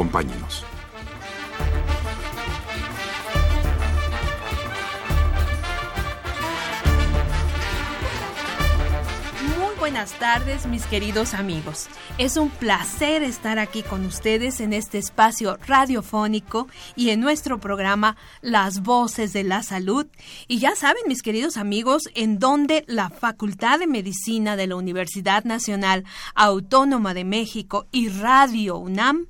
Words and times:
Acompáñenos. 0.00 0.69
Tardes, 10.20 10.66
mis 10.66 10.84
queridos 10.84 11.32
amigos. 11.32 11.88
Es 12.18 12.36
un 12.36 12.50
placer 12.50 13.22
estar 13.22 13.58
aquí 13.58 13.82
con 13.82 14.04
ustedes 14.04 14.60
en 14.60 14.74
este 14.74 14.98
espacio 14.98 15.58
radiofónico 15.66 16.68
y 16.94 17.08
en 17.08 17.20
nuestro 17.20 17.58
programa 17.58 18.18
Las 18.42 18.82
Voces 18.82 19.32
de 19.32 19.44
la 19.44 19.62
Salud. 19.62 20.06
Y 20.46 20.58
ya 20.58 20.76
saben, 20.76 21.02
mis 21.08 21.22
queridos 21.22 21.56
amigos, 21.56 22.02
en 22.14 22.38
donde 22.38 22.84
la 22.86 23.08
Facultad 23.08 23.78
de 23.78 23.86
Medicina 23.86 24.56
de 24.56 24.66
la 24.66 24.76
Universidad 24.76 25.44
Nacional 25.44 26.04
Autónoma 26.34 27.14
de 27.14 27.24
México 27.24 27.86
y 27.90 28.10
Radio 28.10 28.76
UNAM 28.76 29.26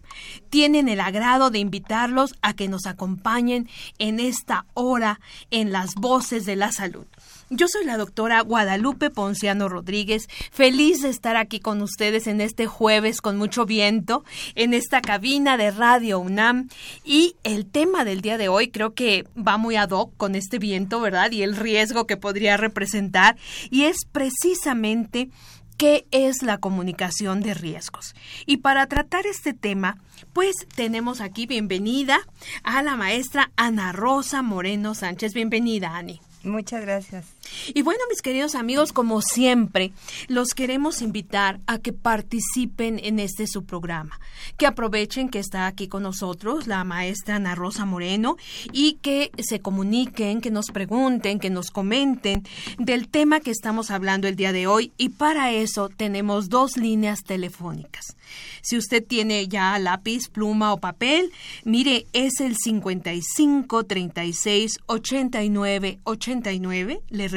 tienen 0.50 0.88
el 0.88 1.00
agrado 1.00 1.50
de 1.50 1.60
invitarlos 1.60 2.34
a 2.42 2.54
que 2.54 2.68
nos 2.68 2.86
acompañen 2.86 3.68
en 3.98 4.18
esta 4.18 4.66
hora 4.74 5.20
en 5.52 5.70
Las 5.70 5.95
Voces 5.95 6.46
de 6.46 6.56
la 6.56 6.72
Salud. 6.72 7.06
Yo 7.52 7.66
soy 7.66 7.84
la 7.84 7.96
doctora 7.96 8.43
Guadalupe 8.43 9.10
Ponciano 9.10 9.68
Rodríguez, 9.68 10.29
feliz 10.52 11.02
de 11.02 11.09
estar 11.09 11.37
aquí 11.37 11.59
con 11.59 11.82
ustedes 11.82 12.29
en 12.29 12.40
este 12.40 12.66
jueves 12.68 13.20
con 13.20 13.38
mucho 13.38 13.66
viento, 13.66 14.24
en 14.54 14.73
esta 14.73 15.01
cabina 15.01 15.56
de 15.56 15.73
Radio 15.73 16.21
UNAM. 16.21 16.68
Y 17.04 17.34
el 17.43 17.66
tema 17.66 18.04
del 18.04 18.21
día 18.21 18.38
de 18.38 18.48
hoy 18.48 18.68
creo 18.68 18.95
que 18.95 19.26
va 19.37 19.56
muy 19.56 19.74
ad 19.74 19.90
hoc 19.90 20.16
con 20.16 20.37
este 20.37 20.60
viento, 20.60 21.01
¿verdad? 21.01 21.32
Y 21.32 21.43
el 21.43 21.56
riesgo 21.56 22.06
que 22.06 22.16
podría 22.16 22.56
representar. 22.56 23.37
Y 23.68 23.82
es 23.82 23.96
precisamente 24.12 25.28
qué 25.76 26.06
es 26.12 26.45
la 26.45 26.59
comunicación 26.59 27.40
de 27.40 27.54
riesgos. 27.54 28.15
Y 28.46 28.59
para 28.59 28.87
tratar 28.87 29.26
este 29.26 29.54
tema, 29.54 29.96
pues 30.32 30.54
tenemos 30.76 31.21
aquí 31.21 31.46
bienvenida 31.46 32.21
a 32.62 32.80
la 32.84 32.95
maestra 32.95 33.51
Ana 33.56 33.90
Rosa 33.90 34.40
Moreno 34.43 34.95
Sánchez. 34.95 35.34
Bienvenida, 35.34 35.96
Ani. 35.96 36.21
Muchas 36.45 36.82
gracias. 36.82 37.40
Y 37.74 37.82
bueno, 37.82 38.01
mis 38.09 38.23
queridos 38.23 38.54
amigos, 38.54 38.93
como 38.93 39.23
siempre, 39.23 39.93
los 40.29 40.54
queremos 40.54 41.02
invitar 41.02 41.60
a 41.66 41.79
que 41.79 41.93
participen 41.93 43.01
en 43.02 43.18
este 43.18 43.46
su 43.46 43.65
programa, 43.65 44.20
que 44.56 44.66
aprovechen 44.66 45.29
que 45.29 45.38
está 45.38 45.66
aquí 45.66 45.88
con 45.88 46.02
nosotros 46.02 46.66
la 46.66 46.84
maestra 46.84 47.37
Ana 47.37 47.54
Rosa 47.54 47.84
Moreno 47.84 48.37
y 48.73 48.95
que 49.02 49.30
se 49.38 49.60
comuniquen, 49.60 50.40
que 50.40 50.51
nos 50.51 50.66
pregunten, 50.66 51.38
que 51.38 51.51
nos 51.51 51.71
comenten 51.71 52.45
del 52.78 53.09
tema 53.09 53.40
que 53.40 53.51
estamos 53.51 53.90
hablando 53.90 54.28
el 54.28 54.37
día 54.37 54.52
de 54.52 54.66
hoy. 54.66 54.93
Y 54.96 55.10
para 55.10 55.52
eso 55.52 55.88
tenemos 55.88 56.48
dos 56.48 56.76
líneas 56.76 57.23
telefónicas. 57.24 58.16
Si 58.62 58.76
usted 58.76 59.04
tiene 59.04 59.48
ya 59.48 59.78
lápiz, 59.78 60.28
pluma 60.28 60.73
o 60.73 60.78
papel, 60.78 61.32
mire, 61.65 62.06
es 62.12 62.40
el 62.40 62.56
55 62.56 63.84
36 63.84 64.78
89 64.87 65.98
89, 66.04 67.00
le 67.09 67.28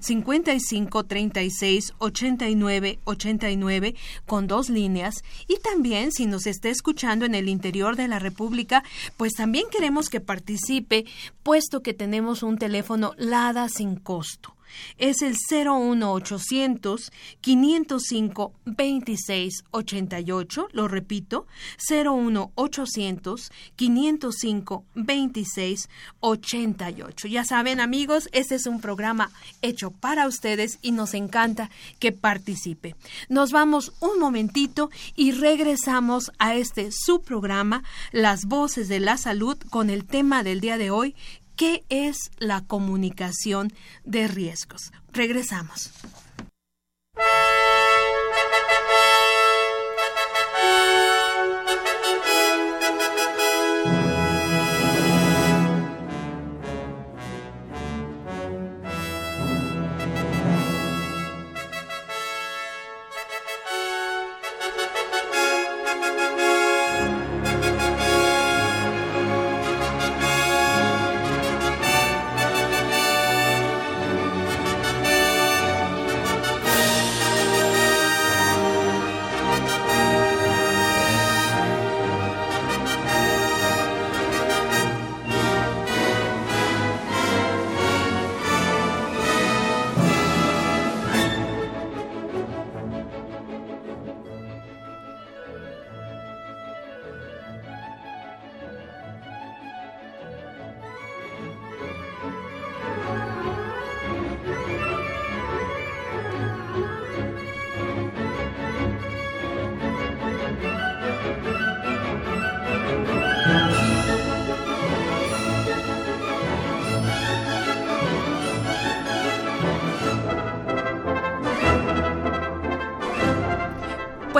55 0.00 1.04
36 1.04 1.94
89 1.98 2.98
89 3.04 3.94
con 4.26 4.46
dos 4.46 4.70
líneas. 4.70 5.24
Y 5.48 5.58
también 5.58 6.12
si 6.12 6.26
nos 6.26 6.46
está 6.46 6.68
escuchando 6.68 7.24
en 7.24 7.34
el 7.34 7.48
interior 7.48 7.96
de 7.96 8.08
la 8.08 8.18
República, 8.18 8.84
pues 9.16 9.32
también 9.34 9.66
queremos 9.70 10.08
que 10.08 10.20
participe 10.20 11.04
puesto 11.42 11.82
que 11.82 11.94
tenemos 11.94 12.42
un 12.42 12.58
teléfono 12.58 13.12
LADA 13.16 13.68
sin 13.68 13.96
costo 13.96 14.54
es 14.98 15.22
el 15.22 15.36
01800 15.50 17.10
505 17.40 18.52
2688, 18.64 20.68
lo 20.72 20.88
repito, 20.88 21.46
01800 21.88 23.52
505 23.76 24.84
2688. 24.94 27.28
Ya 27.28 27.44
saben, 27.44 27.80
amigos, 27.80 28.28
este 28.32 28.56
es 28.56 28.66
un 28.66 28.80
programa 28.80 29.30
hecho 29.62 29.90
para 29.90 30.26
ustedes 30.26 30.78
y 30.82 30.92
nos 30.92 31.14
encanta 31.14 31.70
que 31.98 32.12
participe. 32.12 32.94
Nos 33.28 33.52
vamos 33.52 33.92
un 34.00 34.18
momentito 34.18 34.90
y 35.14 35.32
regresamos 35.32 36.32
a 36.38 36.54
este 36.54 36.90
su 36.92 37.22
programa 37.22 37.82
Las 38.12 38.46
voces 38.46 38.88
de 38.88 39.00
la 39.00 39.16
salud 39.16 39.56
con 39.70 39.90
el 39.90 40.04
tema 40.04 40.42
del 40.42 40.60
día 40.60 40.78
de 40.78 40.90
hoy 40.90 41.14
¿Qué 41.56 41.84
es 41.88 42.16
la 42.38 42.62
comunicación 42.66 43.72
de 44.04 44.26
riesgos? 44.26 44.90
Regresamos. 45.12 45.92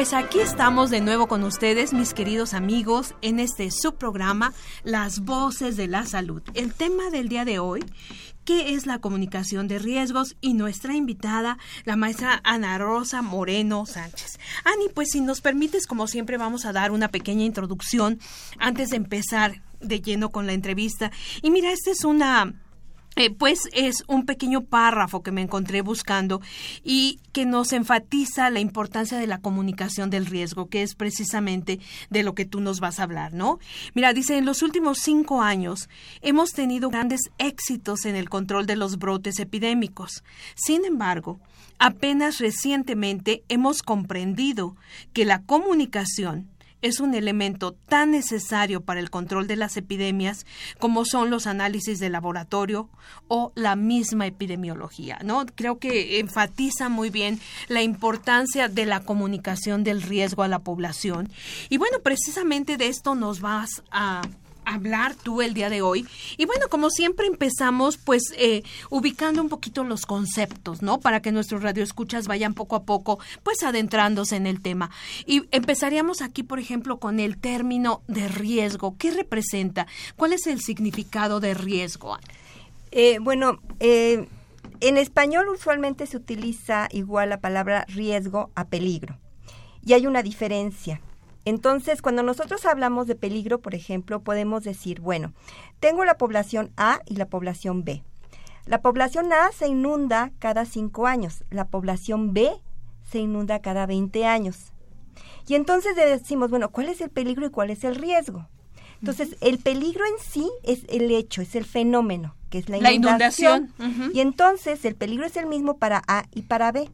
Pues 0.05 0.13
aquí 0.13 0.41
estamos 0.41 0.91
de 0.91 1.01
nuevo 1.01 1.29
con 1.29 1.45
ustedes, 1.45 1.95
mis 1.95 2.13
queridos 2.13 2.53
amigos, 2.53 3.15
en 3.23 3.41
este 3.41 3.71
subprograma 3.71 4.53
Las 4.83 5.21
Voces 5.21 5.79
de 5.79 5.89
la 5.89 6.05
Salud. 6.05 6.43
El 6.53 6.75
tema 6.75 7.09
del 7.09 7.31
día 7.31 7.47
de 7.47 7.59
hoy, 7.59 7.83
¿qué 8.45 8.75
es 8.75 8.85
la 8.85 8.99
comunicación 8.99 9.67
de 9.67 9.79
riesgos? 9.79 10.37
Y 10.43 10.53
nuestra 10.53 10.95
invitada, 10.95 11.57
la 11.87 11.97
maestra 11.97 12.43
Ana 12.45 12.77
Rosa 12.77 13.23
Moreno 13.23 13.87
Sánchez. 13.87 14.39
Ani, 14.67 14.91
pues 14.95 15.09
si 15.11 15.23
nos 15.23 15.41
permites, 15.41 15.87
como 15.87 16.07
siempre, 16.07 16.37
vamos 16.37 16.67
a 16.67 16.75
dar 16.75 16.93
una 16.93 17.09
pequeña 17.09 17.47
introducción 17.47 18.19
antes 18.59 18.91
de 18.91 18.97
empezar 18.97 19.63
de 19.81 20.03
lleno 20.03 20.29
con 20.29 20.47
la 20.47 20.53
entrevista. 20.53 21.13
Y 21.41 21.51
mira, 21.51 21.73
esta 21.73 21.91
es 21.91 22.05
una 22.05 22.53
eh, 23.17 23.31
pues 23.31 23.69
es 23.73 24.05
un 24.09 24.27
pequeño 24.27 24.63
párrafo 24.63 25.23
que 25.23 25.31
me 25.31 25.43
encontré 25.43 25.83
buscando 25.83 26.41
y 26.83 27.21
que 27.33 27.47
nos 27.47 27.73
enfatiza 27.73 28.51
la 28.51 28.61
importancia 28.61 29.19
de 29.19 29.27
la 29.27 29.39
comunicación 29.39 30.11
del 30.11 30.27
riesgo, 30.27 30.69
que 30.69 30.83
es 30.83 30.95
precisamente 30.95 31.79
de 32.11 32.23
lo 32.23 32.35
que 32.35 32.45
tú 32.45 32.61
nos 32.61 32.81
vas 32.81 32.99
a 32.99 33.05
hablar, 33.05 33.33
¿no? 33.33 33.59
Mira, 33.95 34.13
dice, 34.13 34.37
en 34.37 34.47
los 34.47 34.63
últimos 34.63 34.99
cinco 34.99 35.43
años 35.43 35.89
hemos 36.23 36.53
tenido 36.53 36.91
grandes 36.91 37.21
éxitos 37.39 38.05
en 38.05 38.17
el 38.17 38.29
control 38.29 38.67
de 38.67 38.77
los 38.77 38.99
brotes 38.99 39.39
epidémicos. 39.39 40.25
Sin 40.55 40.85
embargo, 40.85 41.41
apenas 41.79 42.39
recientemente 42.39 43.45
hemos 43.49 43.83
comprendido 43.83 44.77
que 45.13 45.25
la 45.25 45.43
comunicación 45.43 46.49
es 46.85 47.01
un 47.01 47.15
elemento 47.15 47.73
tan 47.73 48.11
necesario 48.11 48.83
para 48.83 49.01
el 49.01 49.09
control 49.09 49.47
de 49.47 49.57
las 49.57 49.79
epidemias 49.79 50.45
como 50.79 51.07
son 51.07 51.31
los 51.31 51.47
análisis 51.47 51.99
de 51.99 52.11
laboratorio 52.11 52.91
o 53.27 53.53
la 53.55 53.75
misma 53.75 54.27
epidemiología, 54.27 55.19
¿no? 55.25 55.47
Creo 55.47 55.79
que 55.79 56.21
enfatiza 56.21 56.91
muy 56.91 57.09
bien 57.09 57.41
la 57.69 57.83
importancia 57.83 58.69
de 58.69 58.85
la 58.85 59.01
comunicación 59.01 59.83
del 59.83 60.03
riesgo 60.03 60.43
a 60.43 60.49
la 60.49 60.59
población. 60.59 61.31
Y 61.71 61.79
bueno, 61.79 62.01
precisamente 62.01 62.77
de 62.77 62.89
esto 62.89 63.15
nos 63.15 63.41
vas 63.41 63.83
a 63.91 64.21
hablar 64.67 65.15
tú 65.15 65.43
el 65.43 65.55
día 65.55 65.71
de 65.71 65.83
hoy. 65.83 66.07
Y 66.37 66.47
bueno, 66.47 66.69
como 66.69 66.91
siempre 66.91 67.27
empezamos 67.27 67.97
pues 67.99 68.23
eh, 68.37 68.63
ubicando 68.91 69.43
un 69.43 69.49
poquito 69.49 69.85
los 69.85 70.07
conceptos, 70.07 70.83
¿no? 70.83 71.01
Para 71.01 71.21
que 71.21 71.33
nuestros 71.33 71.63
radioescuchas 71.63 72.27
vayan 72.27 72.55
poco 72.55 72.77
a 72.77 72.85
poco 72.85 73.19
pues 73.43 73.63
adentrándose 73.63 74.37
en 74.37 74.47
el 74.47 74.61
tema. 74.61 74.91
Y 75.27 75.45
empezaríamos 75.51 76.23
aquí, 76.23 76.43
por 76.43 76.59
ejemplo, 76.59 76.99
con 76.99 77.21
el 77.21 77.39
término 77.39 78.03
de 78.09 78.29
riesgo. 78.29 78.97
¿Qué 78.99 79.11
representa? 79.11 79.87
¿Cuál 80.17 80.33
es 80.33 80.47
el 80.47 80.61
significado 80.61 81.41
de 81.41 81.55
riesgo? 81.55 82.19
Eh, 82.91 83.19
bueno, 83.21 83.61
eh, 83.81 84.27
en 84.81 84.97
español 84.99 85.49
usualmente 85.49 86.07
se 86.07 86.17
utiliza 86.17 86.89
igual 86.93 87.31
la 87.31 87.41
palabra 87.41 87.85
riesgo 87.89 88.51
a 88.55 88.67
peligro. 88.67 89.19
Y 89.85 89.93
hay 89.93 90.07
una 90.07 90.23
diferencia. 90.23 91.01
Entonces, 91.45 92.01
cuando 92.01 92.23
nosotros 92.23 92.65
hablamos 92.65 93.07
de 93.07 93.17
peligro, 93.17 93.61
por 93.61 93.75
ejemplo, 93.75 94.23
podemos 94.23 94.65
decir, 94.65 95.01
bueno, 95.01 95.35
tengo 95.81 96.05
la 96.05 96.17
población 96.17 96.73
A 96.77 97.01
y 97.07 97.17
la 97.17 97.27
población 97.27 97.85
B. 97.85 98.03
La 98.67 98.81
población 98.81 99.33
A 99.33 99.53
se 99.53 99.69
inunda 99.69 100.33
cada 100.39 100.65
cinco 100.65 101.07
años, 101.07 101.45
la 101.51 101.67
población 101.67 102.33
B 102.33 102.51
se 103.11 103.19
inunda 103.19 103.61
cada 103.61 103.85
20 103.85 104.27
años. 104.27 104.73
Y 105.47 105.55
entonces 105.55 105.95
decimos, 105.97 106.51
bueno, 106.51 106.71
¿cuál 106.71 106.89
es 106.89 107.01
el 107.03 107.11
peligro 107.11 107.47
y 107.47 107.51
cuál 107.51 107.71
es 107.71 107.85
el 107.85 107.97
riesgo? 107.97 108.49
Entonces, 109.01 109.37
el 109.43 109.59
peligro 109.59 110.03
en 110.07 110.25
sí 110.25 110.51
es 110.63 110.87
el 110.89 111.11
hecho, 111.11 111.43
es 111.43 111.55
el 111.55 111.67
fenómeno, 111.67 112.37
que 112.49 112.57
es 112.57 112.71
la 112.71 112.79
inundación. 112.79 113.71
La 113.79 113.85
inundación. 113.85 114.13
Y 114.15 114.21
entonces, 114.21 114.83
el 114.87 114.95
peligro 114.95 115.27
es 115.27 115.37
el 115.37 115.45
mismo 115.45 115.77
para 115.77 116.03
A 116.09 116.25
y 116.33 116.43
para 116.43 116.73
B, 116.73 116.91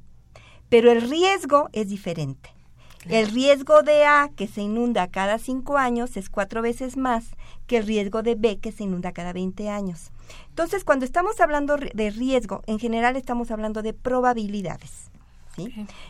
pero 0.68 0.90
el 0.90 1.08
riesgo 1.08 1.68
es 1.72 1.88
diferente. 1.88 2.50
El 3.08 3.28
riesgo 3.28 3.82
de 3.82 4.04
A, 4.04 4.30
que 4.36 4.46
se 4.46 4.60
inunda 4.60 5.08
cada 5.08 5.38
cinco 5.38 5.78
años, 5.78 6.16
es 6.18 6.28
cuatro 6.28 6.60
veces 6.60 6.98
más 6.98 7.24
que 7.66 7.78
el 7.78 7.86
riesgo 7.86 8.22
de 8.22 8.34
B, 8.34 8.58
que 8.58 8.72
se 8.72 8.84
inunda 8.84 9.12
cada 9.12 9.32
20 9.32 9.70
años. 9.70 10.10
Entonces, 10.48 10.84
cuando 10.84 11.06
estamos 11.06 11.40
hablando 11.40 11.76
de 11.76 12.10
riesgo, 12.10 12.62
en 12.66 12.78
general 12.78 13.16
estamos 13.16 13.50
hablando 13.50 13.82
de 13.82 13.94
probabilidades. 13.94 15.09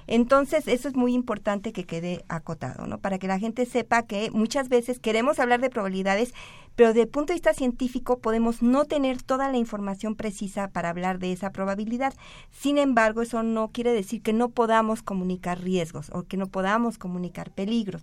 Entonces, 0.06 0.68
eso 0.68 0.88
es 0.88 0.94
muy 0.94 1.14
importante 1.14 1.72
que 1.72 1.84
quede 1.84 2.24
acotado, 2.28 2.86
¿no? 2.86 2.98
Para 2.98 3.18
que 3.18 3.26
la 3.26 3.38
gente 3.38 3.66
sepa 3.66 4.02
que 4.02 4.30
muchas 4.30 4.68
veces 4.68 5.00
queremos 5.00 5.38
hablar 5.38 5.60
de 5.60 5.70
probabilidades, 5.70 6.34
pero 6.76 6.90
desde 6.90 7.02
el 7.02 7.08
punto 7.08 7.32
de 7.32 7.34
vista 7.34 7.54
científico 7.54 8.18
podemos 8.18 8.62
no 8.62 8.84
tener 8.84 9.22
toda 9.22 9.50
la 9.50 9.56
información 9.56 10.14
precisa 10.14 10.68
para 10.68 10.90
hablar 10.90 11.18
de 11.18 11.32
esa 11.32 11.50
probabilidad. 11.50 12.14
Sin 12.52 12.78
embargo, 12.78 13.22
eso 13.22 13.42
no 13.42 13.68
quiere 13.68 13.92
decir 13.92 14.22
que 14.22 14.32
no 14.32 14.50
podamos 14.50 15.02
comunicar 15.02 15.60
riesgos 15.60 16.10
o 16.12 16.22
que 16.22 16.36
no 16.36 16.46
podamos 16.46 16.98
comunicar 16.98 17.50
peligros. 17.50 18.02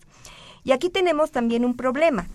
Y 0.64 0.72
aquí 0.72 0.90
tenemos 0.90 1.32
también 1.32 1.64
un 1.66 1.76
problema. 1.76 2.28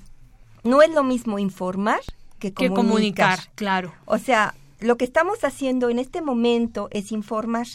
No 0.65 0.81
es 0.81 0.91
lo 0.91 1.03
mismo 1.03 1.39
informar 1.39 2.01
que 2.39 2.53
comunicar. 2.53 2.71
Que 2.71 2.75
comunicar, 2.75 3.39
claro. 3.55 3.93
O 4.07 4.19
sea, 4.19 4.55
lo 4.81 4.97
que 4.97 5.05
estamos 5.05 5.45
haciendo 5.45 5.91
en 5.91 5.99
este 5.99 6.23
momento 6.23 6.89
es 6.93 7.13
informar 7.13 7.67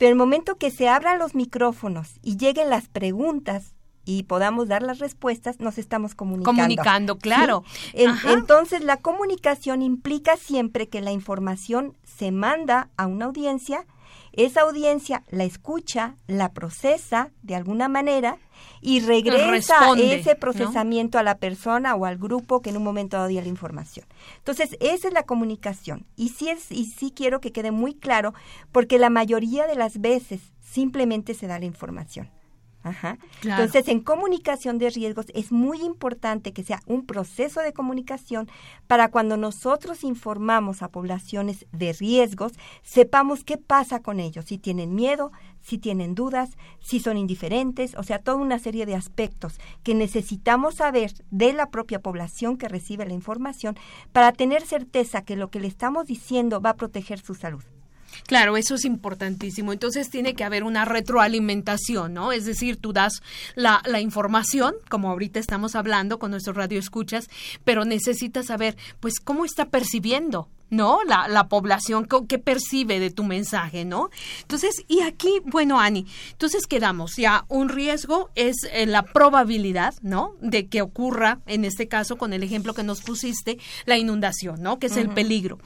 pero 0.00 0.12
el 0.12 0.16
momento 0.16 0.56
que 0.56 0.70
se 0.70 0.88
abran 0.88 1.18
los 1.18 1.34
micrófonos 1.34 2.20
y 2.22 2.38
lleguen 2.38 2.70
las 2.70 2.88
preguntas 2.88 3.74
y 4.06 4.22
podamos 4.22 4.66
dar 4.66 4.82
las 4.82 4.98
respuestas, 4.98 5.60
nos 5.60 5.76
estamos 5.76 6.14
comunicando. 6.14 6.56
Comunicando, 6.56 7.18
claro. 7.18 7.64
entonces, 7.92 8.82
la 8.82 8.96
comunicación 8.96 9.82
implica 9.82 10.38
siempre 10.38 10.88
que 10.88 11.02
la 11.02 11.12
información 11.12 11.98
se 12.02 12.32
manda 12.32 12.88
a 12.96 13.06
una 13.06 13.26
audiencia 13.26 13.84
esa 14.32 14.62
audiencia 14.62 15.24
la 15.30 15.44
escucha, 15.44 16.16
la 16.26 16.52
procesa 16.52 17.30
de 17.42 17.54
alguna 17.54 17.88
manera 17.88 18.38
y 18.80 19.00
regresa 19.00 19.92
ese 19.96 20.34
procesamiento 20.34 21.18
a 21.18 21.22
la 21.22 21.36
persona 21.36 21.94
o 21.94 22.06
al 22.06 22.18
grupo 22.18 22.60
que 22.60 22.70
en 22.70 22.76
un 22.76 22.84
momento 22.84 23.16
dado 23.16 23.28
dio 23.28 23.40
la 23.40 23.48
información. 23.48 24.06
Entonces, 24.38 24.76
esa 24.80 25.08
es 25.08 25.14
la 25.14 25.24
comunicación. 25.24 26.06
Y 26.16 26.30
sí, 26.30 26.48
es, 26.48 26.70
y 26.70 26.86
sí 26.86 27.12
quiero 27.14 27.40
que 27.40 27.52
quede 27.52 27.70
muy 27.70 27.94
claro, 27.94 28.34
porque 28.72 28.98
la 28.98 29.10
mayoría 29.10 29.66
de 29.66 29.76
las 29.76 30.00
veces 30.00 30.40
simplemente 30.60 31.34
se 31.34 31.46
da 31.46 31.58
la 31.58 31.66
información. 31.66 32.30
Ajá. 32.82 33.18
Entonces, 33.42 33.88
en 33.88 34.00
comunicación 34.00 34.78
de 34.78 34.88
riesgos 34.88 35.26
es 35.34 35.52
muy 35.52 35.82
importante 35.82 36.52
que 36.52 36.64
sea 36.64 36.80
un 36.86 37.04
proceso 37.04 37.60
de 37.60 37.74
comunicación 37.74 38.48
para 38.86 39.10
cuando 39.10 39.36
nosotros 39.36 40.02
informamos 40.02 40.82
a 40.82 40.88
poblaciones 40.88 41.66
de 41.72 41.92
riesgos, 41.92 42.52
sepamos 42.82 43.44
qué 43.44 43.58
pasa 43.58 44.00
con 44.00 44.18
ellos, 44.18 44.46
si 44.46 44.56
tienen 44.56 44.94
miedo, 44.94 45.30
si 45.60 45.76
tienen 45.76 46.14
dudas, 46.14 46.56
si 46.80 47.00
son 47.00 47.18
indiferentes, 47.18 47.94
o 47.96 48.02
sea, 48.02 48.18
toda 48.18 48.38
una 48.38 48.58
serie 48.58 48.86
de 48.86 48.94
aspectos 48.94 49.60
que 49.82 49.94
necesitamos 49.94 50.76
saber 50.76 51.12
de 51.30 51.52
la 51.52 51.70
propia 51.70 52.00
población 52.00 52.56
que 52.56 52.68
recibe 52.68 53.06
la 53.06 53.12
información 53.12 53.76
para 54.12 54.32
tener 54.32 54.62
certeza 54.62 55.22
que 55.22 55.36
lo 55.36 55.50
que 55.50 55.60
le 55.60 55.68
estamos 55.68 56.06
diciendo 56.06 56.60
va 56.60 56.70
a 56.70 56.76
proteger 56.76 57.20
su 57.20 57.34
salud. 57.34 57.62
Claro, 58.30 58.56
eso 58.56 58.76
es 58.76 58.84
importantísimo. 58.84 59.72
Entonces 59.72 60.08
tiene 60.08 60.34
que 60.34 60.44
haber 60.44 60.62
una 60.62 60.84
retroalimentación, 60.84 62.14
¿no? 62.14 62.30
Es 62.30 62.44
decir, 62.44 62.76
tú 62.76 62.92
das 62.92 63.24
la, 63.56 63.82
la 63.86 64.00
información, 64.00 64.76
como 64.88 65.10
ahorita 65.10 65.40
estamos 65.40 65.74
hablando 65.74 66.20
con 66.20 66.30
nuestro 66.30 66.52
radio 66.52 66.78
escuchas, 66.78 67.28
pero 67.64 67.84
necesitas 67.84 68.46
saber, 68.46 68.76
pues, 69.00 69.14
cómo 69.18 69.44
está 69.44 69.70
percibiendo 69.70 70.48
¿no? 70.70 71.00
La, 71.04 71.28
la 71.28 71.48
población 71.48 72.06
que 72.26 72.38
percibe 72.38 73.00
de 73.00 73.10
tu 73.10 73.24
mensaje, 73.24 73.84
¿no? 73.84 74.10
Entonces, 74.42 74.84
y 74.88 75.00
aquí, 75.00 75.40
bueno, 75.44 75.80
Ani, 75.80 76.06
entonces 76.30 76.66
quedamos, 76.66 77.16
ya 77.16 77.44
un 77.48 77.68
riesgo 77.68 78.30
es 78.34 78.56
eh, 78.72 78.86
la 78.86 79.02
probabilidad, 79.02 79.94
¿no? 80.02 80.34
De 80.40 80.68
que 80.68 80.82
ocurra, 80.82 81.40
en 81.46 81.64
este 81.64 81.88
caso, 81.88 82.16
con 82.16 82.32
el 82.32 82.42
ejemplo 82.42 82.74
que 82.74 82.82
nos 82.82 83.02
pusiste, 83.02 83.58
la 83.84 83.98
inundación, 83.98 84.62
¿no? 84.62 84.78
Que 84.78 84.86
es 84.86 84.96
el 84.96 85.10
peligro. 85.10 85.58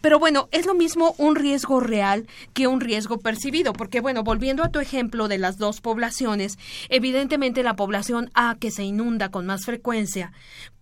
Pero 0.00 0.18
bueno, 0.18 0.48
es 0.50 0.66
lo 0.66 0.74
mismo 0.74 1.14
un 1.18 1.36
riesgo 1.36 1.80
real 1.80 2.26
que 2.52 2.66
un 2.66 2.80
riesgo 2.80 3.18
percibido, 3.18 3.72
porque 3.72 4.00
bueno, 4.00 4.22
volviendo 4.22 4.62
a 4.62 4.70
tu 4.70 4.80
ejemplo 4.80 5.28
de 5.28 5.38
las 5.38 5.58
dos 5.58 5.80
poblaciones, 5.80 6.58
evidentemente 6.88 7.62
la 7.62 7.76
población 7.76 8.30
A 8.34 8.56
que 8.58 8.70
se 8.70 8.84
inunda 8.84 9.30
con 9.30 9.46
más 9.46 9.64
frecuencia, 9.64 10.32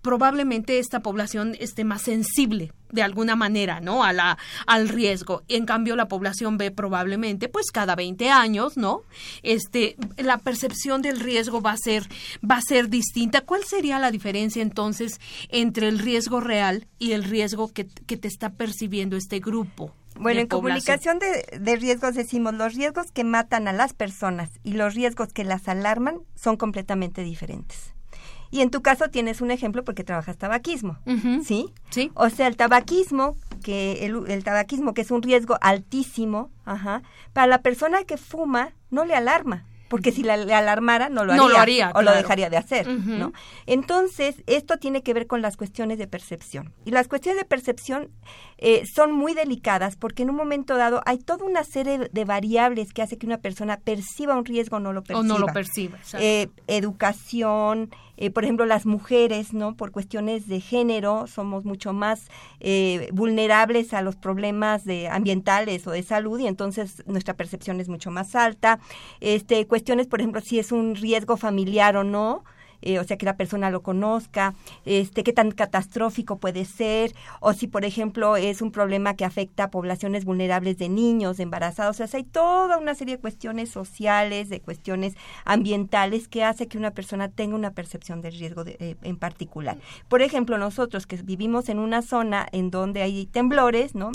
probablemente 0.06 0.78
esta 0.78 1.00
población 1.00 1.57
esté 1.59 1.83
más 1.83 2.02
sensible 2.02 2.71
de 2.92 3.02
alguna 3.02 3.35
manera, 3.35 3.80
¿no? 3.80 4.04
A 4.04 4.12
la, 4.12 4.38
al 4.64 4.88
riesgo. 4.88 5.42
En 5.49 5.66
cambio, 5.66 5.97
la 5.97 6.07
población 6.07 6.59
B 6.59 6.71
probablemente, 6.71 7.49
pues 7.49 7.73
cada 7.73 7.97
20 7.97 8.30
años, 8.30 8.76
¿no? 8.76 9.02
Este, 9.42 9.97
la 10.16 10.38
percepción 10.38 11.02
del 11.02 11.19
riesgo 11.19 11.61
va 11.61 11.73
a 11.73 11.76
ser, 11.76 12.04
va 12.49 12.59
a 12.59 12.61
ser 12.61 12.88
distinta. 12.88 13.40
¿Cuál 13.40 13.64
sería 13.64 13.99
la 13.99 14.12
diferencia 14.12 14.62
entonces 14.62 15.21
entre 15.49 15.88
el 15.88 15.99
riesgo 15.99 16.38
real 16.38 16.87
y 17.00 17.11
el 17.11 17.25
riesgo 17.25 17.73
que, 17.73 17.88
que 17.88 18.16
te 18.16 18.28
está 18.28 18.50
percibiendo 18.50 19.16
este 19.16 19.40
grupo? 19.40 19.92
Bueno, 20.21 20.40
en 20.40 20.47
comunicación 20.47 21.19
de, 21.19 21.59
de, 21.59 21.76
riesgos 21.76 22.14
decimos 22.14 22.54
los 22.54 22.75
riesgos 22.75 23.11
que 23.11 23.25
matan 23.25 23.66
a 23.66 23.73
las 23.73 23.92
personas 23.92 24.50
y 24.62 24.75
los 24.75 24.95
riesgos 24.95 25.33
que 25.33 25.42
las 25.42 25.66
alarman 25.66 26.21
son 26.37 26.57
completamente 26.57 27.25
diferentes. 27.25 27.96
Y 28.50 28.61
en 28.61 28.71
tu 28.71 28.83
caso 28.83 29.09
tienes 29.11 29.41
un 29.41 29.50
ejemplo 29.50 29.85
porque 29.85 30.05
trabajas 30.05 30.37
tabaquismo, 30.37 30.99
¿sí? 31.45 31.73
Sí. 31.91 32.11
O 32.15 32.31
sea, 32.31 32.47
el 32.47 32.57
tabaquismo, 32.57 33.37
que 33.62 34.05
el, 34.07 34.31
el, 34.31 34.45
tabaquismo 34.45 34.95
que 34.95 35.03
es 35.03 35.11
un 35.11 35.23
riesgo 35.23 35.59
altísimo, 35.61 36.50
ajá, 36.65 37.03
para 37.33 37.47
la 37.47 37.62
persona 37.62 38.05
que 38.05 38.17
fuma 38.17 38.73
no 38.91 39.05
le 39.05 39.15
alarma 39.15 39.65
porque 39.88 40.12
si 40.12 40.23
la, 40.23 40.37
le 40.37 40.55
alarmara 40.55 41.09
no 41.09 41.25
lo 41.25 41.33
haría, 41.33 41.43
no 41.43 41.49
lo 41.49 41.59
haría 41.59 41.93
o 41.95 42.03
lo 42.03 42.12
dejaría 42.12 42.50
de 42.50 42.57
hacer, 42.57 42.88
¿no? 42.88 43.33
Entonces, 43.67 44.43
esto 44.47 44.79
tiene 44.79 45.03
que 45.03 45.15
ver 45.15 45.26
con 45.26 45.43
las 45.43 45.57
cuestiones 45.57 45.99
de 45.99 46.07
percepción. 46.07 46.73
Y 46.85 46.91
las 46.91 47.09
cuestiones 47.09 47.41
de 47.41 47.47
percepción 47.47 48.11
eh, 48.59 48.85
son 48.93 49.12
muy 49.12 49.35
delicadas 49.35 49.97
porque 49.97 50.23
en 50.23 50.31
un 50.31 50.37
momento 50.37 50.76
dado 50.76 51.03
hay 51.07 51.19
toda 51.19 51.45
una 51.45 51.65
serie 51.65 52.11
de 52.11 52.25
variables 52.25 52.93
que 52.93 53.03
hace 53.03 53.17
que 53.17 53.26
una 53.26 53.38
persona 53.38 53.79
perciba 53.79 54.37
un 54.37 54.45
riesgo 54.45 54.76
o 54.76 54.81
no 54.81 54.93
lo 54.93 55.03
perciba. 55.03 55.21
O 55.21 55.23
no 55.23 55.38
lo 55.38 55.47
perciba. 55.47 55.99
Eh, 56.19 56.49
educación, 56.67 57.91
eh, 58.16 58.30
por 58.30 58.44
ejemplo, 58.44 58.66
las 58.66 58.87
mujeres, 58.87 59.52
¿no? 59.52 59.76
Por 59.76 59.90
cuestiones 59.90 60.49
de 60.49 60.61
género 60.61 61.26
somos 61.26 61.64
mucho 61.64 61.92
más 61.92 62.28
eh, 62.61 63.08
vulnerables 63.12 63.92
a 63.92 64.02
los 64.02 64.16
problemas 64.16 64.85
de 64.85 65.08
ambientales 65.08 65.87
o 65.87 65.90
de 65.90 66.02
salud 66.02 66.38
y 66.40 66.46
entonces 66.46 67.02
nuestra 67.06 67.35
percepción 67.35 67.80
es 67.80 67.88
mucho 67.88 68.11
más 68.11 68.35
alta. 68.35 68.78
Este, 69.20 69.66
cuestiones, 69.66 70.06
por 70.06 70.20
ejemplo, 70.20 70.40
si 70.40 70.58
es 70.58 70.73
un 70.73 70.94
riesgo 70.96 71.37
familiar 71.37 71.96
o 71.96 72.04
no, 72.04 72.44
eh, 72.83 72.99
o 72.99 73.04
sea, 73.04 73.16
que 73.16 73.26
la 73.26 73.37
persona 73.37 73.71
lo 73.71 73.83
conozca, 73.83 74.54
este, 74.85 75.23
qué 75.23 75.33
tan 75.33 75.50
catastrófico 75.50 76.38
puede 76.38 76.64
ser, 76.64 77.14
o 77.40 77.52
si, 77.52 77.66
por 77.66 77.85
ejemplo, 77.85 78.37
es 78.37 78.62
un 78.62 78.73
problema 78.73 79.14
que 79.14 79.25
afecta 79.25 79.64
a 79.64 79.71
poblaciones 79.71 80.25
vulnerables 80.25 80.78
de 80.78 80.88
niños, 80.88 81.37
de 81.37 81.45
embarazados, 81.45 82.00
o 82.00 82.06
sea, 82.06 82.18
hay 82.18 82.25
toda 82.25 82.78
una 82.78 82.95
serie 82.95 83.16
de 83.16 83.21
cuestiones 83.21 83.71
sociales, 83.71 84.49
de 84.49 84.61
cuestiones 84.61 85.14
ambientales 85.45 86.28
que 86.28 86.45
hace 86.45 86.68
que 86.68 86.78
una 86.78 86.92
persona 86.92 87.28
tenga 87.28 87.56
una 87.56 87.73
percepción 87.73 88.21
de 88.21 88.30
riesgo 88.30 88.64
eh, 88.66 88.97
en 89.02 89.16
particular. 89.16 89.78
Por 90.09 90.23
ejemplo, 90.23 90.59
nosotros 90.59 91.06
que 91.06 91.16
vivimos 91.16 91.68
en 91.68 91.78
una 91.78 92.02
zona 92.02 92.47
en 92.52 92.71
donde 92.71 93.02
hay 93.02 93.26
temblores, 93.26 93.95
¿no? 93.95 94.12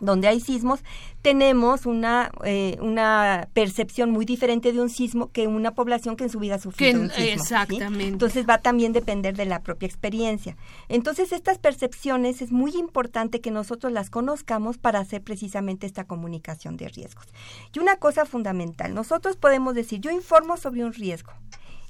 Donde 0.00 0.28
hay 0.28 0.40
sismos, 0.40 0.80
tenemos 1.22 1.86
una, 1.86 2.30
eh, 2.44 2.78
una 2.80 3.48
percepción 3.52 4.10
muy 4.10 4.24
diferente 4.24 4.72
de 4.72 4.80
un 4.80 4.88
sismo 4.88 5.30
que 5.30 5.46
una 5.46 5.74
población 5.74 6.16
que 6.16 6.24
en 6.24 6.30
su 6.30 6.38
vida 6.38 6.56
ha 6.56 6.58
sufrido 6.58 7.00
un 7.00 7.10
sismo. 7.10 7.24
Exactamente. 7.24 8.06
Entonces 8.06 8.48
va 8.48 8.54
a 8.54 8.60
también 8.60 8.92
depender 8.92 9.36
de 9.36 9.44
la 9.44 9.62
propia 9.62 9.86
experiencia. 9.86 10.56
Entonces 10.88 11.32
estas 11.32 11.58
percepciones 11.58 12.42
es 12.42 12.52
muy 12.52 12.72
importante 12.76 13.40
que 13.40 13.50
nosotros 13.50 13.92
las 13.92 14.10
conozcamos 14.10 14.78
para 14.78 15.00
hacer 15.00 15.22
precisamente 15.22 15.86
esta 15.86 16.04
comunicación 16.04 16.76
de 16.76 16.88
riesgos. 16.88 17.26
Y 17.74 17.78
una 17.78 17.96
cosa 17.96 18.24
fundamental, 18.24 18.94
nosotros 18.94 19.36
podemos 19.36 19.74
decir, 19.74 20.00
yo 20.00 20.10
informo 20.10 20.56
sobre 20.56 20.84
un 20.84 20.92
riesgo. 20.92 21.32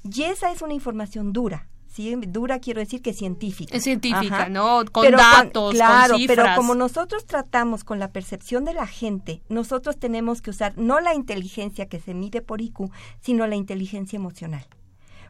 Y 0.03 0.23
esa 0.23 0.51
es 0.51 0.61
una 0.61 0.73
información 0.73 1.31
dura, 1.31 1.67
Sí, 1.91 2.15
dura 2.15 2.59
quiero 2.59 2.79
decir 2.79 3.01
que 3.01 3.13
científica. 3.13 3.75
Es 3.75 3.83
científica, 3.83 4.47
¿no? 4.47 4.83
Con 4.91 5.11
datos, 5.11 5.73
claro, 5.73 6.13
con 6.13 6.25
pero 6.27 6.45
como 6.55 6.73
nosotros 6.73 7.25
tratamos 7.25 7.83
con 7.83 7.99
la 7.99 8.11
percepción 8.11 8.63
de 8.63 8.73
la 8.73 8.87
gente, 8.87 9.41
nosotros 9.49 9.97
tenemos 9.97 10.41
que 10.41 10.51
usar 10.51 10.77
no 10.77 11.01
la 11.01 11.13
inteligencia 11.13 11.87
que 11.87 11.99
se 11.99 12.13
mide 12.13 12.41
por 12.41 12.61
IQ, 12.61 12.91
sino 13.19 13.45
la 13.45 13.55
inteligencia 13.55 14.15
emocional 14.15 14.65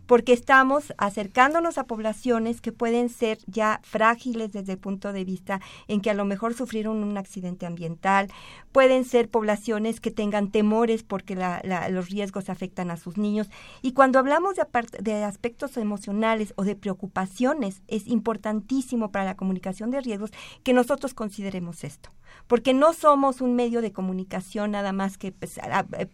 porque 0.05 0.33
estamos 0.33 0.93
acercándonos 0.97 1.77
a 1.77 1.85
poblaciones 1.85 2.61
que 2.61 2.71
pueden 2.71 3.09
ser 3.09 3.39
ya 3.47 3.79
frágiles 3.83 4.51
desde 4.51 4.73
el 4.73 4.77
punto 4.77 5.13
de 5.13 5.23
vista 5.23 5.61
en 5.87 6.01
que 6.01 6.09
a 6.09 6.13
lo 6.13 6.25
mejor 6.25 6.53
sufrieron 6.53 7.03
un 7.03 7.17
accidente 7.17 7.65
ambiental, 7.65 8.29
pueden 8.71 9.05
ser 9.05 9.29
poblaciones 9.29 9.99
que 9.99 10.11
tengan 10.11 10.51
temores 10.51 11.03
porque 11.03 11.37
los 11.89 12.09
riesgos 12.09 12.49
afectan 12.49 12.91
a 12.91 12.97
sus 12.97 13.17
niños. 13.17 13.49
Y 13.81 13.93
cuando 13.93 14.19
hablamos 14.19 14.55
de, 14.55 14.65
de 14.99 15.23
aspectos 15.23 15.77
emocionales 15.77 16.53
o 16.55 16.63
de 16.63 16.75
preocupaciones, 16.75 17.81
es 17.87 18.07
importantísimo 18.07 19.11
para 19.11 19.25
la 19.25 19.35
comunicación 19.35 19.91
de 19.91 20.01
riesgos 20.01 20.31
que 20.63 20.73
nosotros 20.73 21.13
consideremos 21.13 21.83
esto 21.83 22.09
porque 22.47 22.73
no 22.73 22.93
somos 22.93 23.41
un 23.41 23.55
medio 23.55 23.81
de 23.81 23.91
comunicación 23.91 24.71
nada 24.71 24.91
más 24.91 25.17
que 25.17 25.31
pues, 25.31 25.59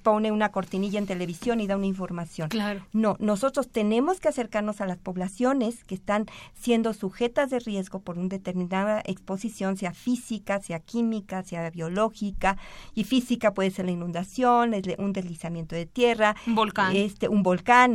pone 0.04 0.32
una 0.32 0.52
cortinilla 0.52 1.00
en 1.00 1.08
televisión 1.08 1.60
y 1.60 1.68
da 1.68 1.78
una 1.78 1.86
información. 1.86 2.50
Claro. 2.50 2.86
No, 2.94 3.16
nosotros 3.20 3.70
tenemos 3.70 4.20
que 4.20 4.30
acercarnos 4.30 4.82
a 4.82 4.86
las 4.86 4.98
poblaciones 4.98 5.84
que 5.84 5.96
están 5.96 6.26
siendo 6.54 6.94
sujetas 6.94 7.50
de 7.50 7.60
riesgo 7.60 8.00
por 8.00 8.18
una 8.18 8.30
determinada 8.30 9.02
exposición, 9.06 9.78
sea 9.78 9.94
física, 9.94 10.62
sea 10.62 10.80
química, 10.80 11.44
sea 11.44 11.70
biológica, 11.70 12.58
y 12.94 13.04
física 13.04 13.54
puede 13.54 13.72
ser 13.72 13.86
la 13.86 13.92
inundación, 13.92 14.74
un 14.98 15.14
deslizamiento 15.14 15.76
de 15.76 15.86
tierra, 15.86 16.36
un 16.46 16.56
volcán, 16.56 16.96
este, 16.96 17.28
un 17.28 17.44
volcán, 17.44 17.88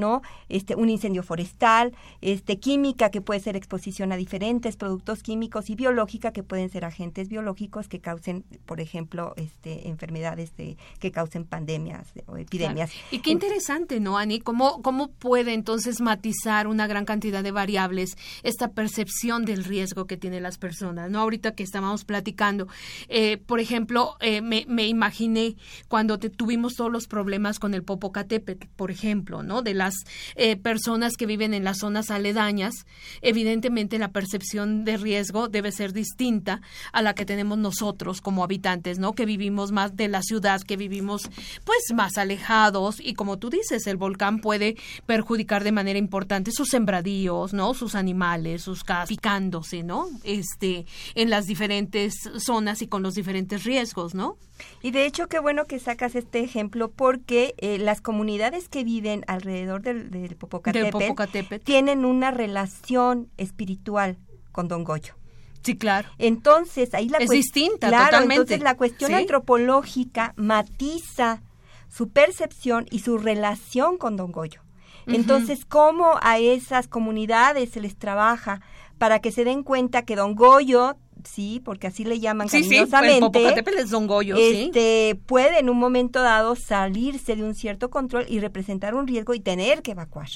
este, 0.49 0.75
un 0.75 0.89
incendio 0.89 1.23
forestal, 1.23 1.95
este, 2.21 2.59
química 2.59 3.11
que 3.11 3.21
puede 3.21 3.41
ser 3.41 3.57
exposición 3.57 4.11
a 4.13 4.17
diferentes 4.17 4.77
productos 4.77 5.23
químicos 5.23 5.71
y 5.71 5.75
biológica 5.75 6.33
que 6.33 6.43
pueden 6.43 6.71
ser 6.71 6.85
agentes 6.85 7.29
biológicos 7.29 7.89
que 7.89 8.01
causen, 8.23 8.45
por 8.67 8.81
ejemplo, 8.81 9.35
este, 9.37 9.89
enfermedades 9.89 10.57
de, 10.57 10.77
que 11.01 11.11
causen 11.11 11.45
pandemias 11.45 12.13
o 12.27 12.37
epidemias. 12.37 12.91
Y 13.11 13.19
qué 13.19 13.31
interesante, 13.31 14.01
¿no, 14.01 14.17
Ani? 14.17 14.41
¿Cómo, 14.41 14.83
¿Cómo 14.83 15.09
puede 15.09 15.55
entonces 15.55 16.01
matizar 16.01 16.67
una 16.67 16.87
gran 16.87 17.05
cantidad 17.05 17.43
de 17.43 17.51
variables 17.51 18.17
esta 18.43 18.69
percepción 18.69 19.45
del 19.45 19.65
riesgo 19.65 20.07
que 20.07 20.17
tienen 20.17 20.43
las 20.43 20.59
personas? 20.59 21.11
¿no? 21.11 21.21
Ahorita 21.21 21.55
que 21.55 21.63
estábamos 21.63 22.05
platicando, 22.05 22.69
eh, 23.09 23.39
por 23.39 23.61
ejemplo, 23.61 24.17
eh, 24.21 24.41
me, 24.41 24.65
me, 24.69 24.87
imaginé 24.87 25.57
cuando 25.89 26.19
te, 26.19 26.31
tuvimos 26.31 26.75
todos 26.75 26.93
los 26.93 27.07
problemas 27.07 27.59
con 27.59 27.75
el 27.75 27.83
Popocatépetl, 27.83 28.69
por 28.77 28.91
ejemplo, 28.91 29.43
¿no? 29.43 29.63
De 29.63 29.75
las 29.75 29.95
eh, 30.37 30.57
personas 30.57 31.17
que 31.17 31.27
viven 31.27 31.55
en 31.55 31.65
las 31.65 31.79
zonas 31.79 32.11
aledañas, 32.11 32.75
evidentemente 33.21 33.99
la 33.99 34.13
percepción 34.13 34.85
de 34.85 34.97
riesgo 34.97 35.49
debe 35.49 35.73
ser 35.73 35.93
distinta 35.93 36.61
a 36.93 37.03
la 37.03 37.15
que 37.15 37.25
tenemos 37.25 37.59
nosotros 37.59 38.12
como 38.21 38.45
habitantes, 38.45 38.99
¿no? 38.99 39.13
Que 39.13 39.27
vivimos 39.27 39.73
más 39.73 39.97
de 39.97 40.09
la 40.09 40.23
ciudad, 40.23 40.61
que 40.61 40.77
vivimos 40.77 41.31
pues 41.65 41.93
más 41.95 42.19
alejados 42.19 43.01
y 43.01 43.15
como 43.15 43.39
tú 43.39 43.51
dices, 43.51 43.87
el 43.87 43.97
volcán 43.97 44.41
puede 44.41 44.77
perjudicar 45.07 45.65
de 45.65 45.73
manera 45.73 45.99
importante 45.99 46.53
sus 46.53 46.69
sembradíos, 46.69 47.53
¿no? 47.53 47.75
Sus 47.75 47.95
animales, 47.95 48.63
sus 48.63 48.85
casas, 48.85 49.09
picándose, 49.09 49.83
¿no? 49.83 50.09
Este, 50.25 50.87
en 51.15 51.31
las 51.31 51.47
diferentes 51.47 52.15
zonas 52.39 52.83
y 52.83 52.87
con 52.87 53.03
los 53.03 53.15
diferentes 53.15 53.65
riesgos, 53.65 54.15
¿no? 54.15 54.37
Y 54.83 54.91
de 54.91 55.07
hecho, 55.07 55.29
qué 55.29 55.39
bueno 55.39 55.67
que 55.67 55.79
sacas 55.79 56.15
este 56.15 56.41
ejemplo 56.41 56.91
porque 56.91 57.55
eh, 57.59 57.79
las 57.79 58.01
comunidades 58.01 58.69
que 58.69 58.85
viven 58.85 59.25
alrededor 59.27 59.83
del, 59.83 60.11
del 60.11 60.37
Popocatépetl 60.37 61.65
tienen 61.65 62.05
una 62.05 62.31
relación 62.31 63.29
espiritual 63.37 64.19
con 64.53 64.69
Don 64.69 64.85
Goyo. 64.85 65.15
Sí, 65.63 65.77
claro. 65.77 66.09
Entonces, 66.19 66.95
ahí 66.95 67.09
la 67.09 67.19
es 67.19 67.31
distinta, 67.31 67.89
claro, 67.89 68.05
totalmente. 68.07 68.35
Entonces, 68.35 68.63
la 68.63 68.77
cuestión 68.77 69.15
antropológica 69.15 70.35
matiza 70.37 71.43
su 71.89 72.09
percepción 72.09 72.87
y 72.91 73.01
su 73.01 73.19
relación 73.19 73.99
con 73.99 74.17
Don 74.17 74.33
Goyo. 74.33 74.61
Entonces, 75.07 75.65
¿cómo 75.65 76.19
a 76.23 76.39
esas 76.39 76.87
comunidades 76.87 77.71
se 77.71 77.81
les 77.81 77.97
trabaja 77.97 78.61
para 78.99 79.19
que 79.19 79.33
se 79.33 79.45
den 79.45 79.65
cuenta 79.65 80.03
que 80.03 80.15
Don 80.15 80.37
Goyo 80.37 80.97
sí, 81.25 81.61
porque 81.65 81.87
así 81.87 82.05
le 82.05 82.21
llaman 82.21 82.49
sí, 82.49 82.63
cariñosamente, 82.63 83.39
sí, 83.39 83.71
es 83.79 83.91
Don 83.91 84.07
Goyo, 84.07 84.37
este, 84.37 85.19
puede 85.27 85.59
en 85.59 85.71
un 85.71 85.79
momento 85.79 86.21
dado 86.21 86.57
salirse 86.57 87.37
de 87.37 87.43
un 87.43 87.55
cierto 87.55 87.91
control 87.91 88.27
y 88.29 88.41
representar 88.41 88.95
un 88.95 89.07
riesgo 89.07 89.35
y 89.35 89.41
tener 89.41 89.83
que 89.83 89.93
evacuar. 89.93 90.29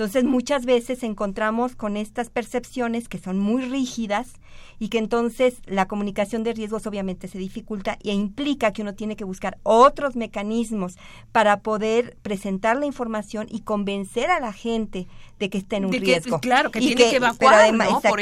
Entonces 0.00 0.24
muchas 0.24 0.64
veces 0.64 1.02
encontramos 1.02 1.76
con 1.76 1.98
estas 1.98 2.30
percepciones 2.30 3.06
que 3.06 3.18
son 3.18 3.38
muy 3.38 3.66
rígidas 3.66 4.32
y 4.78 4.88
que 4.88 4.96
entonces 4.96 5.60
la 5.66 5.88
comunicación 5.88 6.42
de 6.42 6.54
riesgos 6.54 6.86
obviamente 6.86 7.28
se 7.28 7.36
dificulta 7.36 7.98
e 8.02 8.14
implica 8.14 8.72
que 8.72 8.80
uno 8.80 8.94
tiene 8.94 9.14
que 9.14 9.24
buscar 9.24 9.58
otros 9.62 10.16
mecanismos 10.16 10.96
para 11.32 11.60
poder 11.60 12.16
presentar 12.22 12.78
la 12.78 12.86
información 12.86 13.46
y 13.50 13.60
convencer 13.60 14.30
a 14.30 14.40
la 14.40 14.54
gente 14.54 15.06
de 15.38 15.50
que 15.50 15.58
está 15.58 15.76
en 15.76 15.84
un 15.84 15.92
riesgo. 15.92 16.40
claro, 16.40 16.70
que 16.70 16.80
tiene 16.80 16.94
que, 16.94 17.16
evacuar, 17.16 17.70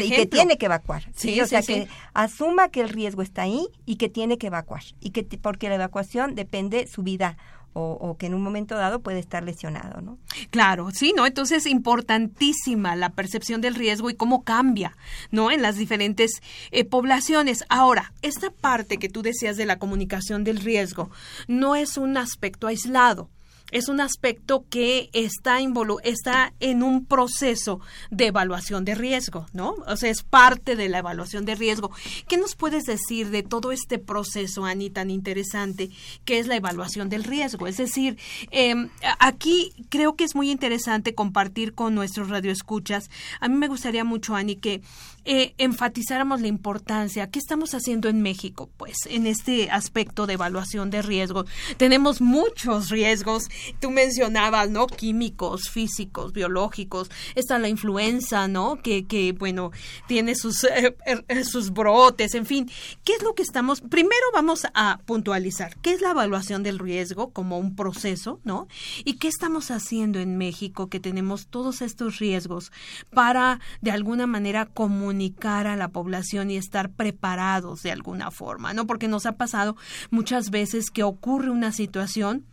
y 0.03 0.11
que 0.11 0.27
tiene 0.27 0.59
que 0.59 0.67
evacuar. 0.67 1.05
Sí, 1.15 1.41
o 1.41 1.47
sea, 1.47 1.63
que 1.63 1.87
asuma 2.13 2.71
que 2.71 2.81
el 2.81 2.89
riesgo 2.89 3.23
está 3.23 3.43
ahí 3.43 3.69
y 3.87 3.97
que 3.99 4.09
tiene 4.09 4.37
que 4.37 4.49
evacuar 4.49 4.83
y 4.99 5.11
que 5.11 5.23
porque 5.39 5.69
la 5.69 5.77
evacuación 5.77 6.35
depende 6.35 6.89
su 6.89 7.05
vida 7.05 7.37
o, 7.73 8.17
que 8.19 8.27
en 8.27 8.35
un 8.35 8.43
momento 8.43 8.75
dado 8.75 9.01
puede 9.01 9.21
estar 9.21 9.45
lesionado, 9.45 10.01
¿no? 10.01 10.19
Claro, 10.51 10.91
sí, 10.93 11.13
¿no? 11.17 11.27
Entonces, 11.27 11.67
importantísima 11.67 12.97
la 12.97 13.11
percepción 13.11 13.61
del 13.61 13.75
riesgo 13.75 14.11
y 14.11 14.15
cómo 14.15 14.43
cambia, 14.43 14.97
¿no? 15.31 15.51
En 15.51 15.63
las 15.63 15.77
diferentes 15.77 16.43
eh, 16.71 16.85
poblaciones. 16.85 17.65
Ahora, 17.69 18.13
esta 18.23 18.51
parte 18.51 18.99
que 18.99 19.09
tú 19.09 19.23
decías 19.23 19.57
de 19.57 19.67
la 19.67 19.79
comunicación 19.79 20.45
del 20.45 20.59
riesgo 20.59 21.11
no 21.47 21.77
es 21.77 21.97
un 21.97 22.17
aspecto 22.17 22.67
aislado 22.67 23.31
es 23.71 23.89
un 23.89 24.01
aspecto 24.01 24.65
que 24.71 25.11
está, 25.13 25.59
está 26.05 26.53
en 26.61 26.83
un 26.83 27.05
proceso 27.05 27.81
de 28.11 28.27
evaluación 28.27 28.85
de 28.85 28.95
riesgo, 28.95 29.47
¿no? 29.53 29.75
O 29.87 29.97
sea, 29.97 30.11
es 30.11 30.23
parte 30.23 30.77
de 30.77 30.89
la 30.89 30.99
evaluación 30.99 31.45
de 31.45 31.55
riesgo. 31.55 31.91
¿Qué 32.29 32.37
nos 32.37 32.55
puedes 32.55 32.85
decir 32.85 33.31
de 33.31 33.43
todo 33.43 33.73
este 33.73 33.99
proceso, 33.99 34.65
Ani, 34.65 34.91
tan 34.91 35.11
interesante, 35.11 35.91
que 36.25 36.39
es 36.39 36.47
la 36.47 36.57
evaluación 36.57 37.09
del 37.09 37.25
riesgo? 37.25 37.67
Es 37.67 37.77
decir, 37.77 38.19
em, 38.51 38.89
aquí 39.19 39.73
creo 39.91 40.17
que 40.17 40.25
es 40.25 40.35
muy 40.35 40.51
interesante 40.51 41.15
compartir 41.15 41.75
con 41.75 41.95
nuestros 41.95 42.29
radioescuchas. 42.29 43.11
A 43.41 43.49
mí 43.49 43.57
me 43.57 43.69
gustaría 43.69 44.05
mucho, 44.05 44.35
Ani, 44.35 44.57
que 44.57 44.83
eh, 45.31 45.55
enfatizáramos 45.59 46.41
la 46.41 46.49
importancia. 46.49 47.31
¿Qué 47.31 47.39
estamos 47.39 47.75
haciendo 47.75 48.09
en 48.09 48.23
México? 48.23 48.71
Pues 48.79 48.97
en 49.11 49.27
este 49.27 49.71
aspecto 49.71 50.27
de 50.27 50.35
evaluación 50.35 50.89
de 50.89 51.03
riesgo. 51.03 51.45
Tenemos 51.77 52.23
muchos 52.23 52.89
riesgos. 52.89 53.49
Tú 53.81 53.91
mencionabas, 53.91 54.71
¿no? 54.71 54.87
Químicos, 54.87 55.69
físicos, 55.71 56.33
biológicos. 56.33 57.11
Está 57.35 57.59
la 57.59 57.69
influenza, 57.69 58.49
¿no? 58.49 58.81
Que, 58.83 59.07
que 59.07 59.33
bueno, 59.33 59.73
tiene 60.07 60.35
sus, 60.35 60.65
eh, 60.65 60.97
er, 61.05 61.45
sus 61.45 61.71
brotes, 61.71 62.35
en 62.35 62.47
fin. 62.47 62.71
¿Qué 63.05 63.15
es 63.15 63.23
lo 63.23 63.35
que 63.35 63.43
estamos? 63.43 63.81
Primero 63.81 64.27
vamos 64.33 64.67
a 64.75 65.01
puntualizar. 65.07 65.77
¿Qué 65.81 65.93
es 65.93 66.01
la 66.01 66.11
evaluación 66.11 66.63
del 66.63 66.79
riesgo 66.79 67.31
como 67.31 67.59
un 67.59 67.77
proceso, 67.77 68.41
¿no? 68.45 68.69
¿Y 69.05 69.15
qué 69.15 69.29
estamos 69.29 69.71
haciendo 69.71 70.19
en 70.19 70.37
México 70.37 70.89
que 70.89 71.01
tenemos 71.01 71.47
todos 71.47 71.83
estos 71.83 72.19
riesgos 72.19 72.73
para, 73.11 73.61
de 73.81 73.91
alguna 73.91 74.27
manera, 74.27 74.67
comunicar 74.67 75.67
a 75.67 75.77
la 75.77 75.89
población 75.89 76.51
y 76.51 76.57
estar 76.57 76.91
preparados 76.91 77.83
de 77.83 77.93
alguna 77.93 78.31
forma, 78.31 78.73
¿no? 78.75 78.87
Porque 78.87 79.09
nos 79.09 79.27
ha 79.27 79.37
pasado 79.37 79.77
muchas 80.11 80.51
veces 80.51 80.91
que 80.91 81.03
ocurre 81.03 81.51
una 81.51 81.73
situación 81.73 82.45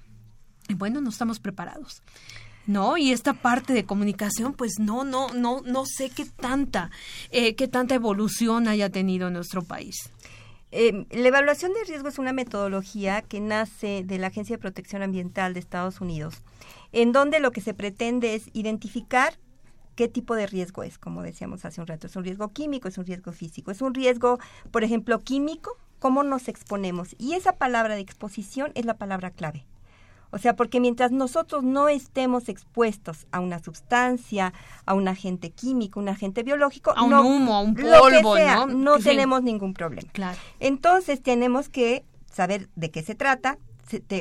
bueno, 0.73 1.01
no 1.01 1.09
estamos 1.09 1.39
preparados. 1.39 2.01
¿no? 2.67 2.97
Y 2.97 3.11
esta 3.11 3.33
parte 3.33 3.73
de 3.73 3.85
comunicación, 3.85 4.53
pues 4.53 4.79
no, 4.79 5.03
no, 5.03 5.31
no, 5.33 5.61
no 5.61 5.85
sé 5.85 6.09
qué 6.09 6.25
tanta, 6.25 6.89
eh, 7.29 7.55
qué 7.55 7.67
tanta 7.67 7.95
evolución 7.95 8.67
haya 8.67 8.89
tenido 8.89 9.27
en 9.27 9.33
nuestro 9.33 9.61
país. 9.61 10.09
Eh, 10.71 11.05
la 11.11 11.27
evaluación 11.27 11.73
de 11.73 11.83
riesgo 11.85 12.09
es 12.09 12.17
una 12.17 12.33
metodología 12.33 13.21
que 13.21 13.39
nace 13.39 14.03
de 14.03 14.17
la 14.17 14.27
Agencia 14.27 14.55
de 14.55 14.61
Protección 14.61 15.03
Ambiental 15.03 15.53
de 15.53 15.59
Estados 15.59 16.01
Unidos, 16.01 16.41
en 16.91 17.11
donde 17.11 17.39
lo 17.39 17.51
que 17.51 17.61
se 17.61 17.73
pretende 17.73 18.35
es 18.35 18.49
identificar 18.53 19.37
qué 19.95 20.09
tipo 20.09 20.35
de 20.35 20.47
riesgo 20.47 20.83
es, 20.83 20.97
como 20.97 21.21
decíamos 21.21 21.63
hace 21.63 21.79
un 21.79 21.87
rato. 21.87 22.07
¿Es 22.07 22.15
un 22.15 22.23
riesgo 22.23 22.49
químico? 22.51 22.87
¿Es 22.87 22.97
un 22.97 23.05
riesgo 23.05 23.31
físico? 23.31 23.71
¿Es 23.71 23.81
un 23.81 23.93
riesgo, 23.93 24.39
por 24.71 24.83
ejemplo, 24.83 25.21
químico? 25.21 25.77
¿Cómo 25.99 26.23
nos 26.23 26.49
exponemos? 26.49 27.15
Y 27.17 27.33
esa 27.33 27.53
palabra 27.53 27.95
de 27.95 28.01
exposición 28.01 28.71
es 28.75 28.85
la 28.85 28.97
palabra 28.97 29.31
clave. 29.31 29.65
O 30.35 30.37
sea, 30.37 30.57
porque 30.57 30.81
mientras 30.81 31.13
nosotros 31.13 31.63
no 31.63 31.87
estemos 31.87 32.49
expuestos 32.49 33.25
a 33.31 33.39
una 33.39 33.59
sustancia, 33.59 34.51
a 34.85 34.93
un 34.93 35.07
agente 35.07 35.51
químico, 35.51 36.01
un 36.01 36.09
agente 36.09 36.43
biológico, 36.43 36.91
a 36.93 37.03
un 37.03 37.11
no, 37.11 37.25
humo, 37.25 37.55
a 37.55 37.61
un 37.61 37.73
polvo, 37.73 38.37
¿no? 38.37 38.67
No 38.67 38.99
tenemos 38.99 39.43
ningún 39.43 39.73
problema. 39.73 40.11
Claro. 40.11 40.37
Entonces 40.59 41.23
tenemos 41.23 41.69
que 41.69 42.03
saber 42.29 42.67
de 42.75 42.91
qué 42.91 43.01
se 43.01 43.15
trata, 43.15 43.57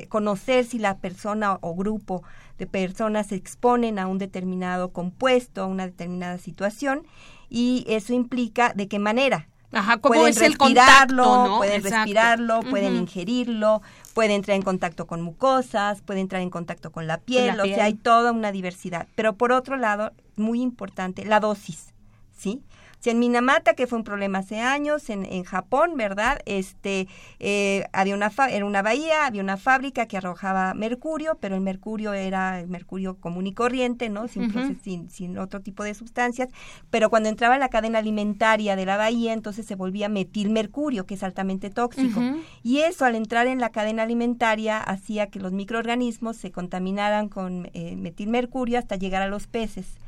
conocer 0.08 0.64
si 0.64 0.78
la 0.78 0.98
persona 0.98 1.58
o 1.62 1.74
grupo 1.74 2.22
de 2.58 2.68
personas 2.68 3.26
se 3.26 3.34
exponen 3.34 3.98
a 3.98 4.06
un 4.06 4.18
determinado 4.18 4.92
compuesto, 4.92 5.62
a 5.62 5.66
una 5.66 5.86
determinada 5.86 6.38
situación, 6.38 7.08
y 7.50 7.84
eso 7.88 8.12
implica 8.12 8.72
de 8.72 8.86
qué 8.86 9.00
manera. 9.00 9.48
Ajá, 9.74 9.98
¿cómo 9.98 10.14
pueden 10.14 10.28
es 10.28 10.40
el 10.40 10.56
contacto, 10.56 11.14
¿no? 11.14 11.56
Pueden 11.58 11.82
respirarlo, 11.82 12.60
pueden 12.62 12.96
ingerirlo, 12.96 13.82
puede 14.14 14.34
entrar 14.34 14.56
en 14.56 14.62
contacto 14.62 15.06
con 15.06 15.20
mucosas, 15.22 16.00
puede 16.02 16.20
entrar 16.20 16.42
en 16.42 16.50
contacto 16.50 16.92
con 16.92 17.06
la 17.06 17.18
piel, 17.18 17.58
o 17.60 17.64
sea, 17.64 17.84
hay 17.84 17.94
toda 17.94 18.32
una 18.32 18.52
diversidad. 18.52 19.08
Pero 19.14 19.34
por 19.34 19.52
otro 19.52 19.76
lado, 19.76 20.12
muy 20.36 20.62
importante, 20.62 21.24
la 21.24 21.40
dosis, 21.40 21.92
¿sí? 22.36 22.62
Si 23.04 23.10
en 23.10 23.18
Minamata, 23.18 23.74
que 23.74 23.86
fue 23.86 23.98
un 23.98 24.04
problema 24.04 24.38
hace 24.38 24.60
años, 24.60 25.10
en, 25.10 25.26
en 25.26 25.44
Japón, 25.44 25.94
¿verdad? 25.94 26.38
Este, 26.46 27.06
eh, 27.38 27.84
había 27.92 28.14
una 28.14 28.32
era 28.48 28.64
una 28.64 28.80
bahía, 28.80 29.26
había 29.26 29.42
una 29.42 29.58
fábrica 29.58 30.06
que 30.06 30.16
arrojaba 30.16 30.72
mercurio, 30.72 31.36
pero 31.38 31.54
el 31.54 31.60
mercurio 31.60 32.14
era 32.14 32.60
el 32.60 32.68
mercurio 32.68 33.16
común 33.16 33.46
y 33.46 33.52
corriente, 33.52 34.08
¿no? 34.08 34.26
Sin, 34.26 34.50
sin, 34.82 35.10
sin, 35.10 35.36
otro 35.36 35.60
tipo 35.60 35.84
de 35.84 35.92
sustancias. 35.92 36.48
Pero 36.88 37.10
cuando 37.10 37.28
entraba 37.28 37.52
en 37.52 37.60
la 37.60 37.68
cadena 37.68 37.98
alimentaria 37.98 38.74
de 38.74 38.86
la 38.86 38.96
bahía, 38.96 39.34
entonces 39.34 39.66
se 39.66 39.74
volvía 39.74 40.08
metilmercurio, 40.08 41.04
que 41.04 41.12
es 41.12 41.22
altamente 41.22 41.68
tóxico. 41.68 42.22
Y 42.62 42.78
eso, 42.78 43.04
al 43.04 43.16
entrar 43.16 43.48
en 43.48 43.60
la 43.60 43.68
cadena 43.68 44.04
alimentaria, 44.04 44.78
hacía 44.80 45.26
que 45.26 45.40
los 45.40 45.52
microorganismos 45.52 46.38
se 46.38 46.52
contaminaran 46.52 47.28
con 47.28 47.68
eh, 47.74 47.96
metilmercurio 47.96 48.78
hasta 48.78 48.96
llegar 48.96 49.20
a 49.20 49.28
los 49.28 49.46
peces 49.46 49.98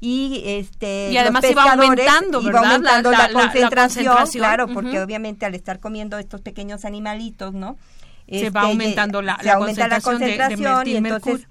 y 0.00 0.42
este 0.44 1.10
y 1.10 1.16
además 1.16 1.44
iba 1.50 1.72
aumentando, 1.72 2.40
iba 2.42 2.60
aumentando 2.60 3.10
la, 3.10 3.32
concentración, 3.32 4.16
claro, 4.32 4.68
porque 4.68 5.00
obviamente 5.00 5.46
al 5.46 5.54
estar 5.54 5.80
comiendo 5.80 6.18
estos 6.18 6.40
pequeños 6.40 6.84
animalitos, 6.84 7.54
¿no? 7.54 7.76
Se 8.28 8.50
va 8.50 8.62
este, 8.62 8.72
aumentando 8.72 9.22
la, 9.22 9.38
se 9.40 9.50
aumenta 9.50 9.88
la 9.88 10.00
concentración 10.00 10.86
y 10.86 10.96
entonces 10.96 11.46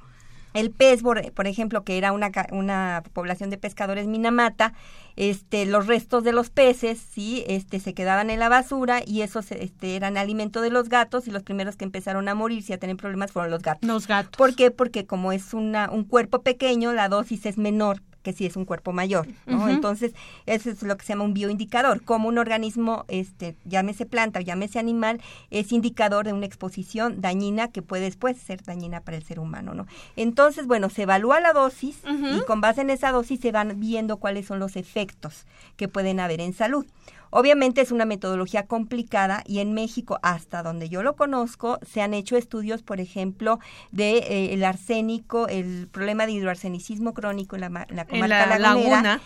el 0.55 0.71
pez, 0.71 1.01
por, 1.01 1.47
ejemplo, 1.47 1.83
que 1.83 1.97
era 1.97 2.13
una, 2.13 2.31
una 2.51 3.03
población 3.11 3.49
de 3.49 3.57
pescadores 3.57 4.07
minamata, 4.07 4.73
este, 5.17 5.65
los 5.65 5.85
restos 5.85 6.23
de 6.23 6.31
los 6.31 6.49
peces, 6.49 6.97
sí, 6.97 7.43
este, 7.47 7.81
se 7.81 7.93
quedaban 7.93 8.29
en 8.29 8.39
la 8.39 8.47
basura 8.47 9.01
y 9.05 9.21
esos 9.21 9.51
este, 9.51 9.97
eran 9.97 10.17
alimento 10.17 10.61
de 10.61 10.69
los 10.69 10.87
gatos 10.87 11.27
y 11.27 11.31
los 11.31 11.43
primeros 11.43 11.75
que 11.75 11.83
empezaron 11.83 12.29
a 12.29 12.35
morir 12.35 12.63
y 12.65 12.71
a 12.71 12.77
tener 12.77 12.95
problemas 12.95 13.33
fueron 13.33 13.51
los 13.51 13.61
gatos. 13.61 13.85
Los 13.85 14.07
gatos. 14.07 14.37
¿Por 14.37 14.55
qué? 14.55 14.71
Porque 14.71 15.05
como 15.05 15.33
es 15.33 15.53
una, 15.53 15.91
un 15.91 16.05
cuerpo 16.05 16.41
pequeño, 16.41 16.93
la 16.93 17.09
dosis 17.09 17.45
es 17.45 17.57
menor 17.57 18.01
que 18.25 18.33
si 18.33 18.47
es 18.47 18.55
un 18.57 18.65
cuerpo 18.65 18.91
mayor, 18.91 19.27
¿no? 19.45 19.69
Entonces, 19.69 20.13
eso 20.47 20.71
es 20.71 20.81
lo 20.81 20.97
que 20.97 21.05
se 21.05 21.13
llama 21.13 21.25
un 21.25 21.35
bioindicador, 21.35 22.01
como 22.01 22.27
un 22.27 22.39
organismo, 22.39 23.05
este, 23.07 23.55
llámese 23.65 24.07
planta 24.07 24.39
o 24.39 24.41
llámese 24.41 24.79
animal, 24.79 25.21
es 25.51 25.71
indicador 25.71 26.25
de 26.25 26.33
una 26.33 26.47
exposición 26.47 27.21
dañina 27.21 27.67
que 27.67 27.83
puede 27.83 28.05
después 28.05 28.37
ser 28.37 28.63
dañina 28.63 29.01
para 29.01 29.15
el 29.15 29.23
ser 29.23 29.39
humano, 29.39 29.75
¿no? 29.75 29.85
Entonces, 30.15 30.65
bueno, 30.65 30.89
se 30.89 31.03
evalúa 31.03 31.39
la 31.39 31.53
dosis 31.53 31.99
y 32.03 32.43
con 32.45 32.61
base 32.61 32.81
en 32.81 32.89
esa 32.89 33.11
dosis 33.11 33.39
se 33.39 33.51
van 33.51 33.79
viendo 33.79 34.17
cuáles 34.17 34.47
son 34.47 34.57
los 34.57 34.75
efectos 34.75 35.45
que 35.77 35.87
pueden 35.87 36.19
haber 36.19 36.41
en 36.41 36.53
salud. 36.53 36.85
Obviamente 37.29 37.81
es 37.81 37.91
una 37.91 38.05
metodología 38.05 38.67
complicada 38.67 39.43
y 39.45 39.59
en 39.59 39.73
México, 39.73 40.19
hasta 40.21 40.63
donde 40.63 40.89
yo 40.89 41.03
lo 41.03 41.15
conozco, 41.15 41.79
se 41.81 42.01
han 42.01 42.13
hecho 42.13 42.37
estudios, 42.37 42.83
por 42.83 42.99
ejemplo, 42.99 43.59
de 43.91 44.17
eh, 44.17 44.53
el 44.53 44.63
arsénico, 44.63 45.47
el 45.47 45.87
problema 45.91 46.25
de 46.25 46.33
hidroarsenicismo 46.33 47.13
crónico 47.13 47.55
en 47.55 47.61
la, 47.61 48.05
comarca 48.05 48.45
la 48.45 48.59
lagunera, 48.59 49.21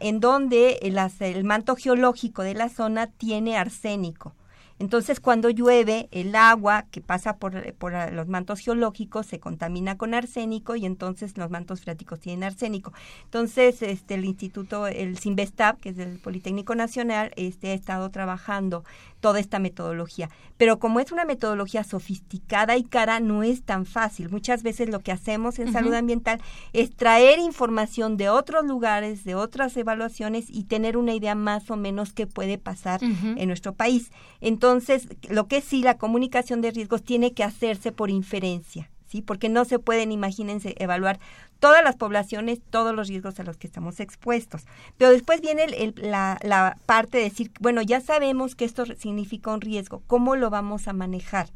en 0.00 0.20
donde 0.20 0.78
el 0.82 1.44
manto 1.44 1.76
geológico 1.76 2.42
de 2.42 2.54
la 2.54 2.68
zona 2.68 3.06
tiene 3.06 3.56
arsénico. 3.56 4.34
Entonces, 4.80 5.20
cuando 5.20 5.50
llueve, 5.50 6.08
el 6.10 6.34
agua 6.34 6.86
que 6.90 7.02
pasa 7.02 7.36
por, 7.36 7.74
por, 7.74 7.92
los 8.12 8.28
mantos 8.28 8.60
geológicos 8.60 9.26
se 9.26 9.38
contamina 9.38 9.98
con 9.98 10.14
arsénico 10.14 10.74
y 10.74 10.86
entonces 10.86 11.36
los 11.36 11.50
mantos 11.50 11.82
freáticos 11.82 12.18
tienen 12.18 12.44
arsénico. 12.44 12.94
Entonces, 13.24 13.82
este, 13.82 14.14
el 14.14 14.24
instituto, 14.24 14.86
el 14.86 15.18
Sinvestab, 15.18 15.76
que 15.80 15.90
es 15.90 15.96
del 15.98 16.18
Politécnico 16.18 16.74
Nacional, 16.74 17.30
este, 17.36 17.72
ha 17.72 17.74
estado 17.74 18.08
trabajando 18.10 18.82
toda 19.20 19.38
esta 19.38 19.58
metodología. 19.58 20.30
Pero 20.56 20.78
como 20.78 21.00
es 21.00 21.12
una 21.12 21.24
metodología 21.24 21.84
sofisticada 21.84 22.76
y 22.76 22.84
cara, 22.84 23.20
no 23.20 23.42
es 23.42 23.62
tan 23.62 23.86
fácil. 23.86 24.30
Muchas 24.30 24.62
veces 24.62 24.88
lo 24.88 25.00
que 25.00 25.12
hacemos 25.12 25.58
en 25.58 25.72
salud 25.72 25.94
ambiental 25.94 26.40
es 26.72 26.94
traer 26.94 27.38
información 27.38 28.16
de 28.16 28.28
otros 28.28 28.64
lugares, 28.64 29.24
de 29.24 29.34
otras 29.34 29.76
evaluaciones 29.76 30.46
y 30.48 30.64
tener 30.64 30.96
una 30.96 31.14
idea 31.14 31.34
más 31.34 31.70
o 31.70 31.76
menos 31.76 32.12
qué 32.12 32.26
puede 32.26 32.58
pasar 32.58 33.00
en 33.02 33.46
nuestro 33.46 33.74
país. 33.74 34.10
Entonces, 34.40 35.08
lo 35.28 35.46
que 35.46 35.60
sí, 35.60 35.82
la 35.82 35.98
comunicación 35.98 36.60
de 36.60 36.70
riesgos 36.70 37.02
tiene 37.02 37.32
que 37.32 37.44
hacerse 37.44 37.92
por 37.92 38.10
inferencia. 38.10 38.90
¿Sí? 39.06 39.22
Porque 39.22 39.48
no 39.48 39.64
se 39.64 39.80
pueden, 39.80 40.12
imagínense, 40.12 40.76
evaluar 40.78 41.18
todas 41.60 41.84
las 41.84 41.96
poblaciones, 41.96 42.60
todos 42.70 42.94
los 42.94 43.08
riesgos 43.08 43.38
a 43.38 43.44
los 43.44 43.56
que 43.56 43.66
estamos 43.66 44.00
expuestos. 44.00 44.64
Pero 44.98 45.12
después 45.12 45.40
viene 45.40 45.66
la, 45.96 46.38
la, 46.42 46.78
parte 46.86 47.18
de 47.18 47.24
decir, 47.24 47.52
bueno, 47.60 47.82
ya 47.82 48.00
sabemos 48.00 48.56
que 48.56 48.64
esto 48.64 48.84
significa 48.96 49.52
un 49.52 49.60
riesgo, 49.60 50.02
¿cómo 50.06 50.34
lo 50.34 50.50
vamos 50.50 50.88
a 50.88 50.92
manejar? 50.92 51.48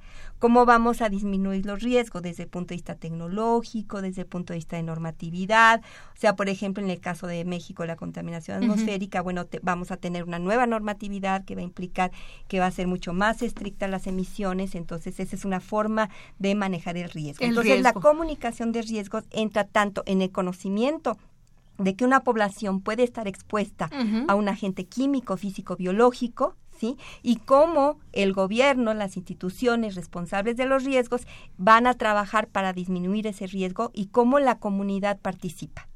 ¿Cómo 0.44 0.66
vamos 0.66 1.00
a 1.00 1.08
disminuir 1.08 1.64
los 1.64 1.80
riesgos 1.80 2.20
desde 2.20 2.42
el 2.42 2.50
punto 2.50 2.68
de 2.68 2.74
vista 2.74 2.96
tecnológico, 2.96 4.02
desde 4.02 4.20
el 4.20 4.26
punto 4.26 4.52
de 4.52 4.58
vista 4.58 4.76
de 4.76 4.82
normatividad? 4.82 5.80
O 5.80 6.20
sea, 6.20 6.36
por 6.36 6.50
ejemplo, 6.50 6.84
en 6.84 6.90
el 6.90 7.00
caso 7.00 7.26
de 7.26 7.46
México, 7.46 7.86
la 7.86 7.96
contaminación 7.96 8.62
atmosférica, 8.62 9.22
bueno, 9.22 9.46
vamos 9.62 9.90
a 9.90 9.96
tener 9.96 10.22
una 10.24 10.38
nueva 10.38 10.66
normatividad 10.66 11.46
que 11.46 11.54
va 11.54 11.62
a 11.62 11.64
implicar 11.64 12.12
que 12.46 12.60
va 12.60 12.66
a 12.66 12.70
ser 12.70 12.86
mucho 12.86 13.14
más 13.14 13.40
estricta 13.40 13.88
las 13.88 14.06
emisiones, 14.06 14.74
entonces 14.74 15.18
esa 15.18 15.34
es 15.34 15.46
una 15.46 15.60
forma 15.60 16.10
de 16.38 16.54
manejar 16.54 16.98
el 16.98 17.08
riesgo. 17.08 17.42
entonces, 17.42 17.80
la 17.80 17.94
comunicación 17.94 18.70
de 18.72 18.82
riesgos 18.82 19.24
entra 19.30 19.64
tanto 19.64 20.02
en 20.04 20.20
el 20.20 20.30
conocimiento 20.30 21.16
de 21.78 21.96
que 21.96 22.04
una 22.04 22.20
población 22.20 22.82
puede 22.82 23.02
estar 23.02 23.26
expuesta 23.28 23.88
a 24.28 24.34
un 24.34 24.48
agente 24.50 24.84
químico, 24.84 25.38
físico, 25.38 25.76
biológico, 25.76 26.54
¿sí? 26.84 26.98
Y 27.22 27.36
cómo 27.36 27.98
el 28.12 28.32
gobierno, 28.34 28.92
las 28.92 29.16
instituciones 29.16 29.94
responsables 29.94 30.56
de 30.56 30.66
los 30.66 30.84
riesgos 30.84 31.26
van 31.56 31.86
a 31.86 31.94
trabajar 31.94 32.48
para 32.48 32.72
disminuir 32.74 33.26
ese 33.26 33.46
riesgo 33.46 33.90
y 33.94 34.06
cómo 34.06 34.38
la 34.38 34.58
comunidad 34.58 35.18
participa. 35.18 35.88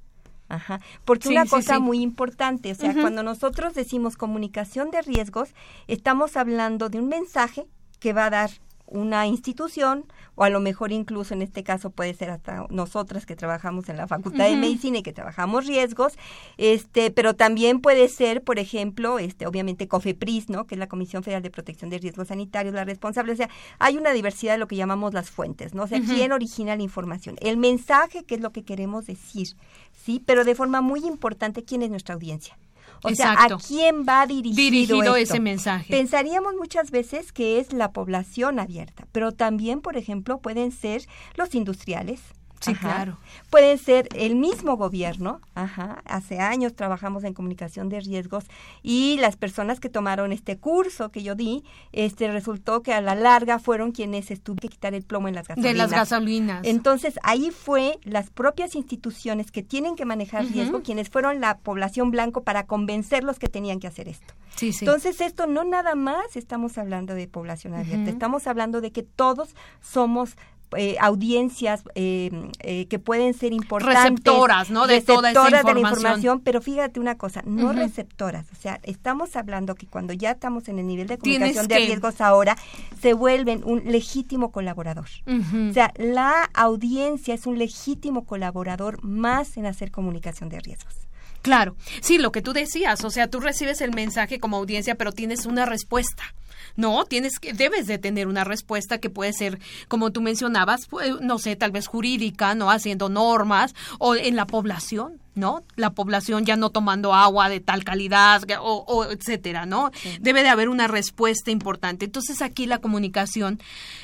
Ajá. 0.49 0.81
Porque 1.05 1.29
una 1.29 1.45
cosa 1.45 1.79
muy 1.79 2.01
importante, 2.01 2.73
o 2.73 2.75
sea, 2.75 2.95
cuando 2.95 3.23
nosotros 3.23 3.75
decimos 3.75 4.17
comunicación 4.17 4.91
de 4.91 5.03
riesgos, 5.03 5.51
estamos 5.89 6.39
hablando 6.39 6.89
de 6.89 7.01
un 7.01 7.09
mensaje 7.09 7.67
que 8.01 8.15
va 8.15 8.27
a 8.27 8.31
dar 8.31 8.51
una 8.91 9.27
institución 9.27 10.05
o 10.35 10.45
a 10.45 10.51
lo 10.51 10.61
mejor 10.61 10.93
incluso 10.93 11.35
en 11.35 11.43
este 11.43 11.63
caso 11.63 11.91
puede 11.91 12.15
ser 12.15 12.31
hasta 12.31 12.67
nosotras 12.71 13.27
que 13.27 13.37
trabajamos 13.37 13.89
en 13.89 13.97
la 13.97 14.07
Facultad 14.07 14.49
de 14.49 14.57
Medicina 14.57 14.99
y 14.99 15.03
que 15.03 15.13
trabajamos 15.13 15.67
riesgos, 15.67 16.17
este, 16.57 17.11
pero 17.11 17.35
también 17.35 17.81
puede 17.81 18.09
ser, 18.09 18.43
por 18.43 18.59
ejemplo, 18.59 19.19
este, 19.19 19.47
obviamente 19.47 19.89
COFEPRIS, 19.89 20.49
¿no? 20.49 20.67
que 20.67 20.77
es 20.77 20.79
la 20.79 20.87
Comisión 20.87 21.23
Federal 21.23 21.43
de 21.43 21.51
Protección 21.51 21.91
de 21.91 21.99
Riesgos 21.99 22.29
Sanitarios, 22.29 22.75
la 22.75 22.85
responsable, 22.85 23.33
o 23.33 23.37
sea, 23.37 23.51
hay 23.79 23.97
una 23.97 24.13
diversidad 24.13 24.53
de 24.53 24.59
lo 24.59 24.69
que 24.69 24.77
llamamos 24.77 25.13
las 25.13 25.31
fuentes, 25.31 25.75
¿no? 25.75 25.83
O 25.83 25.87
sea, 25.87 26.01
quién 26.01 26.33
origina 26.33 26.77
la 26.77 26.83
información, 26.83 27.37
el 27.41 27.57
mensaje, 27.57 28.25
que 28.25 28.37
es 28.37 28.41
lo 28.41 28.53
que 28.53 28.63
queremos 28.63 29.07
decir, 29.07 29.49
sí, 29.93 30.23
pero 30.25 30.45
de 30.45 30.55
forma 30.55 30.81
muy 30.81 31.01
importante, 31.01 31.65
quién 31.65 31.83
es 31.83 31.91
nuestra 31.91 32.15
audiencia. 32.15 32.57
O 33.03 33.15
sea, 33.15 33.33
¿a 33.33 33.49
quién 33.59 34.05
va 34.07 34.27
dirigido, 34.27 35.17
ese 35.17 35.41
mensaje? 35.41 35.91
Pensaríamos 35.91 36.55
muchas 36.55 36.91
veces 36.91 37.33
que 37.33 37.59
es 37.61 37.73
la 37.73 37.93
población 37.93 38.59
abierta, 38.59 39.07
pero 39.13 39.33
también, 39.33 39.81
por 39.81 39.97
ejemplo, 39.97 40.39
pueden 40.39 40.73
ser 40.73 41.03
los 41.37 41.55
industriales, 41.55 42.21
Sí, 42.61 42.75
claro. 42.75 43.17
Pueden 43.51 43.79
ser 43.79 44.09
el 44.15 44.37
mismo 44.37 44.77
gobierno. 44.77 45.41
Ajá. 45.55 46.03
Hace 46.05 46.41
años 46.41 46.75
trabajamos 46.75 47.25
en 47.25 47.33
comunicación 47.33 47.89
de 47.89 48.01
riesgos 48.01 48.45
y 48.83 49.17
las 49.21 49.37
personas 49.37 49.81
que 49.81 49.89
tomaron 49.89 50.33
este 50.33 50.59
curso 50.59 51.11
que 51.11 51.23
yo 51.23 51.35
di, 51.35 51.65
este 51.93 52.31
resultó 52.31 52.83
que 52.83 52.93
a 52.93 53.01
la 53.01 53.15
larga 53.15 53.59
fueron 53.59 53.93
quienes 53.93 54.27
tuvieron 54.27 54.59
que 54.59 54.69
quitar 54.69 54.95
el 54.95 55.03
plomo 55.03 55.29
en 55.29 55.35
las 55.35 55.49
gasolinas. 55.49 55.73
De 55.73 55.79
las 55.79 55.91
gasolinas. 55.91 56.61
Entonces, 56.65 57.19
ahí 57.23 57.51
fue 57.51 57.99
las 58.03 58.31
propias 58.31 58.75
instituciones 58.75 59.51
que 59.51 59.63
tienen 59.63 59.97
que 59.97 60.05
manejar 60.05 60.45
riesgo, 60.47 60.83
quienes 60.83 61.09
fueron 61.09 61.41
la 61.41 61.59
población 61.59 62.11
blanco 62.11 62.43
para 62.43 62.67
convencerlos 62.67 63.39
que 63.39 63.49
tenían 63.49 63.81
que 63.81 63.87
hacer 63.87 64.09
esto. 64.09 64.35
Sí, 64.57 64.73
sí. 64.73 64.85
Entonces, 64.85 65.21
esto 65.21 65.47
no 65.47 65.65
nada 65.65 65.95
más 65.95 66.37
estamos 66.37 66.79
hablando 66.79 67.15
de 67.15 67.29
población 67.29 67.75
abierta, 67.75 68.11
estamos 68.11 68.47
hablando 68.47 68.81
de 68.81 68.91
que 68.91 69.03
todos 69.03 69.55
somos 69.81 70.37
eh, 70.77 70.97
audiencias 71.01 71.83
eh, 71.95 72.31
eh, 72.61 72.87
que 72.87 72.99
pueden 72.99 73.35
ser 73.35 73.53
importantes. 73.53 74.03
Receptoras, 74.03 74.71
¿no? 74.71 74.87
De 74.87 75.01
toda 75.01 75.31
esa 75.31 75.41
información. 75.49 75.67
de 75.67 75.75
la 75.75 75.81
información. 75.81 76.41
Pero 76.41 76.61
fíjate 76.61 77.01
una 77.01 77.17
cosa, 77.17 77.43
no 77.47 77.73
receptoras. 77.73 78.47
O 78.53 78.57
sea, 78.61 78.81
estamos 78.83 79.37
hablando 79.37 79.75
que 79.75 79.87
cuando 79.87 80.13
ya 80.13 80.33
estamos 80.33 80.69
en 80.69 80.79
el 80.79 80.87
nivel 80.87 81.07
de 81.07 81.19
comunicación 81.19 81.69
de 81.69 81.79
riesgos 81.79 82.21
ahora, 82.21 82.57
se 83.01 83.15
vuelven 83.15 83.63
un 83.65 83.85
legítimo 83.91 84.53
colaborador. 84.53 85.09
O 85.27 85.73
sea, 85.73 85.93
la 85.97 86.51
audiencia 86.55 87.35
es 87.35 87.47
un 87.47 87.59
legítimo 87.59 88.25
colaborador 88.25 89.03
más 89.03 89.57
en 89.57 89.67
hacer 89.67 89.91
comunicación 89.91 90.49
de 90.49 90.61
riesgos. 90.61 90.95
Claro, 91.43 91.77
sí, 92.01 92.19
lo 92.19 92.33
que 92.33 92.43
tú 92.43 92.53
decías, 92.53 93.05
o 93.05 93.11
sea, 93.11 93.29
tú 93.29 93.41
recibes 93.41 93.81
el 93.81 93.95
mensaje 93.95 94.41
como 94.41 94.57
audiencia, 94.57 94.97
pero 94.97 95.13
tienes 95.13 95.47
una 95.47 95.67
respuesta. 95.67 96.35
No, 96.79 97.05
tienes 97.07 97.41
que, 97.41 97.53
debes 97.55 97.89
de 97.89 97.99
tener 97.99 98.29
una 98.29 98.45
respuesta 98.45 98.99
que 98.99 99.11
puede 99.11 99.33
ser, 99.33 99.59
como 99.89 100.13
tú 100.13 100.21
mencionabas, 100.21 100.87
pues, 100.87 101.21
no 101.21 101.41
sé, 101.41 101.57
tal 101.57 101.73
vez 101.73 101.89
jurídica, 101.89 102.55
¿no? 102.55 102.71
Haciendo 102.71 103.09
normas, 103.09 103.75
o 103.99 104.15
en 104.15 104.37
la 104.37 104.47
población, 104.47 105.21
¿no? 105.35 105.65
La 105.75 105.91
población 105.91 106.47
ya 106.47 106.55
no 106.55 106.71
tomando 106.71 107.15
agua 107.15 107.49
de 107.49 107.59
tal 107.59 107.83
calidad, 107.83 108.45
o, 108.61 109.05
etcétera, 109.11 109.67
¿no? 109.67 109.91
Debe 110.21 110.45
de 110.45 110.51
haber 110.51 110.69
una 110.69 110.87
respuesta 110.87 111.51
importante. 111.51 112.05
Entonces 112.05 112.43
aquí 112.43 112.67
la 112.67 112.79
comunicación, 112.79 113.59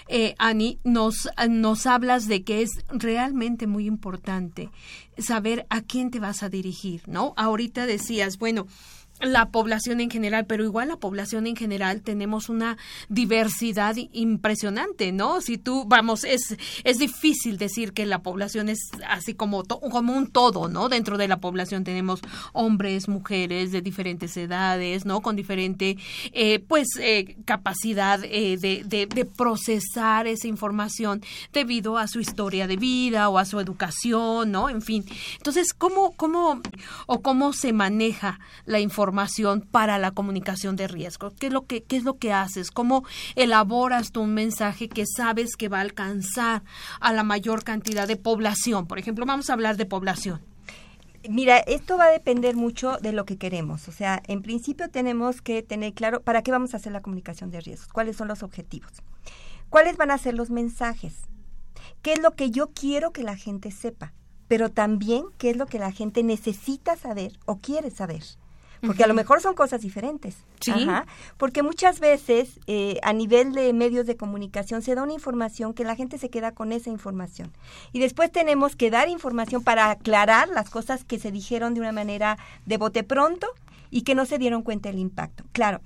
eh, 0.08 0.34
Ani, 0.38 0.80
nos, 0.82 1.28
nos 1.48 1.86
hablas 1.86 2.26
de 2.26 2.42
que 2.42 2.62
es 2.62 2.70
realmente 2.88 3.68
muy 3.68 3.86
importante 3.86 4.70
saber 5.16 5.64
a 5.70 5.80
quién 5.80 6.10
te 6.10 6.18
vas 6.18 6.42
a 6.42 6.48
dirigir, 6.48 7.02
¿no? 7.06 7.34
Ahorita 7.36 7.86
decías, 7.86 8.36
bueno, 8.38 8.66
la 9.20 9.50
población 9.50 10.00
en 10.00 10.10
general, 10.10 10.44
pero 10.46 10.64
igual 10.64 10.88
la 10.88 10.96
población 10.96 11.46
en 11.46 11.56
general 11.56 12.02
tenemos 12.02 12.48
una 12.48 12.76
diversidad 13.08 13.96
impresionante, 14.12 15.12
¿no? 15.12 15.40
Si 15.40 15.56
tú, 15.56 15.84
vamos, 15.86 16.24
es, 16.24 16.56
es 16.82 16.98
difícil 16.98 17.56
decir 17.56 17.92
que 17.92 18.06
la 18.06 18.22
población 18.22 18.68
es 18.68 18.78
así 19.08 19.34
como, 19.34 19.62
como 19.64 20.14
un 20.14 20.26
todo, 20.26 20.68
¿no? 20.68 20.88
Dentro 20.88 21.16
de 21.16 21.28
la 21.28 21.38
población 21.38 21.84
tenemos 21.84 22.20
hombres, 22.52 23.08
mujeres 23.08 23.72
de 23.72 23.82
diferentes 23.82 24.36
edades, 24.36 25.06
¿no? 25.06 25.20
Con 25.20 25.36
diferente, 25.36 25.96
eh, 26.32 26.58
pues, 26.58 26.88
eh, 26.98 27.36
capacidad 27.44 28.22
eh, 28.24 28.58
de, 28.58 28.82
de, 28.84 29.06
de 29.06 29.24
procesar 29.24 30.26
esa 30.26 30.48
información 30.48 31.22
debido 31.52 31.98
a 31.98 32.08
su 32.08 32.20
historia 32.20 32.66
de 32.66 32.76
vida 32.76 33.28
o 33.28 33.38
a 33.38 33.44
su 33.44 33.60
educación, 33.60 34.50
¿no? 34.50 34.68
En 34.68 34.82
fin. 34.82 35.04
Entonces, 35.36 35.72
¿cómo, 35.72 36.12
cómo, 36.16 36.60
o 37.06 37.22
cómo 37.22 37.52
se 37.52 37.72
maneja 37.72 38.40
la 38.66 38.80
información? 38.80 39.03
Información 39.04 39.60
para 39.60 39.98
la 39.98 40.12
comunicación 40.12 40.76
de 40.76 40.88
riesgo? 40.88 41.30
¿Qué 41.38 41.48
es 41.48 41.52
lo 41.52 41.66
que, 41.66 41.82
qué 41.82 41.96
es 41.96 42.04
lo 42.04 42.16
que 42.16 42.32
haces? 42.32 42.70
¿Cómo 42.70 43.04
elaboras 43.36 44.12
tú 44.12 44.22
un 44.22 44.32
mensaje 44.32 44.88
que 44.88 45.04
sabes 45.06 45.56
que 45.56 45.68
va 45.68 45.78
a 45.78 45.82
alcanzar 45.82 46.62
a 47.00 47.12
la 47.12 47.22
mayor 47.22 47.64
cantidad 47.64 48.08
de 48.08 48.16
población? 48.16 48.86
Por 48.86 48.98
ejemplo, 48.98 49.26
vamos 49.26 49.50
a 49.50 49.52
hablar 49.52 49.76
de 49.76 49.84
población. 49.84 50.40
Mira, 51.28 51.58
esto 51.58 51.98
va 51.98 52.06
a 52.06 52.12
depender 52.12 52.56
mucho 52.56 52.96
de 52.96 53.12
lo 53.12 53.26
que 53.26 53.36
queremos. 53.36 53.88
O 53.88 53.92
sea, 53.92 54.22
en 54.26 54.40
principio 54.40 54.88
tenemos 54.88 55.42
que 55.42 55.62
tener 55.62 55.92
claro 55.92 56.22
para 56.22 56.40
qué 56.42 56.50
vamos 56.50 56.72
a 56.72 56.78
hacer 56.78 56.92
la 56.92 57.02
comunicación 57.02 57.50
de 57.50 57.60
riesgos, 57.60 57.92
cuáles 57.92 58.16
son 58.16 58.28
los 58.28 58.42
objetivos, 58.42 58.92
cuáles 59.68 59.98
van 59.98 60.10
a 60.10 60.18
ser 60.18 60.34
los 60.34 60.48
mensajes, 60.48 61.14
qué 62.00 62.14
es 62.14 62.22
lo 62.22 62.32
que 62.32 62.50
yo 62.50 62.68
quiero 62.68 63.12
que 63.12 63.22
la 63.22 63.36
gente 63.36 63.70
sepa, 63.70 64.14
pero 64.48 64.70
también 64.70 65.24
qué 65.36 65.50
es 65.50 65.58
lo 65.58 65.66
que 65.66 65.78
la 65.78 65.92
gente 65.92 66.22
necesita 66.22 66.96
saber 66.96 67.38
o 67.44 67.58
quiere 67.58 67.90
saber 67.90 68.22
porque 68.86 69.04
a 69.04 69.06
lo 69.06 69.14
mejor 69.14 69.40
son 69.40 69.54
cosas 69.54 69.80
diferentes. 69.80 70.36
Sí. 70.60 70.72
porque 71.36 71.62
muchas 71.62 72.00
veces 72.00 72.58
eh, 72.66 72.98
a 73.02 73.12
nivel 73.12 73.52
de 73.52 73.72
medios 73.72 74.06
de 74.06 74.16
comunicación 74.16 74.80
se 74.80 74.94
da 74.94 75.02
una 75.02 75.12
información 75.12 75.74
que 75.74 75.84
la 75.84 75.94
gente 75.94 76.16
se 76.18 76.30
queda 76.30 76.52
con 76.52 76.72
esa 76.72 76.90
información. 76.90 77.52
Y 77.92 78.00
después 78.00 78.32
tenemos 78.32 78.76
que 78.76 78.90
dar 78.90 79.08
información 79.08 79.62
para 79.62 79.90
aclarar 79.90 80.48
las 80.48 80.70
cosas 80.70 81.04
que 81.04 81.18
se 81.18 81.30
dijeron 81.32 81.74
de 81.74 81.80
una 81.80 81.92
manera 81.92 82.38
de 82.66 82.78
bote 82.78 83.02
pronto 83.02 83.46
y 83.90 84.02
que 84.02 84.14
no 84.14 84.26
se 84.26 84.38
dieron 84.38 84.62
cuenta 84.62 84.88
del 84.88 84.98
impacto. 84.98 85.44
Claro. 85.52 85.80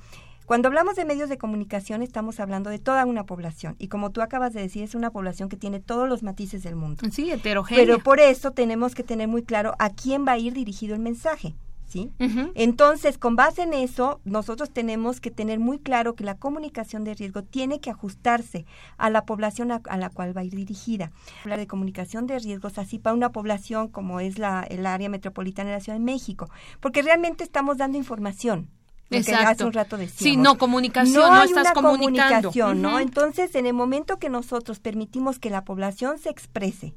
Cuando 0.49 0.69
hablamos 0.69 0.97
de 0.97 1.05
medios 1.05 1.29
de 1.29 1.37
comunicación 1.37 2.03
estamos 2.03 2.41
hablando 2.41 2.71
de 2.71 2.79
toda 2.79 3.05
una 3.05 3.27
población 3.27 3.77
y 3.79 3.89
como 3.89 4.13
tú 4.13 4.23
acabas 4.23 4.55
de 4.55 4.63
decir 4.63 4.83
es 4.83 4.95
una 4.95 5.11
población 5.11 5.51
que 5.51 5.59
tiene 5.59 5.79
todos 5.79 6.09
los 6.09 6.23
matices 6.23 6.63
del 6.63 6.75
mundo. 6.75 7.03
Sí, 7.13 7.31
heterogénea. 7.31 7.85
Pero 7.85 7.99
por 7.99 8.19
eso 8.19 8.53
tenemos 8.53 8.95
que 8.95 9.03
tener 9.03 9.29
muy 9.29 9.43
claro 9.43 9.75
a 9.79 9.91
quién 9.91 10.27
va 10.27 10.33
a 10.33 10.39
ir 10.39 10.55
dirigido 10.55 10.95
el 10.95 11.03
mensaje. 11.03 11.55
¿Sí? 11.89 12.13
Entonces, 12.55 13.19
con 13.19 13.35
base 13.35 13.63
en 13.63 13.73
eso, 13.75 14.21
nosotros 14.25 14.71
tenemos 14.71 15.21
que 15.21 15.31
tener 15.31 15.59
muy 15.59 15.79
claro 15.79 16.15
que 16.15 16.23
la 16.23 16.37
comunicación 16.37 17.03
de 17.05 17.15
riesgo 17.15 17.43
tiene 17.43 17.81
que 17.81 17.91
ajustarse 17.91 18.67
a 18.99 19.11
la 19.11 19.25
población 19.25 19.73
a, 19.73 19.97
la 19.97 20.11
cual 20.11 20.37
va 20.37 20.43
a 20.43 20.45
ir 20.45 20.55
dirigida. 20.55 21.11
Hablar 21.43 21.59
de 21.59 21.67
comunicación 21.67 22.27
de 22.27 22.39
riesgos 22.39 22.79
así 22.79 22.99
para 22.99 23.15
una 23.15 23.33
población 23.33 23.89
como 23.89 24.21
es 24.21 24.39
la, 24.39 24.63
el 24.69 24.87
área 24.87 25.09
metropolitana 25.09 25.71
de 25.71 25.77
la 25.77 25.81
Ciudad 25.81 25.99
de 25.99 26.05
México, 26.05 26.51
porque 26.81 27.03
realmente 27.03 27.43
estamos 27.43 27.79
dando 27.79 27.99
información. 27.99 28.69
Exacto. 29.11 29.49
hace 29.49 29.65
un 29.65 29.73
rato 29.73 29.97
decíamos. 29.97 30.19
Sí, 30.19 30.37
no 30.37 30.59
comunicación, 30.59 31.33
no, 31.33 31.43
estás 31.43 31.73
comunicando. 31.73 32.51
Comunicación, 32.51 32.83
¿no? 32.83 33.01
Entonces, 33.01 33.55
en 33.55 33.65
el 33.65 33.73
momento 33.73 34.19
que 34.19 34.29
nosotros 34.29 34.81
permitimos 34.81 35.39
que 35.39 35.49
la 35.49 35.65
población 35.65 36.19
se 36.19 36.29
exprese, 36.29 36.95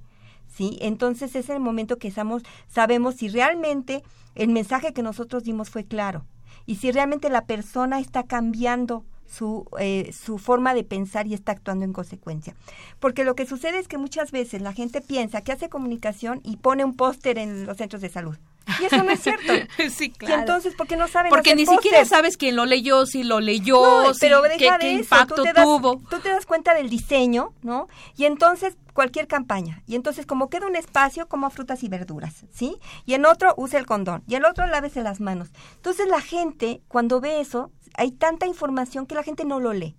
¿sí? 0.56 0.78
Entonces 0.82 1.36
es 1.36 1.50
el 1.50 1.60
momento 1.60 1.98
que 1.98 2.12
sabemos 2.12 3.16
si 3.16 3.30
realmente 3.30 4.04
el 4.36 4.50
mensaje 4.50 4.94
que 4.94 5.04
nosotros 5.04 5.44
dimos 5.44 5.70
fue 5.70 5.86
claro 5.86 6.26
y 6.66 6.76
si 6.76 6.92
realmente 6.92 7.30
la 7.30 7.46
persona 7.46 8.00
está 8.00 8.24
cambiando 8.24 9.06
su, 9.26 9.66
eh, 9.80 10.12
su 10.14 10.38
forma 10.38 10.74
de 10.74 10.84
pensar 10.84 11.26
y 11.26 11.34
está 11.34 11.54
actuando 11.54 11.86
en 11.86 11.94
consecuencia. 11.94 12.56
Porque 13.00 13.24
lo 13.24 13.36
que 13.36 13.46
sucede 13.46 13.80
es 13.80 13.88
que 13.88 13.98
muchas 13.98 14.32
veces 14.32 14.62
la 14.62 14.74
gente 14.74 15.02
piensa 15.02 15.42
que 15.42 15.54
hace 15.54 15.70
comunicación 15.70 16.42
y 16.44 16.58
pone 16.58 16.84
un 16.84 16.96
póster 16.96 17.38
en 17.38 17.66
los 17.66 17.78
centros 17.78 18.02
de 18.02 18.10
salud. 18.10 18.38
Y 18.80 18.86
eso 18.86 19.04
no 19.04 19.12
es 19.12 19.22
cierto. 19.22 19.54
sí, 19.90 20.12
claro. 20.12 20.36
Y 20.36 20.40
entonces, 20.40 20.76
¿por 20.76 20.88
qué 20.88 20.96
no 20.96 21.08
saben 21.08 21.30
Porque 21.30 21.56
ni 21.56 21.66
siquiera 21.66 22.06
sabes 22.06 22.38
quién 22.38 22.56
lo 22.56 22.66
leyó, 22.66 23.06
si 23.06 23.24
lo 23.24 23.40
leyó, 23.40 23.82
pero 24.20 24.42
qué, 24.58 24.92
impacto 24.92 25.36
tú 25.36 25.44
tuvo. 25.56 26.02
Tú 26.10 26.20
te 26.20 26.30
das 26.30 26.46
cuenta 26.46 26.74
del 26.74 26.90
diseño, 26.90 27.54
¿no? 27.64 27.88
Y 28.16 28.26
entonces, 28.26 28.78
cualquier 28.94 29.28
campaña. 29.28 29.84
Y 29.88 29.96
entonces, 29.96 30.26
como 30.26 30.50
queda 30.50 30.68
un 30.68 30.76
espacio, 30.76 31.28
como 31.28 31.50
frutas 31.50 31.84
y 31.84 31.88
verduras, 31.88 32.46
¿sí? 32.52 32.78
Y 33.06 33.14
en 33.14 33.26
otro, 33.26 33.54
use 33.58 33.78
el 33.78 33.86
condón. 33.86 34.24
Y 34.28 34.36
el 34.36 34.46
otro, 34.46 34.66
lávese 34.68 35.02
las 35.02 35.20
manos. 35.20 35.50
Entonces, 35.76 36.08
la 36.08 36.22
gente, 36.22 36.82
cuando 36.88 37.20
ve 37.20 37.42
eso, 37.42 37.72
hay 37.96 38.12
tanta 38.12 38.46
información 38.46 39.06
que 39.06 39.16
la 39.16 39.24
gente 39.24 39.46
no 39.46 39.60
lo 39.60 39.74
lee. 39.74 39.96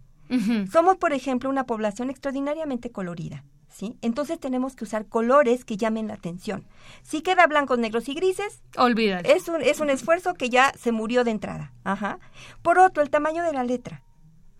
Somos, 0.72 0.96
por 0.96 1.12
ejemplo, 1.12 1.50
una 1.50 1.66
población 1.66 2.08
extraordinariamente 2.08 2.90
colorida. 2.90 3.44
¿Sí? 3.72 3.96
Entonces 4.02 4.38
tenemos 4.38 4.76
que 4.76 4.84
usar 4.84 5.06
colores 5.06 5.64
que 5.64 5.78
llamen 5.78 6.06
la 6.06 6.14
atención. 6.14 6.66
Si 7.02 7.22
queda 7.22 7.46
blancos, 7.46 7.78
negros 7.78 8.08
y 8.08 8.14
grises, 8.14 8.62
olvídalo. 8.76 9.26
Es 9.26 9.48
un, 9.48 9.62
es 9.62 9.80
un 9.80 9.88
esfuerzo 9.88 10.34
que 10.34 10.50
ya 10.50 10.72
se 10.78 10.92
murió 10.92 11.24
de 11.24 11.30
entrada. 11.30 11.72
Ajá. 11.82 12.18
Por 12.60 12.78
otro, 12.78 13.02
el 13.02 13.08
tamaño 13.08 13.42
de 13.42 13.54
la 13.54 13.64
letra. 13.64 14.02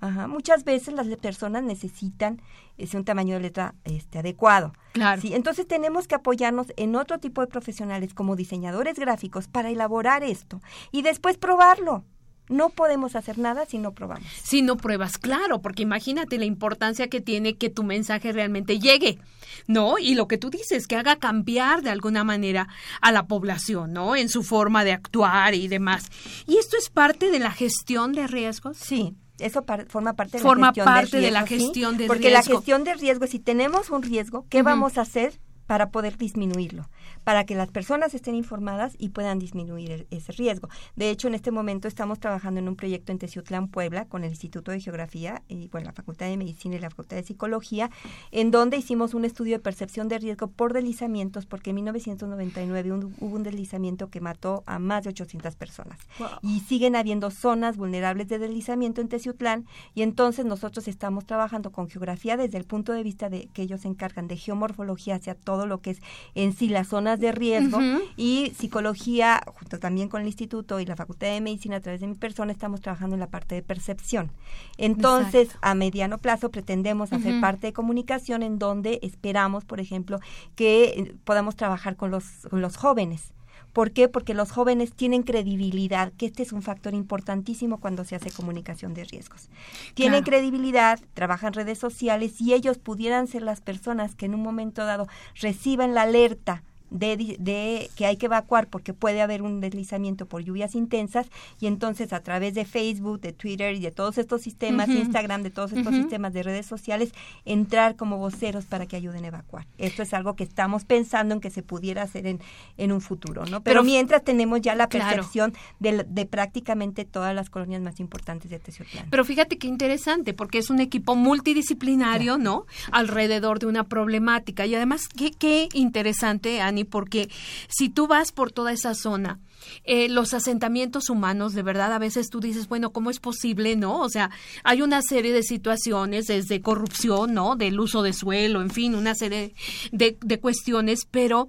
Ajá. 0.00 0.26
Muchas 0.26 0.64
veces 0.64 0.94
las 0.94 1.06
personas 1.18 1.62
necesitan 1.62 2.42
ese 2.76 2.96
un 2.96 3.04
tamaño 3.04 3.34
de 3.34 3.40
letra 3.40 3.74
este, 3.84 4.18
adecuado. 4.18 4.72
Claro. 4.92 5.20
¿sí? 5.20 5.34
Entonces 5.34 5.66
tenemos 5.68 6.08
que 6.08 6.16
apoyarnos 6.16 6.72
en 6.76 6.96
otro 6.96 7.20
tipo 7.20 7.40
de 7.40 7.46
profesionales 7.46 8.12
como 8.12 8.34
diseñadores 8.34 8.98
gráficos 8.98 9.46
para 9.46 9.70
elaborar 9.70 10.24
esto 10.24 10.60
y 10.90 11.02
después 11.02 11.38
probarlo. 11.38 12.04
No 12.48 12.70
podemos 12.70 13.16
hacer 13.16 13.38
nada 13.38 13.66
si 13.66 13.78
no 13.78 13.92
probamos. 13.92 14.26
Si 14.42 14.62
no 14.62 14.76
pruebas, 14.76 15.16
claro, 15.16 15.62
porque 15.62 15.82
imagínate 15.82 16.38
la 16.38 16.44
importancia 16.44 17.08
que 17.08 17.20
tiene 17.20 17.56
que 17.56 17.70
tu 17.70 17.82
mensaje 17.84 18.32
realmente 18.32 18.78
llegue, 18.78 19.18
¿no? 19.66 19.98
Y 19.98 20.14
lo 20.14 20.28
que 20.28 20.38
tú 20.38 20.50
dices, 20.50 20.86
que 20.86 20.96
haga 20.96 21.16
cambiar 21.16 21.82
de 21.82 21.90
alguna 21.90 22.24
manera 22.24 22.68
a 23.00 23.12
la 23.12 23.26
población, 23.26 23.92
¿no? 23.92 24.16
En 24.16 24.28
su 24.28 24.42
forma 24.42 24.84
de 24.84 24.92
actuar 24.92 25.54
y 25.54 25.68
demás. 25.68 26.10
¿Y 26.46 26.58
esto 26.58 26.76
es 26.76 26.90
parte 26.90 27.30
de 27.30 27.38
la 27.38 27.52
gestión 27.52 28.12
de 28.12 28.26
riesgos? 28.26 28.76
Sí, 28.76 29.14
eso 29.38 29.64
forma 29.88 30.14
parte 30.14 30.38
de 30.38 30.42
forma 30.42 30.66
la 30.66 30.72
gestión 30.72 30.84
parte 30.84 31.16
de, 31.16 31.22
de 31.22 31.30
la 31.30 31.46
gestión 31.46 31.96
de 31.96 32.06
porque 32.06 32.30
la 32.30 32.42
gestión 32.42 32.84
de 32.84 32.94
riesgo 32.94 33.26
si 33.26 33.38
tenemos 33.38 33.90
un 33.90 34.02
riesgo 34.02 34.46
qué 34.48 34.62
vamos 34.62 34.98
a 34.98 35.02
hacer 35.02 35.40
para 35.66 35.90
poder 35.90 36.18
disminuirlo, 36.18 36.88
para 37.24 37.44
que 37.44 37.54
las 37.54 37.70
personas 37.70 38.14
estén 38.14 38.34
informadas 38.34 38.94
y 38.98 39.10
puedan 39.10 39.38
disminuir 39.38 40.06
ese 40.10 40.32
riesgo. 40.32 40.68
De 40.96 41.10
hecho, 41.10 41.28
en 41.28 41.34
este 41.34 41.50
momento 41.50 41.88
estamos 41.88 42.20
trabajando 42.20 42.60
en 42.60 42.68
un 42.68 42.76
proyecto 42.76 43.12
en 43.12 43.18
Teciutlán, 43.18 43.68
Puebla, 43.68 44.06
con 44.06 44.24
el 44.24 44.30
Instituto 44.30 44.70
de 44.70 44.80
Geografía 44.80 45.42
y 45.48 45.68
bueno, 45.68 45.86
la 45.86 45.92
Facultad 45.92 46.26
de 46.26 46.36
Medicina 46.36 46.76
y 46.76 46.78
la 46.78 46.90
Facultad 46.90 47.16
de 47.16 47.22
Psicología, 47.22 47.90
en 48.30 48.50
donde 48.50 48.76
hicimos 48.76 49.14
un 49.14 49.24
estudio 49.24 49.56
de 49.56 49.62
percepción 49.62 50.08
de 50.08 50.18
riesgo 50.18 50.48
por 50.48 50.72
deslizamientos, 50.72 51.46
porque 51.46 51.70
en 51.70 51.76
1999 51.76 52.92
hubo 53.20 53.36
un 53.36 53.42
deslizamiento 53.42 54.08
que 54.08 54.20
mató 54.20 54.62
a 54.66 54.78
más 54.78 55.04
de 55.04 55.10
800 55.10 55.56
personas. 55.56 55.98
Y 56.42 56.60
siguen 56.60 56.96
habiendo 56.96 57.30
zonas 57.30 57.76
vulnerables 57.76 58.28
de 58.28 58.38
deslizamiento 58.38 59.00
en 59.00 59.08
Teciutlán, 59.08 59.66
y 59.94 60.02
entonces 60.02 60.44
nosotros 60.44 60.88
estamos 60.88 61.26
trabajando 61.26 61.70
con 61.70 61.88
geografía 61.88 62.36
desde 62.36 62.58
el 62.58 62.64
punto 62.64 62.92
de 62.92 63.02
vista 63.02 63.28
de 63.28 63.48
que 63.52 63.62
ellos 63.62 63.82
se 63.82 63.88
encargan 63.88 64.28
de 64.28 64.36
geomorfología 64.36 65.16
hacia 65.16 65.34
todo 65.34 65.66
lo 65.66 65.80
que 65.80 65.90
es 65.90 66.00
en 66.34 66.52
sí 66.52 66.68
las 66.68 66.92
zonas 67.12 67.20
de 67.20 67.32
riesgo 67.32 67.78
y 68.16 68.52
psicología, 68.56 69.42
junto 69.46 69.78
también 69.78 70.08
con 70.08 70.20
el 70.20 70.26
instituto 70.26 70.80
y 70.80 70.86
la 70.86 70.96
Facultad 70.96 71.28
de 71.28 71.40
Medicina 71.40 71.76
a 71.76 71.80
través 71.80 72.00
de 72.00 72.06
mi 72.06 72.14
persona, 72.14 72.52
estamos 72.52 72.80
trabajando 72.80 73.14
en 73.14 73.20
la 73.20 73.28
parte 73.28 73.54
de 73.54 73.62
percepción. 73.62 74.30
Entonces, 74.78 75.50
a 75.60 75.74
mediano 75.74 76.18
plazo 76.18 76.50
pretendemos 76.50 77.12
hacer 77.12 77.40
parte 77.40 77.68
de 77.68 77.72
comunicación 77.72 78.42
en 78.42 78.58
donde 78.58 78.98
esperamos, 79.02 79.64
por 79.64 79.80
ejemplo, 79.80 80.18
que 80.54 80.84
eh, 80.84 81.14
podamos 81.24 81.56
trabajar 81.56 81.96
con 81.96 82.10
los, 82.10 82.24
con 82.50 82.60
los 82.60 82.76
jóvenes 82.76 83.32
¿Por 83.72 83.92
qué? 83.92 84.08
Porque 84.08 84.34
los 84.34 84.52
jóvenes 84.52 84.92
tienen 84.92 85.22
credibilidad, 85.22 86.12
que 86.12 86.26
este 86.26 86.42
es 86.42 86.52
un 86.52 86.62
factor 86.62 86.94
importantísimo 86.94 87.80
cuando 87.80 88.04
se 88.04 88.14
hace 88.14 88.30
comunicación 88.30 88.92
de 88.92 89.04
riesgos. 89.04 89.48
Tienen 89.94 90.24
credibilidad, 90.24 91.00
trabajan 91.14 91.54
redes 91.54 91.78
sociales 91.78 92.40
y 92.40 92.52
ellos 92.52 92.78
pudieran 92.78 93.26
ser 93.26 93.42
las 93.42 93.62
personas 93.62 94.14
que 94.14 94.26
en 94.26 94.34
un 94.34 94.42
momento 94.42 94.84
dado 94.84 95.08
reciban 95.40 95.94
la 95.94 96.02
alerta 96.02 96.62
de, 96.92 97.90
que 97.96 98.06
hay 98.06 98.16
que 98.16 98.26
evacuar 98.26 98.68
porque 98.68 98.92
puede 98.92 99.22
haber 99.22 99.42
un 99.42 99.60
deslizamiento 99.60 100.26
por 100.26 100.42
lluvias 100.42 100.74
intensas 100.74 101.26
y 101.60 101.66
entonces 101.66 102.12
a 102.12 102.20
través 102.20 102.54
de 102.54 102.64
Facebook, 102.64 103.20
de 103.20 103.32
Twitter 103.32 103.74
y 103.74 103.80
de 103.80 103.90
todos 103.90 104.18
estos 104.18 104.42
sistemas, 104.42 104.88
Instagram, 104.88 105.42
de 105.42 105.50
todos 105.50 105.72
estos 105.72 105.94
sistemas 105.94 106.32
de 106.32 106.42
redes 106.42 106.66
sociales, 106.66 107.12
entrar 107.44 107.96
como 107.96 108.18
voceros 108.18 108.66
para 108.66 108.86
que 108.86 108.96
ayuden 108.96 109.24
a 109.24 109.28
evacuar. 109.28 109.66
Esto 109.78 110.02
es 110.02 110.12
algo 110.14 110.36
que 110.36 110.44
estamos 110.44 110.84
pensando 110.84 111.34
en 111.34 111.40
que 111.40 111.50
se 111.50 111.62
pudiera 111.62 112.02
hacer 112.02 112.26
en, 112.26 112.40
en 112.76 112.92
un 112.92 113.00
futuro, 113.00 113.44
¿no? 113.46 113.62
Pero, 113.62 113.82
mientras 113.82 114.22
tenemos 114.24 114.60
ya 114.60 114.74
la 114.74 114.88
percepción 114.88 115.54
de, 115.80 116.04
de, 116.08 116.26
prácticamente 116.26 117.04
todas 117.04 117.34
las 117.34 117.50
colonias 117.50 117.82
más 117.82 118.00
importantes 118.00 118.50
de 118.50 118.58
Teciutlán. 118.58 119.06
Pero 119.10 119.24
fíjate 119.24 119.58
qué 119.58 119.66
interesante, 119.66 120.34
porque 120.34 120.58
es 120.58 120.70
un 120.70 120.80
equipo 120.80 121.16
multidisciplinario, 121.16 122.38
¿no? 122.38 122.66
Alrededor 122.90 123.58
de 123.58 123.66
una 123.66 123.84
problemática. 123.84 124.66
Y 124.66 124.74
además, 124.74 125.08
qué, 125.08 125.30
qué 125.30 125.68
interesante, 125.72 126.60
Porque 126.84 127.28
si 127.68 127.88
tú 127.88 128.06
vas 128.06 128.32
por 128.32 128.52
toda 128.52 128.72
esa 128.72 128.94
zona, 128.94 129.40
eh, 129.84 130.08
los 130.08 130.34
asentamientos 130.34 131.08
humanos, 131.10 131.54
de 131.54 131.62
verdad, 131.62 131.92
a 131.92 131.98
veces 131.98 132.28
tú 132.28 132.40
dices, 132.40 132.68
bueno, 132.68 132.90
¿cómo 132.90 133.10
es 133.10 133.20
posible, 133.20 133.76
no? 133.76 134.00
O 134.00 134.08
sea, 134.08 134.30
hay 134.64 134.82
una 134.82 135.02
serie 135.02 135.32
de 135.32 135.42
situaciones, 135.42 136.26
desde 136.26 136.60
corrupción, 136.60 137.34
¿no? 137.34 137.56
Del 137.56 137.78
uso 137.78 138.02
de 138.02 138.12
suelo, 138.12 138.60
en 138.60 138.70
fin, 138.70 138.94
una 138.94 139.14
serie 139.14 139.54
de, 139.92 140.16
de 140.20 140.40
cuestiones, 140.40 141.06
pero 141.10 141.48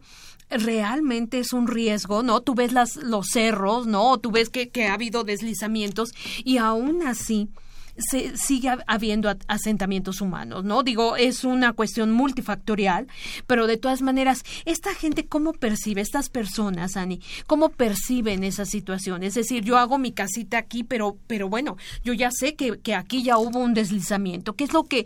realmente 0.49 1.39
es 1.39 1.53
un 1.53 1.67
riesgo, 1.67 2.23
¿no? 2.23 2.41
Tú 2.41 2.55
ves 2.55 2.73
las, 2.73 2.95
los 2.97 3.27
cerros, 3.31 3.87
¿no? 3.87 4.17
Tú 4.19 4.31
ves 4.31 4.49
que, 4.49 4.69
que 4.69 4.87
ha 4.87 4.93
habido 4.93 5.23
deslizamientos 5.23 6.11
y 6.43 6.57
aún 6.57 7.05
así 7.07 7.49
se 7.97 8.37
sigue 8.37 8.69
habiendo 8.87 9.33
asentamientos 9.47 10.21
humanos, 10.21 10.63
¿no? 10.63 10.83
Digo, 10.83 11.15
es 11.15 11.43
una 11.43 11.73
cuestión 11.73 12.11
multifactorial, 12.11 13.07
pero 13.47 13.67
de 13.67 13.77
todas 13.77 14.01
maneras, 14.01 14.43
esta 14.65 14.93
gente, 14.93 15.25
¿cómo 15.25 15.53
percibe, 15.53 16.01
estas 16.01 16.29
personas, 16.29 16.97
Ani, 16.97 17.21
cómo 17.47 17.69
perciben 17.69 18.43
esa 18.43 18.65
situación? 18.65 19.23
Es 19.23 19.35
decir, 19.35 19.63
yo 19.63 19.77
hago 19.77 19.97
mi 19.97 20.11
casita 20.11 20.57
aquí, 20.57 20.83
pero, 20.83 21.17
pero 21.27 21.49
bueno, 21.49 21.77
yo 22.03 22.13
ya 22.13 22.31
sé 22.31 22.55
que, 22.55 22.79
que 22.79 22.95
aquí 22.95 23.23
ya 23.23 23.37
hubo 23.37 23.59
un 23.59 23.73
deslizamiento. 23.73 24.53
¿Qué 24.55 24.63
es 24.63 24.73
lo 24.73 24.83
que, 24.83 25.05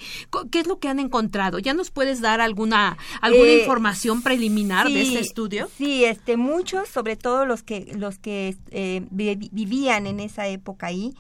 qué 0.51 0.59
es 0.59 0.67
lo 0.67 0.79
que 0.79 0.87
han 0.87 0.99
encontrado? 0.99 1.59
¿Ya 1.59 1.73
nos 1.73 1.91
puedes 1.91 2.21
dar 2.21 2.41
alguna, 2.41 2.97
alguna 3.21 3.49
eh, 3.49 3.59
información 3.59 4.21
preliminar 4.21 4.87
de 4.89 5.01
este 5.01 5.19
estudio? 5.19 5.69
Sí, 5.77 6.05
este, 6.05 6.37
muchos, 6.37 6.87
sobre 6.87 7.15
todo 7.15 7.45
los 7.45 7.63
que, 7.63 7.91
los 7.97 8.17
que 8.17 8.55
eh, 8.71 9.05
vivían 9.11 10.07
en 10.07 10.19
esa 10.19 10.47
época 10.47 10.87
ahí, 10.87 11.13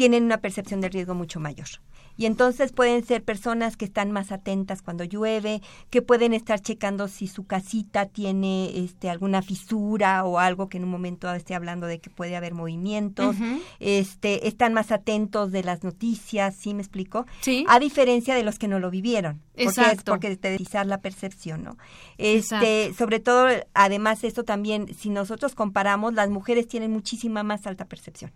tienen 0.00 0.24
una 0.24 0.38
percepción 0.38 0.80
de 0.80 0.88
riesgo 0.88 1.14
mucho 1.14 1.40
mayor. 1.40 1.68
Y 2.16 2.24
entonces 2.24 2.72
pueden 2.72 3.04
ser 3.04 3.22
personas 3.22 3.76
que 3.76 3.84
están 3.84 4.12
más 4.12 4.32
atentas 4.32 4.80
cuando 4.80 5.04
llueve, 5.04 5.60
que 5.90 6.00
pueden 6.00 6.32
estar 6.32 6.58
checando 6.58 7.06
si 7.06 7.28
su 7.28 7.44
casita 7.44 8.06
tiene 8.06 8.78
este 8.78 9.10
alguna 9.10 9.42
fisura 9.42 10.24
o 10.24 10.38
algo 10.38 10.70
que 10.70 10.78
en 10.78 10.84
un 10.84 10.90
momento 10.90 11.30
esté 11.34 11.54
hablando 11.54 11.86
de 11.86 11.98
que 11.98 12.08
puede 12.08 12.34
haber 12.34 12.54
movimientos, 12.54 13.36
este 13.78 14.48
están 14.48 14.72
más 14.72 14.90
atentos 14.90 15.52
de 15.52 15.64
las 15.64 15.84
noticias, 15.84 16.56
¿sí 16.56 16.72
me 16.72 16.80
explico? 16.80 17.26
Sí. 17.42 17.66
A 17.68 17.78
diferencia 17.78 18.34
de 18.34 18.42
los 18.42 18.58
que 18.58 18.68
no 18.68 18.78
lo 18.78 18.90
vivieron. 18.90 19.42
Exacto. 19.54 20.12
Porque 20.12 20.28
es 20.28 20.38
porque 20.40 20.84
la 20.86 21.02
percepción, 21.02 21.62
¿no? 21.62 21.76
Este, 22.16 22.94
sobre 22.94 23.20
todo 23.20 23.48
además 23.74 24.24
esto 24.24 24.44
también 24.44 24.94
si 24.94 25.10
nosotros 25.10 25.54
comparamos 25.54 26.14
las 26.14 26.30
mujeres 26.30 26.66
tienen 26.68 26.90
muchísima 26.90 27.42
más 27.42 27.66
alta 27.66 27.84
percepción. 27.84 28.32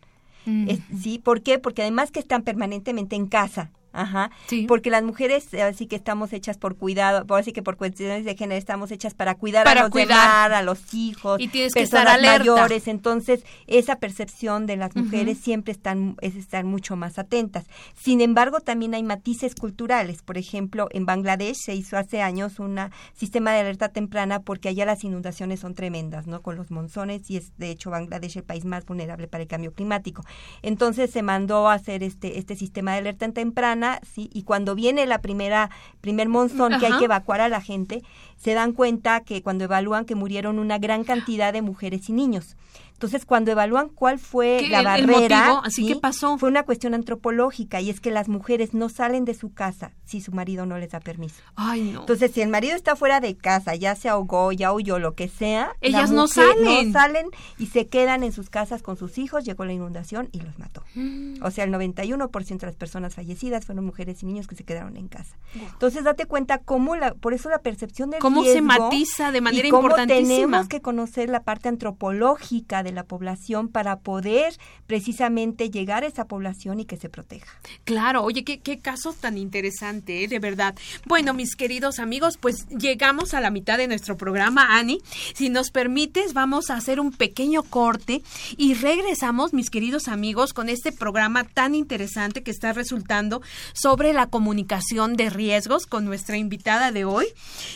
Mm. 0.47 0.69
¿Sí? 1.01 1.19
¿Por 1.19 1.43
qué? 1.43 1.59
Porque 1.59 1.83
además 1.83 2.11
que 2.11 2.21
están 2.21 2.43
permanentemente 2.43 3.17
en 3.17 3.27
casa, 3.27 3.71
Ajá. 3.95 4.31
Porque 4.67 4.91
las 4.91 5.05
mujeres 5.05 5.55
así 5.55 5.87
que 5.87 5.97
estamos 5.97 6.33
hechas 6.33 6.59
por 6.59 6.77
cuidado, 6.77 7.27
por 7.27 7.39
así 7.39 7.53
que 7.53 7.63
por 7.63 7.77
cuestiones 7.77 8.25
de 8.25 8.37
género 8.37 8.59
estamos 8.59 8.91
hechas 8.91 9.15
para 9.15 9.37
cuidar 9.37 9.67
a 9.67 9.75
los 9.83 9.91
cuidar. 9.91 10.53
a 10.53 10.63
los 10.63 10.93
hijos, 10.93 11.41
y 11.41 11.49
tienes 11.49 11.73
personas 11.73 12.17
que 12.17 12.21
estar 12.21 12.39
mayores. 12.41 12.89
Entonces, 12.89 13.45
esa 13.69 13.97
percepción 13.97 14.67
de 14.67 14.77
las 14.77 14.97
mujeres 14.97 15.39
siempre 15.39 15.73
están 15.73 16.17
es 16.21 16.35
estar 16.35 16.65
mucho 16.65 16.97
más 16.97 17.19
atentas. 17.19 17.67
Sin 17.97 18.21
embargo, 18.21 18.61
también 18.61 18.95
hay 18.95 19.05
matices 19.05 19.55
culturales. 19.55 20.23
Por 20.23 20.39
ejemplo, 20.39 20.89
en 20.91 21.07
Bangladesh 21.07 21.57
se 21.57 21.75
hizo 21.75 21.97
hace 21.97 22.21
años 22.21 22.59
un 22.59 22.79
sistema 23.15 23.53
de 23.53 23.61
alerta 23.61 23.91
temprana 23.91 24.41
porque 24.41 24.69
allá 24.69 24.85
las 24.87 25.05
inundaciones 25.05 25.61
son 25.61 25.75
tremendas, 25.75 26.27
¿no? 26.27 26.43
Con 26.43 26.57
los 26.57 26.73
monzones 26.73 27.31
y 27.31 27.37
es 27.37 27.57
de 27.59 27.71
hecho 27.71 27.91
Bangladesh 27.91 28.39
el 28.39 28.43
país 28.43 28.65
más 28.65 28.85
vulnerable 28.85 29.29
para 29.29 29.43
el 29.43 29.49
cambio 29.49 29.73
climático. 29.73 30.25
Entonces 30.63 31.11
se 31.11 31.23
mandó 31.23 31.69
a 31.69 31.75
hacer 31.75 32.03
este 32.03 32.39
este 32.39 32.57
sistema 32.57 32.93
de 32.93 32.99
alerta 32.99 33.31
temprana 33.31 33.84
¿sí? 34.13 34.31
Y 34.33 34.43
cuando 34.43 34.75
viene 34.75 35.07
la 35.07 35.21
primera, 35.21 35.71
primer 36.01 36.29
monzón 36.29 36.79
que 36.79 36.87
hay 36.87 36.99
que 36.99 37.05
evacuar 37.05 37.41
a 37.41 37.49
la 37.49 37.61
gente, 37.61 38.03
se 38.45 38.53
dan 38.53 38.75
cuenta 38.75 39.21
que 39.21 39.43
cuando 39.43 39.65
evalúan 39.65 40.05
que 40.05 40.15
murieron 40.15 40.59
una 40.59 40.77
gran 40.77 41.03
cantidad 41.03 41.51
de 41.51 41.63
mujeres 41.63 42.11
y 42.11 42.13
niños. 42.13 42.57
Entonces, 42.93 43.27
cuando 43.27 43.51
evalúan 43.51 43.89
cuál 43.89 44.19
fue 44.19 44.69
la 44.69 44.83
barrera, 44.83 45.59
así 45.65 45.87
que 45.87 45.97
pasó. 45.97 46.39
Fue 46.39 46.49
una 46.49 46.63
cuestión 46.63 46.95
antropológica 46.95 47.81
y 47.81 47.91
es 47.91 48.01
que 48.01 48.11
las 48.11 48.29
mujeres 48.29 48.73
no 48.73 48.89
salen 48.89 49.25
de 49.25 49.35
su 49.35 49.53
casa 49.53 49.93
si 50.05 50.21
su 50.21 50.33
marido 50.33 50.65
no 50.65 50.79
les 50.79 50.93
da 50.93 51.01
permiso. 51.01 51.43
Ay, 51.57 51.91
no. 51.93 52.01
Entonces, 52.01 52.31
si 52.33 52.41
el 52.41 52.49
marido 52.49 52.77
está 52.77 52.95
fuera 52.95 53.21
de 53.21 53.37
casa, 53.37 53.75
ya 53.75 53.95
se 53.97 54.09
ahogó, 54.09 54.53
ya 54.53 54.73
huyó, 54.73 54.99
lo 54.99 55.15
que 55.15 55.29
sea, 55.29 55.73
ellas 55.81 56.13
no 56.13 56.29
salen. 56.29 56.87
No 56.87 56.93
salen 56.93 57.27
y 57.59 57.67
se 57.67 57.89
quedan 57.89 58.23
en 58.23 58.33
sus 58.33 58.49
casas 58.49 58.83
con 58.83 58.97
sus 58.97 59.19
hijos, 59.19 59.45
llegó 59.45 59.65
la 59.65 59.73
inundación 59.73 60.29
y 60.31 60.41
los 60.41 60.59
mató. 60.59 60.83
Mm. 60.95 61.43
O 61.43 61.51
sea, 61.51 61.65
el 61.65 61.73
91% 61.73 62.59
de 62.59 62.67
las 62.67 62.77
personas 62.77 63.15
fallecidas 63.15 63.67
fueron 63.67 63.85
mujeres 63.85 64.23
y 64.23 64.27
niños 64.27 64.47
que 64.47 64.55
se 64.55 64.65
quedaron 64.65 64.97
en 64.97 65.09
casa. 65.09 65.37
Entonces, 65.55 66.05
date 66.05 66.27
cuenta 66.27 66.59
cómo 66.59 66.95
la 66.95 67.15
por 67.15 67.35
eso 67.35 67.51
la 67.51 67.59
percepción 67.59 68.11
del 68.11 68.21
cómo 68.35 68.45
se 68.45 68.61
matiza 68.61 69.33
de 69.33 69.41
manera 69.41 69.69
y 69.69 69.71
cómo 69.71 69.95
tenemos 69.95 70.69
que 70.69 70.81
conocer 70.81 71.29
la 71.29 71.43
parte 71.43 71.69
antropológica 71.69 72.83
de 72.83 72.93
la 72.93 73.05
población 73.05 73.69
para 73.69 74.01
poder 74.01 74.55
precisamente 74.87 75.71
llegar 75.71 76.05
a 76.05 76.07
esa 76.07 76.27
población 76.27 76.81
y 76.81 76.85
que 76.85 76.97
se 76.97 77.09
proteja. 77.09 77.53
Claro, 77.85 78.23
oye, 78.23 78.45
qué, 78.45 78.61
qué 78.61 78.79
caso 78.79 79.13
tan 79.13 79.39
interesante, 79.39 80.25
¿eh? 80.25 80.29
de 80.29 80.39
verdad. 80.39 80.75
Bueno, 81.07 81.35
mis 81.35 81.57
queridos 81.57 81.99
amigos, 81.99 82.39
pues 82.39 82.67
llegamos 82.69 83.35
a 83.35 83.41
la 83.41 83.51
mitad 83.51 83.79
de 83.79 83.89
nuestro 83.89 84.17
programa, 84.17 84.77
Ani. 84.77 85.01
Si 85.35 85.49
nos 85.49 85.71
permites, 85.71 86.35
vamos 86.35 86.71
a 86.71 86.77
hacer 86.77 87.01
un 87.01 87.13
pequeño 87.13 87.63
corte 87.63 88.23
y 88.57 88.75
regresamos, 88.75 89.53
mis 89.53 89.71
queridos 89.71 90.09
amigos, 90.09 90.53
con 90.53 90.69
este 90.69 90.93
programa 90.93 91.45
tan 91.45 91.75
interesante 91.75 92.43
que 92.43 92.51
está 92.51 92.73
resultando 92.73 93.43
sobre 93.73 94.13
la 94.13 94.29
comunicación 94.29 95.17
de 95.17 95.31
riesgos 95.31 95.87
con 95.87 96.05
nuestra 96.05 96.37
invitada 96.37 96.93
de 96.93 97.05
hoy. 97.05 97.27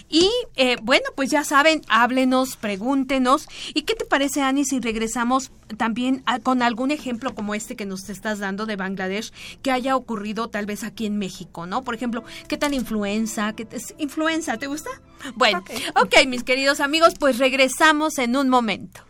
Y 0.08 0.30
eh, 0.56 0.76
bueno, 0.82 1.06
pues 1.14 1.30
ya 1.30 1.44
saben, 1.44 1.82
háblenos, 1.88 2.56
pregúntenos. 2.56 3.48
¿Y 3.74 3.82
qué 3.82 3.94
te 3.94 4.04
parece, 4.04 4.42
Ani, 4.42 4.64
si 4.64 4.80
regresamos? 4.80 5.50
también 5.76 6.24
con 6.42 6.62
algún 6.62 6.90
ejemplo 6.90 7.34
como 7.34 7.54
este 7.54 7.76
que 7.76 7.84
nos 7.84 8.08
estás 8.08 8.38
dando 8.38 8.66
de 8.66 8.76
Bangladesh 8.76 9.32
que 9.62 9.70
haya 9.70 9.96
ocurrido 9.96 10.48
tal 10.48 10.66
vez 10.66 10.84
aquí 10.84 11.06
en 11.06 11.18
México, 11.18 11.66
¿no? 11.66 11.84
Por 11.84 11.94
ejemplo, 11.94 12.24
¿qué 12.48 12.56
tal 12.56 12.74
influenza? 12.74 13.52
¿Qué 13.52 13.66
influenza? 13.98 14.56
¿Te 14.56 14.66
gusta? 14.66 14.90
Bueno, 15.34 15.62
ok, 15.96 16.26
mis 16.26 16.44
queridos 16.44 16.80
amigos, 16.80 17.14
pues 17.18 17.38
regresamos 17.38 18.18
en 18.18 18.36
un 18.36 18.48
momento. 18.48 19.07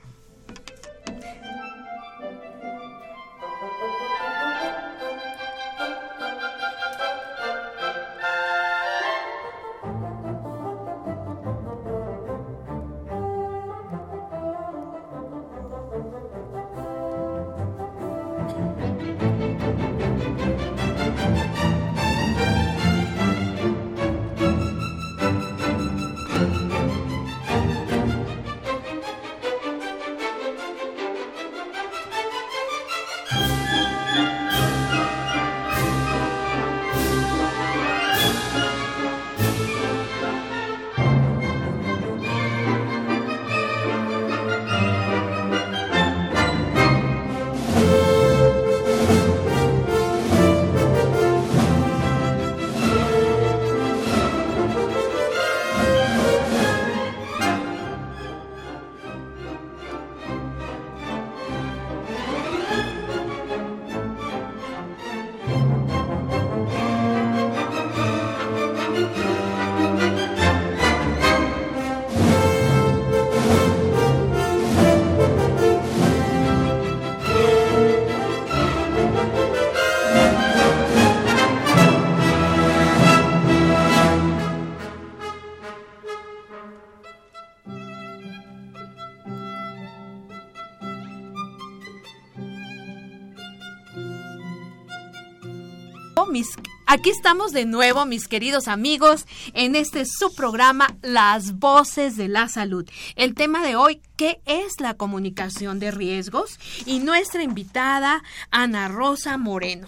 Aquí 96.88 97.10
estamos 97.10 97.52
de 97.52 97.66
nuevo, 97.66 98.06
mis 98.06 98.26
queridos 98.26 98.66
amigos, 98.66 99.26
en 99.52 99.76
este 99.76 100.04
subprograma 100.06 100.96
Las 101.02 101.58
Voces 101.58 102.16
de 102.16 102.28
la 102.28 102.48
Salud. 102.48 102.88
El 103.14 103.34
tema 103.34 103.62
de 103.62 103.76
hoy, 103.76 104.00
¿qué 104.16 104.40
es 104.46 104.80
la 104.80 104.94
comunicación 104.94 105.78
de 105.78 105.90
riesgos? 105.90 106.58
Y 106.86 107.00
nuestra 107.00 107.42
invitada, 107.42 108.22
Ana 108.50 108.88
Rosa 108.88 109.36
Moreno. 109.36 109.86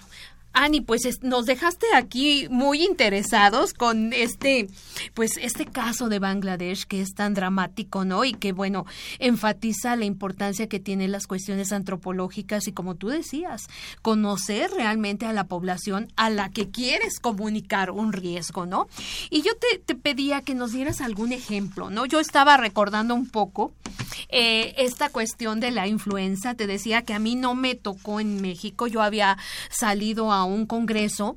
Ani, 0.53 0.81
pues 0.81 1.03
nos 1.23 1.47
dejaste 1.47 1.87
aquí 1.95 2.49
muy 2.51 2.85
interesados 2.85 3.73
con 3.73 4.13
este, 4.13 4.69
pues 5.15 5.37
este 5.41 5.65
caso 5.65 6.09
de 6.09 6.19
Bangladesh 6.19 6.87
que 6.87 7.01
es 7.01 7.15
tan 7.15 7.35
dramático, 7.35 8.05
¿no? 8.05 8.25
Y 8.25 8.33
que 8.33 8.53
bueno, 8.53 8.85
enfatiza 9.19 9.97
la 9.97 10.05
importancia 10.05 10.69
que 10.69 10.81
tienen 10.81 11.13
las 11.13 11.27
cuestiones 11.27 11.73
antropológicas 11.73 12.67
y 12.67 12.73
como 12.73 12.97
tú 12.97 13.09
decías, 13.09 13.69
conocer 14.03 14.71
realmente 14.73 15.27
a 15.27 15.33
la 15.33 15.45
población 15.45 16.09
a 16.17 16.31
la 16.31 16.51
que 16.51 16.71
quieres 16.71 17.21
comunicar 17.21 17.91
un 17.91 18.13
riesgo, 18.13 18.67
¿no? 18.67 18.89
Y 19.31 19.43
yo 19.43 19.53
te, 19.57 19.79
te 19.79 19.95
pedía 19.95 20.43
que 20.43 20.55
nos 20.55 20.73
dieras 20.73 21.01
algún 21.01 21.33
ejemplo, 21.33 21.91
¿no? 21.91 22.07
Yo 22.07 22.21
estaba 22.21 22.57
recordando 22.57 23.15
un 23.15 23.29
poco 23.29 23.73
eh, 24.33 24.75
esta 24.79 25.11
cuestión 25.11 25.61
de 25.61 25.71
la 25.71 25.87
influenza, 25.87 26.55
te 26.55 26.67
decía 26.67 27.03
que 27.03 27.15
a 27.15 27.19
mí 27.19 27.35
no 27.35 27.55
me 27.55 27.75
tocó 27.75 28.21
en 28.21 28.41
México, 28.41 28.87
yo 28.87 29.03
había 29.03 29.39
salido 29.71 30.33
a 30.33 30.45
un 30.45 30.67
congreso 30.67 31.37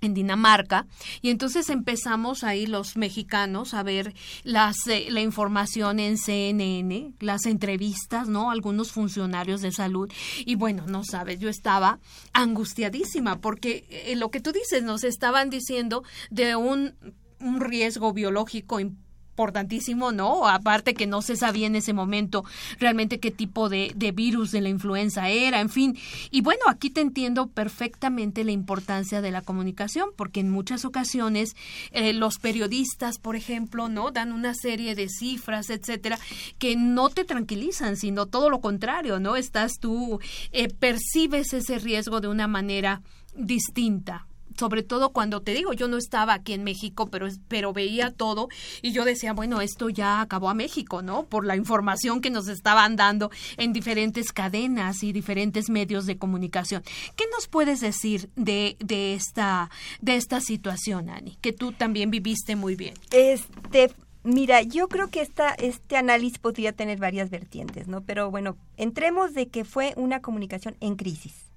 en 0.00 0.14
Dinamarca 0.14 0.86
y 1.22 1.30
entonces 1.30 1.68
empezamos 1.68 2.42
ahí 2.44 2.66
los 2.66 2.96
mexicanos 2.96 3.74
a 3.74 3.82
ver 3.82 4.14
las 4.44 4.86
eh, 4.86 5.08
la 5.10 5.20
información 5.20 6.00
en 6.00 6.16
CNN, 6.16 7.12
las 7.20 7.46
entrevistas, 7.46 8.28
¿no? 8.28 8.50
Algunos 8.50 8.92
funcionarios 8.92 9.60
de 9.60 9.72
salud 9.72 10.10
y 10.38 10.54
bueno, 10.54 10.86
no 10.86 11.04
sabes, 11.04 11.38
yo 11.38 11.48
estaba 11.48 11.98
angustiadísima 12.32 13.40
porque 13.40 13.84
eh, 13.90 14.16
lo 14.16 14.30
que 14.30 14.40
tú 14.40 14.52
dices 14.52 14.82
nos 14.82 15.04
estaban 15.04 15.50
diciendo 15.50 16.02
de 16.30 16.56
un 16.56 16.94
un 17.40 17.60
riesgo 17.60 18.12
biológico 18.12 18.80
importante 18.80 19.09
importantísimo, 19.40 20.12
¿no? 20.12 20.46
Aparte 20.46 20.92
que 20.92 21.06
no 21.06 21.22
se 21.22 21.34
sabía 21.34 21.66
en 21.66 21.74
ese 21.74 21.94
momento 21.94 22.44
realmente 22.78 23.20
qué 23.20 23.30
tipo 23.30 23.70
de, 23.70 23.94
virus 24.14 24.50
de 24.52 24.60
la 24.60 24.68
influenza 24.68 25.30
era, 25.30 25.60
en 25.60 25.70
fin. 25.70 25.96
Y 26.30 26.42
bueno, 26.42 26.60
aquí 26.68 26.90
te 26.90 27.00
entiendo 27.00 27.46
perfectamente 27.46 28.44
la 28.44 28.52
importancia 28.52 29.22
de 29.22 29.30
la 29.30 29.40
comunicación, 29.40 30.10
porque 30.14 30.40
en 30.40 30.50
muchas 30.50 30.84
ocasiones 30.84 31.56
eh, 31.92 32.12
los 32.12 32.38
periodistas, 32.38 33.18
por 33.18 33.34
ejemplo, 33.34 33.88
¿no? 33.88 34.10
Dan 34.10 34.32
una 34.32 34.52
serie 34.54 34.94
de 34.94 35.08
cifras, 35.08 35.70
etcétera, 35.70 36.18
que 36.58 36.76
no 36.76 37.08
te 37.08 37.24
tranquilizan, 37.24 37.96
sino 37.96 38.26
todo 38.26 38.50
lo 38.50 38.60
contrario, 38.60 39.20
¿no? 39.20 39.36
Estás 39.36 39.78
tú, 39.80 40.20
eh, 40.52 40.68
percibes 40.68 41.54
ese 41.54 41.78
riesgo 41.78 42.20
de 42.20 42.28
una 42.28 42.46
manera 42.46 43.00
distinta 43.34 44.26
sobre 44.58 44.82
todo 44.82 45.10
cuando 45.10 45.42
te 45.42 45.54
digo, 45.54 45.72
yo 45.72 45.88
no 45.88 45.96
estaba 45.96 46.34
aquí 46.34 46.52
en 46.52 46.64
México, 46.64 47.08
pero, 47.10 47.28
pero 47.48 47.72
veía 47.72 48.10
todo 48.10 48.48
y 48.82 48.92
yo 48.92 49.04
decía, 49.04 49.32
bueno, 49.32 49.60
esto 49.60 49.88
ya 49.88 50.20
acabó 50.20 50.48
a 50.48 50.54
México, 50.54 51.02
¿no? 51.02 51.24
Por 51.24 51.44
la 51.44 51.56
información 51.56 52.20
que 52.20 52.30
nos 52.30 52.48
estaban 52.48 52.96
dando 52.96 53.30
en 53.56 53.72
diferentes 53.72 54.32
cadenas 54.32 55.02
y 55.02 55.12
diferentes 55.12 55.70
medios 55.70 56.06
de 56.06 56.18
comunicación. 56.18 56.82
¿Qué 57.16 57.24
nos 57.32 57.48
puedes 57.48 57.80
decir 57.80 58.30
de, 58.36 58.76
de, 58.80 59.14
esta, 59.14 59.70
de 60.00 60.16
esta 60.16 60.40
situación, 60.40 61.10
Ani? 61.10 61.36
Que 61.40 61.52
tú 61.52 61.72
también 61.72 62.10
viviste 62.10 62.56
muy 62.56 62.76
bien. 62.76 62.94
Este. 63.10 63.92
Mira, 64.22 64.60
yo 64.60 64.88
creo 64.88 65.08
que 65.08 65.22
esta, 65.22 65.54
este 65.54 65.96
análisis 65.96 66.38
podría 66.38 66.72
tener 66.72 66.98
varias 66.98 67.30
vertientes, 67.30 67.88
¿no? 67.88 68.02
Pero 68.02 68.30
bueno, 68.30 68.58
entremos 68.76 69.32
de 69.32 69.48
que 69.48 69.64
fue 69.64 69.94
una 69.96 70.20
comunicación 70.20 70.76
en 70.80 70.96
crisis. 70.96 71.49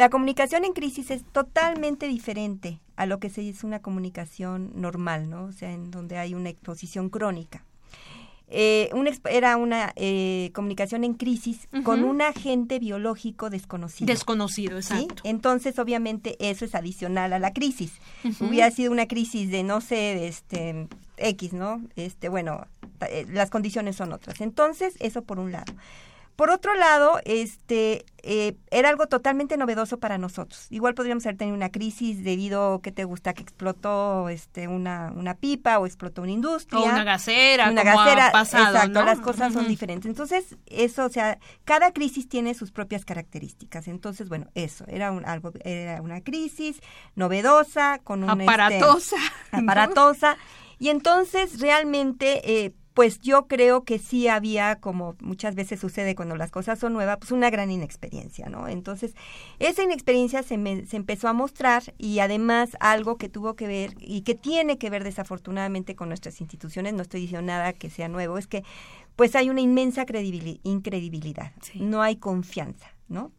La 0.00 0.08
comunicación 0.08 0.64
en 0.64 0.72
crisis 0.72 1.10
es 1.10 1.22
totalmente 1.24 2.08
diferente 2.08 2.80
a 2.96 3.04
lo 3.04 3.18
que 3.18 3.28
se 3.28 3.42
dice 3.42 3.66
una 3.66 3.80
comunicación 3.82 4.72
normal, 4.74 5.28
¿no? 5.28 5.44
O 5.44 5.52
sea, 5.52 5.72
en 5.72 5.90
donde 5.90 6.16
hay 6.16 6.32
una 6.32 6.48
exposición 6.48 7.10
crónica. 7.10 7.66
Eh, 8.48 8.90
era 9.30 9.58
una 9.58 9.92
eh, 9.96 10.52
comunicación 10.54 11.04
en 11.04 11.12
crisis 11.12 11.68
con 11.84 12.02
un 12.02 12.22
agente 12.22 12.78
biológico 12.78 13.50
desconocido. 13.50 14.06
Desconocido, 14.06 14.78
exacto. 14.78 15.22
Entonces, 15.22 15.78
obviamente, 15.78 16.34
eso 16.40 16.64
es 16.64 16.74
adicional 16.74 17.34
a 17.34 17.38
la 17.38 17.52
crisis. 17.52 17.92
Hubiera 18.40 18.70
sido 18.70 18.92
una 18.92 19.06
crisis 19.06 19.50
de, 19.50 19.64
no 19.64 19.82
sé, 19.82 20.28
este 20.28 20.88
X, 21.18 21.52
¿no? 21.52 21.82
Este, 21.96 22.30
bueno, 22.30 22.66
eh, 23.06 23.26
las 23.28 23.50
condiciones 23.50 23.96
son 23.96 24.14
otras. 24.14 24.40
Entonces, 24.40 24.94
eso 24.98 25.20
por 25.20 25.38
un 25.38 25.52
lado. 25.52 25.74
Por 26.40 26.48
otro 26.48 26.74
lado, 26.74 27.20
este 27.26 28.06
eh, 28.22 28.56
era 28.70 28.88
algo 28.88 29.08
totalmente 29.08 29.58
novedoso 29.58 29.98
para 29.98 30.16
nosotros. 30.16 30.68
Igual 30.70 30.94
podríamos 30.94 31.26
haber 31.26 31.36
tenido 31.36 31.54
una 31.54 31.68
crisis 31.68 32.24
debido, 32.24 32.80
¿qué 32.80 32.92
te 32.92 33.04
gusta? 33.04 33.34
Que 33.34 33.42
explotó 33.42 34.30
este, 34.30 34.66
una, 34.66 35.12
una 35.14 35.34
pipa 35.34 35.78
o 35.78 35.84
explotó 35.84 36.22
una 36.22 36.30
industria. 36.30 36.80
O 36.80 36.84
una 36.84 37.04
gasera, 37.04 37.70
una 37.70 37.82
gasera. 37.82 38.32
pasado, 38.32 38.74
exacto, 38.74 39.04
las 39.04 39.20
cosas 39.20 39.52
son 39.52 39.68
diferentes. 39.68 40.08
Entonces, 40.08 40.56
eso, 40.64 41.04
o 41.04 41.10
sea, 41.10 41.38
cada 41.66 41.92
crisis 41.92 42.26
tiene 42.26 42.54
sus 42.54 42.72
propias 42.72 43.04
características. 43.04 43.86
Entonces, 43.86 44.30
bueno, 44.30 44.46
eso, 44.54 44.86
era 44.88 45.12
un, 45.12 45.26
algo, 45.26 45.52
era 45.62 46.00
una 46.00 46.22
crisis 46.22 46.80
novedosa, 47.16 47.98
con 48.02 48.24
una... 48.24 48.32
Este, 48.32 48.44
aparatosa. 48.44 49.16
aparatosa. 49.52 50.38
Y 50.78 50.88
entonces, 50.88 51.60
realmente... 51.60 52.64
Eh, 52.64 52.72
pues 52.94 53.20
yo 53.20 53.46
creo 53.46 53.84
que 53.84 53.98
sí 53.98 54.28
había, 54.28 54.76
como 54.76 55.16
muchas 55.20 55.54
veces 55.54 55.80
sucede 55.80 56.14
cuando 56.14 56.36
las 56.36 56.50
cosas 56.50 56.78
son 56.78 56.92
nuevas, 56.92 57.18
pues 57.18 57.30
una 57.30 57.50
gran 57.50 57.70
inexperiencia, 57.70 58.48
¿no? 58.48 58.68
Entonces, 58.68 59.14
esa 59.58 59.82
inexperiencia 59.82 60.42
se, 60.42 60.58
me, 60.58 60.86
se 60.86 60.96
empezó 60.96 61.28
a 61.28 61.32
mostrar 61.32 61.94
y 61.98 62.18
además 62.18 62.76
algo 62.80 63.16
que 63.16 63.28
tuvo 63.28 63.54
que 63.54 63.66
ver 63.66 63.94
y 63.98 64.22
que 64.22 64.34
tiene 64.34 64.78
que 64.78 64.90
ver 64.90 65.04
desafortunadamente 65.04 65.94
con 65.94 66.08
nuestras 66.08 66.40
instituciones, 66.40 66.94
no 66.94 67.02
estoy 67.02 67.22
diciendo 67.22 67.46
nada 67.46 67.72
que 67.72 67.90
sea 67.90 68.08
nuevo, 68.08 68.38
es 68.38 68.46
que 68.46 68.64
pues 69.16 69.36
hay 69.36 69.50
una 69.50 69.60
inmensa 69.60 70.06
incredibilidad, 70.62 71.52
no 71.74 72.02
hay 72.02 72.16
confianza, 72.16 72.88
¿no? 73.08 73.32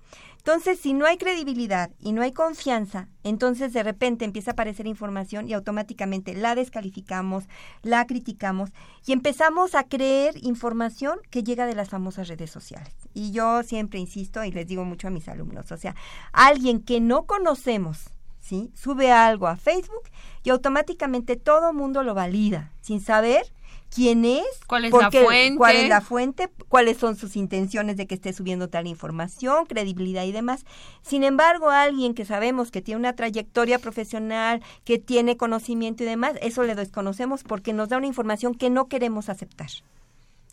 Entonces, 0.44 0.80
si 0.80 0.94
no 0.94 1.06
hay 1.06 1.18
credibilidad 1.18 1.92
y 2.00 2.14
no 2.14 2.24
hay 2.24 2.32
confianza, 2.32 3.10
entonces 3.24 3.74
de 3.74 3.84
repente 3.84 4.26
empieza 4.26 4.50
a 4.50 4.54
aparecer 4.54 4.88
información 4.88 5.48
y 5.48 5.54
automáticamente 5.54 6.34
la 6.34 6.56
descalificamos, 6.56 7.44
la 7.84 8.08
criticamos 8.08 8.72
y 9.06 9.12
empezamos 9.12 9.76
a 9.76 9.84
creer 9.84 10.34
información 10.42 11.20
que 11.30 11.44
llega 11.44 11.68
de 11.68 11.76
las 11.76 11.90
famosas 11.90 12.28
redes 12.28 12.50
sociales. 12.50 12.92
Y 13.14 13.32
yo 13.32 13.62
siempre 13.62 14.00
insisto 14.00 14.44
y 14.44 14.52
les 14.52 14.66
digo 14.66 14.84
mucho 14.84 15.10
a 15.10 15.12
mis 15.12 15.28
alumnos, 15.28 15.72
o 15.72 15.78
sea, 15.78 15.96
alguien 16.34 16.82
que 16.82 17.00
no 17.02 17.28
conocemos, 17.28 18.06
¿sí? 18.40 18.72
Sube 18.74 19.12
algo 19.12 19.46
a 19.46 19.58
Facebook 19.58 20.10
y 20.44 20.50
automáticamente 20.50 21.36
todo 21.36 21.72
mundo 21.72 22.02
lo 22.02 22.16
valida 22.16 22.74
sin 22.82 23.00
saber 23.00 23.54
quién 23.94 24.26
es, 24.26 24.46
cuál 24.68 24.86
es 24.86 24.92
la 24.94 25.12
fuente, 25.12 25.58
cuál 25.58 25.76
es 25.76 25.90
la 25.90 26.02
fuente, 26.02 26.50
cuáles 26.70 26.98
son 26.98 27.16
sus 27.16 27.36
intenciones 27.36 27.98
de 27.98 28.08
que 28.08 28.16
esté 28.16 28.34
subiendo 28.34 28.70
tal 28.70 28.88
información, 28.88 29.66
credibilidad 29.66 30.24
y 30.24 30.32
demás. 30.32 30.66
Sin 31.02 31.24
embargo, 31.24 31.70
alguien 31.70 32.14
que 32.14 32.26
sabemos 32.26 32.72
que 32.72 32.82
tiene 32.82 33.00
una 33.00 33.16
trayectoria 33.16 33.80
profesional, 33.80 34.62
que 34.86 34.98
tiene 34.98 35.38
conocimiento 35.38 36.04
y 36.04 36.08
demás, 36.08 36.34
eso 36.42 36.64
le 36.64 36.76
desconocemos 36.76 37.44
porque 37.44 37.74
nos 37.74 37.90
da 37.90 37.98
una 37.98 38.08
información 38.08 38.56
que 38.56 38.70
no 38.70 38.88
queremos 38.88 39.30
aceptar. 39.30 39.70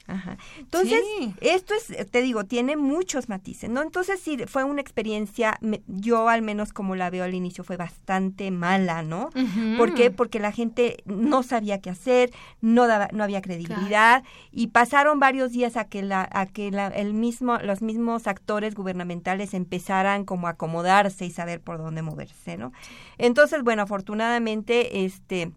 Ajá. 0.08 0.38
Entonces, 0.58 1.00
esto 1.42 1.74
es, 1.74 2.10
te 2.10 2.22
digo, 2.22 2.44
tiene 2.44 2.76
muchos 2.76 3.28
matices, 3.28 3.68
¿no? 3.68 3.82
Entonces, 3.82 4.18
sí, 4.18 4.38
fue 4.46 4.64
una 4.64 4.80
experiencia, 4.80 5.58
yo 5.86 6.30
al 6.30 6.40
menos 6.40 6.72
como 6.72 6.96
la 6.96 7.10
veo 7.10 7.24
al 7.24 7.34
inicio, 7.34 7.62
fue 7.62 7.76
bastante 7.76 8.50
mala, 8.50 9.02
¿no? 9.02 9.28
¿Por 9.76 9.92
qué? 9.92 10.10
Porque 10.10 10.40
la 10.40 10.50
gente 10.50 10.96
no 11.04 11.42
sabía 11.42 11.82
qué 11.82 11.90
hacer, 11.90 12.30
no, 12.62 12.86
daba, 12.86 13.08
no 13.12 13.22
había 13.22 13.42
credibilidad 13.42 14.24
y 14.50 14.68
pasaron 14.68 15.20
varios 15.20 15.52
días 15.52 15.76
a 15.76 15.84
que, 15.84 16.02
la, 16.02 16.26
a 16.32 16.46
que 16.46 16.70
la, 16.70 16.88
el 16.88 17.12
mismo, 17.12 17.58
los 17.58 17.82
mismos 17.82 18.26
actores 18.26 18.74
gubernamentales 18.74 19.52
empezaran 19.52 20.24
como 20.24 20.46
a 20.46 20.52
acomodarse 20.52 21.26
y 21.26 21.30
saber 21.30 21.60
por 21.60 21.76
dónde 21.76 22.00
moverse, 22.00 22.56
¿no? 22.56 22.72
Entonces, 23.18 23.62
bueno, 23.62 23.82
afortunadamente, 23.82 25.04
este 25.04 25.52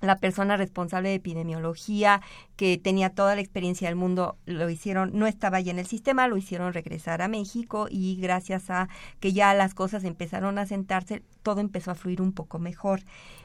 la 0.00 0.16
persona 0.16 0.56
responsable 0.56 1.08
de 1.10 1.16
epidemiología 1.16 2.20
que 2.56 2.78
tenía 2.78 3.10
toda 3.10 3.34
la 3.34 3.40
experiencia 3.40 3.88
del 3.88 3.96
mundo 3.96 4.36
lo 4.46 4.68
hicieron 4.70 5.10
no 5.14 5.26
estaba 5.26 5.60
ya 5.60 5.72
en 5.72 5.78
el 5.78 5.86
sistema 5.86 6.28
lo 6.28 6.36
hicieron 6.36 6.72
regresar 6.72 7.22
a 7.22 7.28
México 7.28 7.88
y 7.90 8.16
gracias 8.20 8.70
a 8.70 8.88
que 9.20 9.32
ya 9.32 9.54
las 9.54 9.74
cosas 9.74 10.04
empezaron 10.04 10.58
a 10.58 10.66
sentarse 10.66 11.22
todo 11.42 11.60
empezó 11.60 11.90
a 11.90 11.94
fluir 11.94 12.20
un 12.20 12.32
poco 12.32 12.58
mejor. 12.58 13.00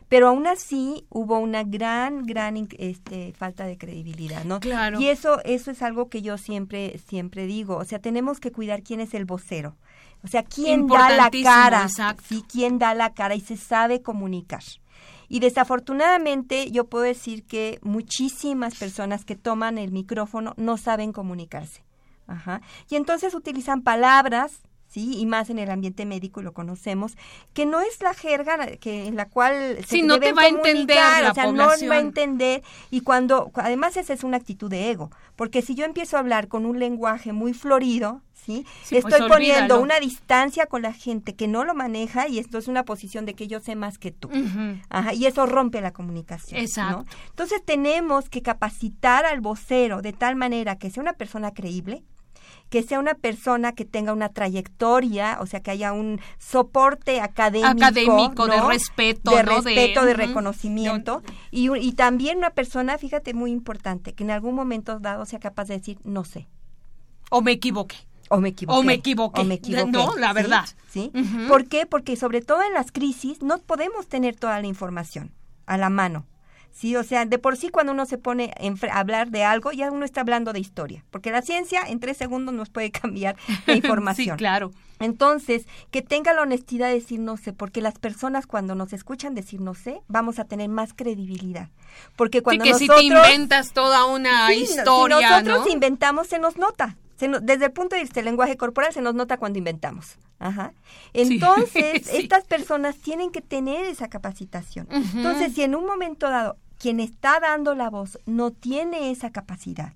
Pero 0.10 0.28
aún 0.28 0.46
así 0.46 1.06
hubo 1.10 1.40
una 1.40 1.64
gran 1.64 2.24
gran 2.24 2.68
este 2.78 3.34
falta 3.34 3.66
de 3.66 3.78
credibilidad 3.78 4.44
no 4.44 4.60
claro. 4.60 5.00
Y 5.00 5.08
eso 5.08 5.42
eso 5.44 5.72
es 5.72 5.82
algo 5.82 6.10
que 6.10 6.22
yo 6.22 6.38
siempre 6.38 7.00
siempre 7.08 7.48
digo 7.48 7.78
o 7.78 7.86
sea 7.86 8.00
tenemos 8.00 8.40
que 8.40 8.52
cuidar 8.52 8.84
quién 8.84 9.00
es 9.00 9.14
el 9.14 9.26
vocero. 9.26 9.76
O 10.24 10.28
sea 10.28 10.44
quién 10.44 10.88
da 10.88 11.10
la 11.10 11.30
cara. 11.30 11.88
sí 12.28 12.44
quién 12.48 12.80
da 12.80 12.94
la 12.94 13.14
cara 13.14 13.36
y 13.36 13.42
se 13.42 13.58
sabe 13.58 14.02
comunicar 14.02 14.64
y 15.34 15.40
desafortunadamente 15.40 16.70
yo 16.70 16.86
puedo 16.86 17.06
decir 17.06 17.44
que 17.44 17.80
muchísimas 17.82 18.76
personas 18.76 19.26
que 19.26 19.36
toman 19.36 19.80
el 19.80 19.92
micrófono 19.92 20.54
no 20.58 20.78
saben 20.78 21.12
comunicarse. 21.12 21.84
Ajá. 22.28 22.62
Y 22.88 22.98
entonces 22.98 23.34
utilizan 23.34 23.82
palabras 23.82 24.62
¿sí? 24.90 25.18
Y 25.18 25.26
más 25.26 25.50
en 25.50 25.58
el 25.58 25.72
ambiente 25.72 26.06
médico 26.06 26.44
lo 26.44 26.54
conocemos, 26.54 27.18
que 27.56 27.66
no 27.66 27.82
es 27.82 28.00
la 28.04 28.14
jerga 28.14 28.78
que 28.78 29.08
en 29.08 29.16
la 29.16 29.28
cual 29.28 29.78
se 29.78 29.88
sí, 29.88 30.02
no 30.04 30.20
te 30.20 30.34
va 30.34 30.44
a 30.44 30.48
entender 30.50 30.98
la 30.98 31.32
o 31.32 31.34
sea, 31.34 31.52
no 31.52 31.66
va 31.66 31.96
a 31.96 32.00
entender 32.00 32.62
y 32.92 33.02
cuando 33.02 33.52
además 33.56 33.98
esa 33.98 34.14
es 34.14 34.24
una 34.24 34.38
actitud 34.38 34.70
de 34.70 34.92
ego, 34.92 35.10
porque 35.36 35.64
si 35.64 35.74
yo 35.74 35.84
empiezo 35.84 36.16
a 36.16 36.20
hablar 36.20 36.48
con 36.48 36.68
un 36.68 36.78
lenguaje 36.78 37.34
muy 37.34 37.56
florido, 37.56 38.22
¿sí? 38.46 38.66
Pues 38.90 39.06
Estoy 39.06 39.28
poniendo 39.28 39.80
una 39.80 40.00
distancia 40.00 40.66
con 40.66 40.82
la 40.82 40.94
gente 40.94 41.36
que 41.36 41.48
no 41.48 41.64
lo 41.64 41.74
maneja 41.74 42.28
y 42.28 42.40
esto 42.40 42.58
es 42.58 42.68
una 42.68 42.84
posición 42.84 43.26
de 43.26 43.34
que 43.34 43.48
yo 43.48 43.60
sé 43.60 43.76
más 43.76 43.98
que 43.98 44.12
tú. 44.12 44.30
Ajá, 44.90 45.14
y 45.14 45.26
eso 45.26 45.46
rompe 45.46 45.82
la 45.82 45.92
comunicación. 45.92 46.60
Exacto. 46.60 47.06
Entonces 47.30 47.62
tenemos 47.66 48.30
que 48.30 48.42
capacitar 48.42 49.26
al 49.26 49.42
vocero 49.42 50.02
de 50.02 50.14
tal 50.14 50.36
manera 50.36 50.78
que 50.78 50.90
sea 50.90 51.02
una 51.02 51.14
persona 51.14 51.52
creíble, 51.52 52.04
que 52.70 52.82
sea 52.82 53.00
una 53.00 53.14
persona 53.14 53.74
que 53.74 53.86
tenga 53.86 54.14
una 54.14 54.30
trayectoria, 54.30 55.38
o 55.40 55.46
sea, 55.46 55.62
que 55.62 55.72
haya 55.72 55.94
un 55.94 56.20
soporte 56.40 57.22
académico, 57.22 57.68
académico 57.70 58.48
de 58.48 58.62
respeto, 58.62 59.32
de 59.32 59.44
respeto, 59.44 60.06
de, 60.06 60.14
reconocimiento, 60.14 61.22
y, 61.52 61.70
y 61.78 61.92
también 61.92 62.40
una 62.40 62.50
persona, 62.50 62.98
fíjate, 62.98 63.34
muy 63.34 63.52
importante, 63.52 64.14
que 64.14 64.24
en 64.24 64.32
algún 64.32 64.56
momento 64.56 65.00
dado 65.00 65.26
sea 65.26 65.40
capaz 65.40 65.66
de 65.66 65.78
decir, 65.78 66.00
no 66.04 66.24
sé. 66.24 66.48
O 67.30 67.42
me 67.42 67.52
equivoqué. 67.52 67.98
O 68.30 68.40
me 68.40 68.50
equivoqué. 68.50 68.80
O 68.80 68.84
me 68.84 68.94
equivoqué. 68.94 69.42
O 69.42 69.44
me 69.44 69.56
equivoqué. 69.56 69.92
No, 69.92 70.16
la 70.18 70.34
verdad. 70.34 70.66
¿Sí? 70.90 71.12
¿Por 71.48 71.68
qué? 71.68 71.86
Porque 71.86 72.16
sobre 72.16 72.42
todo 72.42 72.64
en 72.64 72.74
las 72.74 72.92
crisis 72.92 73.42
no 73.42 73.60
podemos 73.60 74.08
tener 74.08 74.36
toda 74.36 74.60
la 74.62 74.68
información 74.68 75.32
a 75.66 75.78
la 75.78 75.90
mano. 75.90 76.26
Sí, 76.74 76.96
o 76.96 77.04
sea, 77.04 77.26
de 77.26 77.38
por 77.38 77.56
sí 77.56 77.70
cuando 77.70 77.92
uno 77.92 78.08
se 78.08 78.18
pone 78.18 78.52
a 78.92 79.00
hablar 79.00 79.30
de 79.30 79.44
algo, 79.44 79.72
ya 79.72 79.92
uno 79.92 80.06
está 80.06 80.22
hablando 80.22 80.54
de 80.54 80.60
historia, 80.60 81.06
porque 81.12 81.32
la 81.32 81.44
ciencia 81.44 81.84
en 81.88 82.00
tres 82.00 82.18
segundos 82.18 82.54
nos 82.56 82.70
puede 82.72 82.90
cambiar 83.02 83.36
la 83.68 83.76
información. 83.76 84.36
sí, 84.36 84.40
claro. 84.40 84.72
Entonces, 85.00 85.68
que 85.92 86.02
tenga 86.02 86.34
la 86.34 86.42
honestidad 86.42 86.88
de 86.88 86.96
decir 86.96 87.20
no 87.20 87.38
sé, 87.38 87.54
porque 87.54 87.82
las 87.82 88.00
personas 88.00 88.48
cuando 88.48 88.74
nos 88.74 88.92
escuchan 88.92 89.36
decir 89.36 89.62
no 89.62 89.76
sé, 89.76 90.02
vamos 90.08 90.40
a 90.40 90.46
tener 90.46 90.70
más 90.70 90.94
credibilidad. 90.94 91.70
Porque 92.16 92.42
cuando 92.42 92.64
que 92.64 92.74
si 92.74 92.88
te 92.88 93.04
inventas 93.04 93.74
toda 93.74 94.06
una 94.06 94.52
historia, 94.54 95.40
si 95.40 95.46
nosotros 95.46 95.68
inventamos, 95.72 96.28
se 96.28 96.40
nos 96.40 96.58
nota. 96.58 96.98
Desde 97.18 97.66
el 97.66 97.72
punto 97.72 97.96
de 97.96 98.02
vista 98.02 98.16
del 98.16 98.26
lenguaje 98.26 98.58
corporal 98.58 98.94
se 98.94 99.02
nos 99.02 99.16
nota 99.16 99.38
cuando 99.38 99.60
inventamos. 99.60 100.18
Ajá. 100.40 100.74
Entonces, 101.14 102.08
estas 102.14 102.46
personas 102.46 102.98
tienen 102.98 103.32
que 103.32 103.42
tener 103.42 103.86
esa 103.86 104.10
capacitación. 104.10 104.88
Entonces, 104.90 105.54
si 105.54 105.64
en 105.64 105.76
un 105.76 105.86
momento 105.86 106.30
dado 106.30 106.58
quien 106.78 107.00
está 107.00 107.40
dando 107.40 107.76
la 107.76 107.90
voz 107.90 108.20
no 108.26 108.52
tiene 108.52 109.12
esa 109.12 109.32
capacidad 109.32 109.94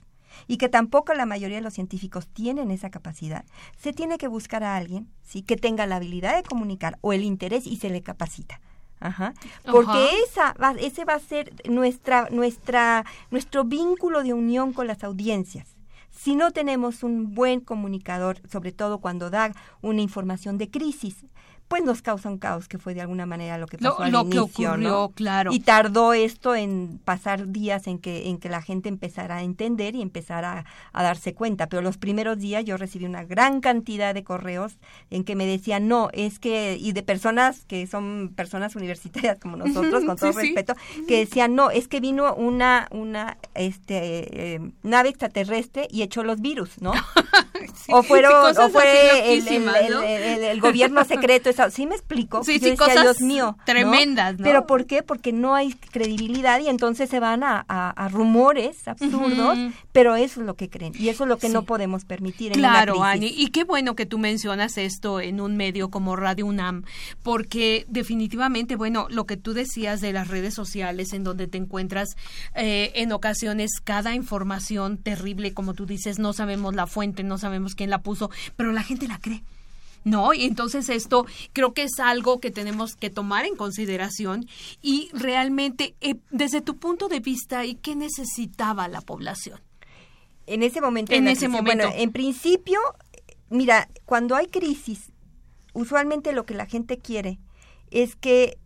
y 0.48 0.58
que 0.58 0.70
tampoco 0.70 1.14
la 1.14 1.26
mayoría 1.26 1.58
de 1.58 1.64
los 1.64 1.74
científicos 1.74 2.28
tienen 2.28 2.72
esa 2.72 2.90
capacidad, 2.90 3.44
se 3.78 3.92
tiene 3.92 4.18
que 4.18 4.28
buscar 4.28 4.64
a 4.64 4.78
alguien 4.78 5.10
¿sí? 5.22 5.42
que 5.42 5.58
tenga 5.58 5.86
la 5.86 5.98
habilidad 5.98 6.36
de 6.36 6.44
comunicar 6.44 6.98
o 7.02 7.12
el 7.12 7.24
interés 7.24 7.68
y 7.68 7.76
se 7.78 7.90
le 7.90 8.04
capacita. 8.04 8.62
Ajá. 9.00 9.34
Porque 9.70 10.10
esa 10.26 10.56
ese 10.80 11.06
va 11.06 11.16
a 11.16 11.20
ser 11.20 11.54
nuestra, 11.70 12.30
nuestra, 12.32 13.06
nuestro 13.30 13.64
vínculo 13.64 14.24
de 14.24 14.34
unión 14.34 14.74
con 14.74 14.88
las 14.88 15.04
audiencias. 15.04 15.77
Si 16.18 16.36
no 16.36 16.52
tenemos 16.52 17.04
un 17.04 17.36
buen 17.36 17.60
comunicador, 17.60 18.42
sobre 18.50 18.72
todo 18.72 18.98
cuando 18.98 19.30
da 19.30 19.54
una 19.82 20.02
información 20.02 20.58
de 20.58 20.72
crisis, 20.72 21.24
pues 21.68 21.84
nos 21.84 22.02
causa 22.02 22.30
un 22.30 22.38
caos 22.38 22.68
que 22.68 22.78
fue 22.78 22.94
de 22.94 23.02
alguna 23.02 23.26
manera 23.26 23.58
lo 23.58 23.68
que 23.68 23.78
pasó 23.78 24.02
al 24.02 24.14
inicio, 24.14 24.48
que 24.54 24.68
ocurrió, 24.68 25.12
claro. 25.14 25.52
Y 25.52 25.60
tardó 25.60 26.14
esto 26.14 26.56
en 26.56 27.00
pasar 27.04 27.50
días 27.50 27.88
en 27.88 28.00
que 28.00 28.30
en 28.30 28.38
que 28.38 28.48
la 28.48 28.62
gente 28.62 28.88
empezara 28.88 29.38
a 29.38 29.44
entender 29.44 29.96
y 29.96 30.02
empezara 30.02 30.66
a, 30.94 31.04
darse 31.04 31.34
cuenta, 31.34 31.68
pero 31.68 31.82
los 31.82 31.98
primeros 31.98 32.38
días 32.38 32.64
yo 32.64 32.78
recibí 32.78 33.06
una 33.06 33.24
gran 33.24 33.60
cantidad 33.60 34.14
de 34.14 34.24
correos 34.24 34.78
en 35.10 35.24
que 35.24 35.36
me 35.36 35.46
decían, 35.46 35.88
"No, 35.88 36.10
es 36.14 36.40
que 36.40 36.78
y 36.80 36.94
de 36.94 37.04
personas 37.04 37.66
que 37.66 37.86
son 37.88 38.34
personas 38.36 38.76
universitarias 38.76 39.38
como 39.40 39.58
nosotros 39.58 40.06
con 40.06 40.18
todo 40.18 40.32
respeto, 40.32 40.74
que 41.08 41.20
decían, 41.20 41.56
"No, 41.56 41.70
es 41.70 41.88
que 41.88 42.00
vino 42.00 42.34
una 42.36 42.88
una 42.92 43.38
este 43.56 44.56
eh, 44.56 44.72
nave 44.84 45.10
extraterrestre 45.10 45.88
y 45.92 46.02
echó 46.02 46.24
los 46.24 46.40
virus, 46.40 46.82
¿no?" 46.82 46.94
o 47.90 48.04
fueron 48.04 48.56
o 48.58 48.70
fue 48.70 49.34
el, 49.34 49.48
el 50.44 50.62
gobierno 50.62 51.04
secreto 51.04 51.50
¿sí 51.72 51.86
me 51.86 51.96
explico? 51.96 52.44
Sí, 52.44 52.60
sí, 52.60 52.76
cosas 52.76 53.02
Dios 53.02 53.22
mío, 53.22 53.58
tremendas, 53.66 54.38
¿no? 54.38 54.44
Pero 54.44 54.66
¿por 54.66 54.86
qué? 54.86 55.04
Porque 55.04 55.32
no 55.34 55.56
hay 55.56 55.74
credibilidad 55.74 56.60
y 56.60 56.68
entonces 56.68 57.10
se 57.10 57.20
van 57.20 57.44
a, 57.44 57.66
a, 57.68 58.08
rumores 58.10 58.88
absurdos, 58.88 59.58
pero 59.92 60.16
eso 60.16 60.42
es 60.42 60.46
lo 60.46 60.56
que 60.56 60.70
creen 60.70 60.94
y 60.98 61.10
eso 61.10 61.24
es 61.24 61.28
lo 61.28 61.38
que 61.38 61.50
no 61.50 61.64
podemos 61.64 62.06
permitir 62.06 62.54
en 62.54 62.60
claro, 62.60 62.98
una 62.98 63.12
Ani, 63.12 63.28
y 63.28 63.48
qué 63.48 63.64
bueno 63.64 63.96
que 63.96 64.06
tú 64.06 64.18
mencionas 64.18 64.78
esto 64.78 65.20
en 65.20 65.42
un 65.42 65.58
medio 65.58 65.90
como 65.90 66.16
Radio 66.16 66.46
UNAM, 66.46 66.84
porque 67.24 67.86
definitivamente, 67.90 68.76
bueno, 68.76 69.08
lo 69.10 69.26
que 69.26 69.38
tú 69.38 69.54
decías 69.54 70.02
de 70.02 70.14
las 70.14 70.28
redes 70.28 70.54
sociales 70.54 71.14
en 71.14 71.24
donde 71.24 71.48
te 71.48 71.58
encuentras 71.58 72.16
eh, 72.56 72.92
en 72.96 73.12
ocasiones 73.12 73.72
cada 73.84 74.16
información 74.16 74.98
terrible, 74.98 75.54
como 75.54 75.74
tú 75.74 75.86
dices, 75.86 76.20
no 76.20 76.34
sabemos 76.34 76.76
la 76.76 76.88
fuente, 76.88 77.24
no 77.24 77.38
sabemos 77.38 77.76
quién 77.76 77.90
la 77.90 78.02
puso, 78.02 78.30
pero 78.56 78.72
la 78.72 78.84
gente 78.84 79.08
la 79.08 79.20
cree. 79.20 79.44
¿No? 80.04 80.34
Y 80.34 80.46
entonces 80.46 80.90
esto 80.90 81.26
creo 81.54 81.74
que 81.74 81.84
es 81.84 82.00
algo 82.00 82.40
que 82.40 82.52
tenemos 82.52 82.96
que 82.96 83.10
tomar 83.10 83.46
en 83.46 83.56
consideración 83.56 84.48
y 84.82 85.10
realmente, 85.14 85.96
eh, 86.02 86.16
desde 86.32 86.62
tu 86.62 86.78
punto 86.78 87.08
de 87.08 87.20
vista, 87.20 87.66
¿y 87.66 87.76
qué 87.76 87.96
necesitaba 87.96 88.88
la 88.88 89.02
población? 89.02 89.60
En 90.46 90.64
ese 90.64 90.82
momento. 90.82 91.14
En, 91.14 91.28
ese 91.28 91.50
momento. 91.50 91.86
Bueno, 91.86 92.02
en 92.02 92.12
principio, 92.12 92.80
mira, 93.50 93.90
cuando 94.06 94.36
hay 94.36 94.48
crisis, 94.48 95.12
usualmente 95.74 96.32
lo 96.32 96.46
que 96.46 96.54
la 96.54 96.66
gente 96.66 96.98
quiere 96.98 97.40
es 97.92 98.16
que 98.16 98.58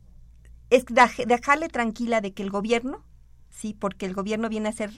es 0.69 0.85
dejarle 0.85 1.67
tranquila 1.67 2.21
de 2.21 2.33
que 2.33 2.43
el 2.43 2.49
gobierno, 2.49 3.03
sí, 3.49 3.75
porque 3.77 4.05
el 4.05 4.13
gobierno 4.13 4.47
viene 4.47 4.69
a 4.69 4.73
ser 4.73 4.91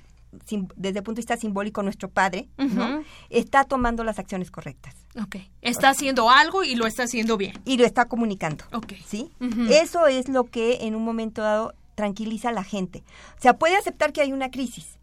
desde 0.76 1.00
el 1.00 1.04
punto 1.04 1.18
de 1.18 1.22
vista 1.22 1.38
simbólico 1.38 1.84
nuestro 1.84 2.10
padre, 2.10 2.50
¿no? 2.58 3.04
Está 3.30 3.64
tomando 3.64 4.04
las 4.04 4.20
acciones 4.20 4.52
correctas. 4.52 4.96
Ok. 5.22 5.38
Está 5.62 5.90
haciendo 5.90 6.30
algo 6.30 6.64
y 6.64 6.76
lo 6.76 6.88
está 6.88 7.04
haciendo 7.04 7.38
bien. 7.38 7.54
Y 7.66 7.78
lo 7.78 7.86
está 7.86 8.06
comunicando. 8.06 8.64
Ok. 8.72 8.94
¿Sí? 9.06 9.32
Eso 9.70 10.08
es 10.08 10.30
lo 10.30 10.46
que 10.46 10.80
en 10.82 10.96
un 10.96 11.04
momento 11.04 11.42
dado 11.42 11.74
tranquiliza 11.96 12.50
a 12.50 12.54
la 12.54 12.64
gente. 12.64 13.04
O 13.38 13.42
sea, 13.42 13.58
puede 13.58 13.76
aceptar 13.76 14.14
que 14.14 14.22
hay 14.22 14.34
una 14.34 14.50
crisis, 14.50 14.98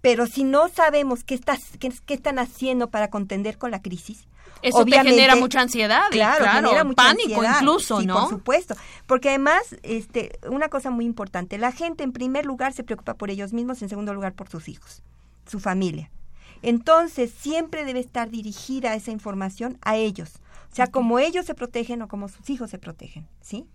pero 0.00 0.26
si 0.26 0.44
no 0.44 0.68
sabemos 0.68 1.24
qué, 1.24 1.34
estás, 1.34 1.62
qué, 1.78 1.92
qué 2.04 2.14
están 2.14 2.38
haciendo 2.38 2.90
para 2.90 3.10
contender 3.10 3.58
con 3.58 3.70
la 3.70 3.82
crisis, 3.82 4.26
eso 4.62 4.84
te 4.84 5.02
genera 5.02 5.36
mucha 5.36 5.60
ansiedad, 5.60 6.04
claro, 6.10 6.46
genera 6.46 6.84
mucha 6.84 7.02
pánico 7.02 7.42
incluso, 7.44 8.02
¿no? 8.02 8.20
Por 8.20 8.28
supuesto, 8.28 8.74
porque 9.06 9.30
además, 9.30 9.62
este, 9.82 10.38
una 10.48 10.68
cosa 10.68 10.90
muy 10.90 11.04
importante, 11.04 11.58
la 11.58 11.72
gente 11.72 12.04
en 12.04 12.12
primer 12.12 12.46
lugar 12.46 12.72
se 12.72 12.84
preocupa 12.84 13.14
por 13.14 13.30
ellos 13.30 13.52
mismos, 13.52 13.82
en 13.82 13.88
segundo 13.88 14.14
lugar 14.14 14.34
por 14.34 14.48
sus 14.48 14.68
hijos, 14.68 15.02
su 15.46 15.60
familia. 15.60 16.10
Entonces, 16.62 17.32
siempre 17.38 17.84
debe 17.84 18.00
estar 18.00 18.30
dirigida 18.30 18.94
esa 18.94 19.10
información 19.10 19.78
a 19.82 19.96
ellos, 19.96 20.40
o 20.72 20.74
sea, 20.74 20.86
como 20.88 21.18
ellos 21.18 21.46
se 21.46 21.54
protegen 21.54 22.02
o 22.02 22.08
como 22.08 22.28
sus 22.28 22.48
hijos 22.50 22.70
se 22.70 22.78
protegen, 22.78 23.26
¿sí? 23.40 23.66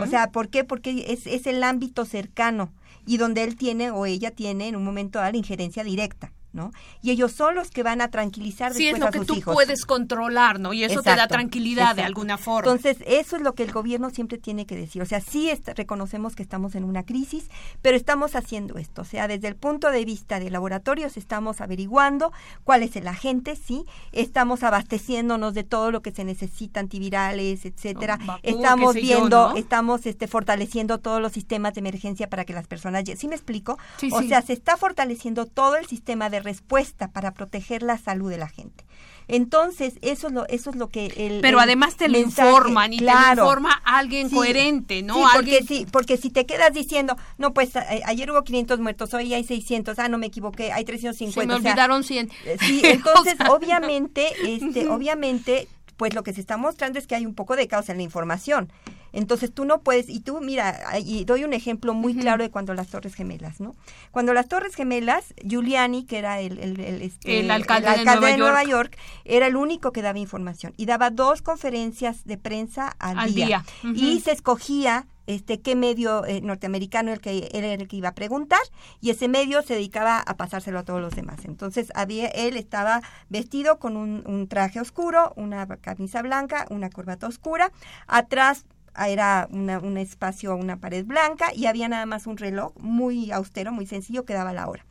O 0.00 0.06
sea, 0.06 0.30
¿por 0.30 0.48
qué? 0.50 0.62
Porque 0.62 1.06
es, 1.08 1.26
es 1.26 1.48
el 1.48 1.64
ámbito 1.64 2.04
cercano 2.04 2.72
y 3.06 3.16
donde 3.16 3.42
él 3.42 3.56
tiene 3.56 3.90
o 3.90 4.06
ella 4.06 4.30
tiene 4.30 4.68
en 4.68 4.76
un 4.76 4.84
momento 4.84 5.18
dado 5.18 5.32
la 5.32 5.38
injerencia 5.38 5.82
directa. 5.82 6.32
¿No? 6.54 6.72
Y 7.02 7.10
ellos 7.10 7.32
son 7.32 7.54
los 7.54 7.70
que 7.70 7.82
van 7.82 8.00
a 8.00 8.08
tranquilizar 8.08 8.72
sí, 8.72 8.86
después 8.86 9.02
es 9.02 9.14
lo 9.14 9.20
que 9.20 9.26
tú 9.26 9.40
puedes 9.40 9.84
controlar, 9.84 10.60
¿no? 10.60 10.72
Y 10.72 10.84
eso 10.84 11.02
te 11.02 11.14
da 11.14 11.26
tranquilidad 11.26 11.96
de 11.96 12.02
alguna 12.02 12.38
forma. 12.38 12.70
Entonces, 12.70 13.04
eso 13.06 13.36
es 13.36 13.42
lo 13.42 13.54
que 13.54 13.64
el 13.64 13.72
gobierno 13.72 14.10
siempre 14.10 14.38
tiene 14.38 14.64
que 14.64 14.76
decir. 14.76 15.02
O 15.02 15.06
sea, 15.06 15.20
sí 15.20 15.50
reconocemos 15.74 16.36
que 16.36 16.42
estamos 16.42 16.74
en 16.74 16.84
una 16.84 17.02
crisis, 17.04 17.50
pero 17.82 17.96
estamos 17.96 18.36
haciendo 18.36 18.78
esto. 18.78 19.02
O 19.02 19.04
sea, 19.04 19.28
desde 19.28 19.48
el 19.48 19.56
punto 19.56 19.90
de 19.90 20.04
vista 20.04 20.38
de 20.38 20.50
laboratorios 20.50 21.16
estamos 21.16 21.60
averiguando 21.60 22.32
cuál 22.62 22.82
es 22.82 22.96
el 22.96 23.08
agente, 23.08 23.56
¿sí? 23.56 23.84
Estamos 24.12 24.62
abasteciéndonos 24.62 25.54
de 25.54 25.64
todo 25.64 25.90
lo 25.90 26.02
que 26.02 26.12
se 26.12 26.24
necesita, 26.24 26.80
antivirales, 26.80 27.64
etcétera. 27.64 28.18
estamos 28.42 28.94
viendo, 28.94 29.54
estamos 29.56 30.06
este, 30.06 30.28
fortaleciendo 30.28 30.98
todos 30.98 31.20
los 31.20 31.32
sistemas 31.32 31.74
de 31.74 31.80
emergencia 31.80 32.28
para 32.28 32.44
que 32.44 32.52
las 32.52 32.66
personas... 32.68 33.04
¿Sí 33.16 33.26
me 33.28 33.34
explico? 33.34 33.76
o 34.12 34.22
sea, 34.22 34.40
se 34.42 34.52
está 34.52 34.76
fortaleciendo 34.76 35.46
todo 35.46 35.76
el 35.76 35.86
sistema 35.86 36.30
de 36.30 36.43
respuesta 36.44 37.08
para 37.08 37.32
proteger 37.32 37.82
la 37.82 37.98
salud 37.98 38.30
de 38.30 38.38
la 38.38 38.48
gente. 38.48 38.84
Entonces, 39.26 39.94
eso 40.02 40.26
es 40.28 40.32
lo, 40.34 40.46
eso 40.48 40.70
es 40.70 40.76
lo 40.76 40.88
que 40.88 41.06
el 41.16 41.40
Pero 41.40 41.58
además 41.58 41.96
te 41.96 42.08
lo 42.08 42.18
informan 42.18 42.92
y 42.92 42.98
te 42.98 43.04
lo 43.04 43.12
informa 43.30 43.80
alguien 43.84 44.28
coherente, 44.28 45.02
¿no? 45.02 45.14
Sí, 45.14 45.22
porque, 45.34 45.64
sí, 45.66 45.86
porque 45.90 46.16
si 46.18 46.30
te 46.30 46.44
quedas 46.44 46.74
diciendo, 46.74 47.16
no, 47.38 47.54
pues 47.54 47.70
ayer 47.76 48.30
hubo 48.30 48.44
500 48.44 48.80
muertos, 48.80 49.14
hoy 49.14 49.32
hay 49.32 49.44
600, 49.44 49.98
ah, 49.98 50.08
no 50.08 50.18
me 50.18 50.26
equivoqué, 50.26 50.72
hay 50.72 50.84
350. 50.84 51.40
Se 51.40 51.46
me 51.46 51.54
olvidaron 51.54 52.04
100. 52.04 52.30
Eh, 52.44 52.56
sí, 52.60 52.82
entonces, 52.84 53.36
obviamente, 53.50 54.28
este, 54.44 54.88
obviamente, 54.88 55.68
pues 55.96 56.14
lo 56.14 56.22
que 56.22 56.32
se 56.32 56.40
está 56.40 56.56
mostrando 56.56 56.98
es 56.98 57.06
que 57.06 57.14
hay 57.14 57.26
un 57.26 57.34
poco 57.34 57.56
de 57.56 57.68
caos 57.68 57.88
en 57.88 57.98
la 57.98 58.02
información. 58.02 58.70
Entonces 59.12 59.52
tú 59.52 59.64
no 59.64 59.80
puedes, 59.80 60.08
y 60.08 60.20
tú 60.20 60.40
mira, 60.40 60.98
y 60.98 61.24
doy 61.24 61.44
un 61.44 61.52
ejemplo 61.52 61.94
muy 61.94 62.16
claro 62.16 62.42
de 62.42 62.50
cuando 62.50 62.74
las 62.74 62.88
Torres 62.88 63.14
Gemelas, 63.14 63.60
¿no? 63.60 63.76
Cuando 64.10 64.34
las 64.34 64.48
Torres 64.48 64.74
Gemelas, 64.74 65.34
Giuliani, 65.44 66.04
que 66.04 66.18
era 66.18 66.40
el, 66.40 66.58
el, 66.58 66.80
el, 66.80 67.02
este, 67.02 67.48
alcalde, 67.50 67.90
de, 67.90 68.36
Nueva, 68.36 68.64
York. 68.64 68.98
era 69.24 69.46
el 69.46 69.54
único 69.54 69.92
que 69.92 70.02
daba 70.02 70.18
información 70.18 70.74
y 70.76 70.86
daba 70.86 71.10
dos 71.10 71.42
conferencias 71.42 72.24
de 72.24 72.38
prensa 72.38 72.88
al, 72.98 73.34
día. 73.34 73.64
Y 73.84 74.20
se 74.20 74.32
escogía 74.32 75.06
este 75.26 75.60
qué 75.60 75.76
medio 75.76 76.24
eh, 76.24 76.40
norteamericano 76.40 77.12
el 77.12 77.20
que 77.20 77.48
era 77.52 77.72
el 77.72 77.88
que 77.88 77.96
iba 77.96 78.10
a 78.10 78.14
preguntar 78.14 78.60
y 79.00 79.10
ese 79.10 79.28
medio 79.28 79.62
se 79.62 79.74
dedicaba 79.74 80.18
a 80.18 80.36
pasárselo 80.36 80.78
a 80.80 80.84
todos 80.84 81.00
los 81.00 81.14
demás 81.14 81.44
entonces 81.44 81.90
había 81.94 82.28
él 82.28 82.56
estaba 82.56 83.02
vestido 83.28 83.78
con 83.78 83.96
un, 83.96 84.22
un 84.26 84.48
traje 84.48 84.80
oscuro 84.80 85.32
una 85.36 85.66
camisa 85.66 86.22
blanca 86.22 86.66
una 86.70 86.90
corbata 86.90 87.26
oscura 87.26 87.72
atrás 88.06 88.66
era 88.96 89.48
un 89.50 89.96
espacio, 89.98 90.54
una 90.54 90.78
pared 90.78 91.04
blanca 91.04 91.52
y 91.54 91.66
había 91.66 91.88
nada 91.88 92.06
más 92.06 92.26
un 92.26 92.36
reloj 92.36 92.72
muy 92.78 93.32
austero, 93.32 93.72
muy 93.72 93.86
sencillo 93.86 94.24
que 94.24 94.34
daba 94.34 94.52
la 94.52 94.68
hora. 94.68 94.86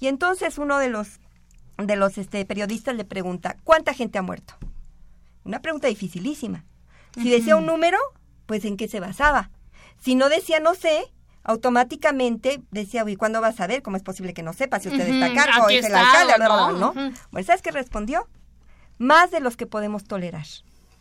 Y 0.00 0.08
entonces 0.08 0.58
uno 0.58 0.78
de 0.78 0.88
los 0.88 1.20
de 1.78 1.96
los 1.96 2.18
este, 2.18 2.44
periodistas 2.44 2.94
le 2.94 3.04
pregunta, 3.04 3.56
¿cuánta 3.64 3.94
gente 3.94 4.18
ha 4.18 4.22
muerto? 4.22 4.54
Una 5.44 5.60
pregunta 5.60 5.88
dificilísima. 5.88 6.64
Si 7.14 7.30
decía 7.30 7.56
un 7.56 7.66
número, 7.66 7.98
pues 8.46 8.64
¿en 8.64 8.76
qué 8.76 8.88
se 8.88 9.00
basaba? 9.00 9.50
Si 10.04 10.14
no 10.16 10.28
decía 10.28 10.60
no 10.60 10.74
sé, 10.74 11.10
automáticamente 11.44 12.62
decía, 12.70 13.04
¿y 13.08 13.16
cuándo 13.16 13.40
vas 13.40 13.58
a 13.58 13.66
ver? 13.66 13.80
¿Cómo 13.82 13.96
es 13.96 14.02
posible 14.02 14.34
que 14.34 14.42
no 14.42 14.52
sepa 14.52 14.78
si 14.78 14.88
usted 14.88 15.08
está 15.08 15.26
a 15.26 15.34
cargo? 15.34 15.68
es 15.70 15.86
el 15.86 15.94
alcalde, 15.94 16.34
¿no? 16.44 16.72
¿no? 16.72 16.92
Bueno, 17.30 17.46
¿sabes 17.46 17.62
qué 17.62 17.70
respondió? 17.70 18.28
Más 18.98 19.30
de 19.30 19.40
los 19.40 19.56
que 19.56 19.66
podemos 19.66 20.04
tolerar. 20.04 20.46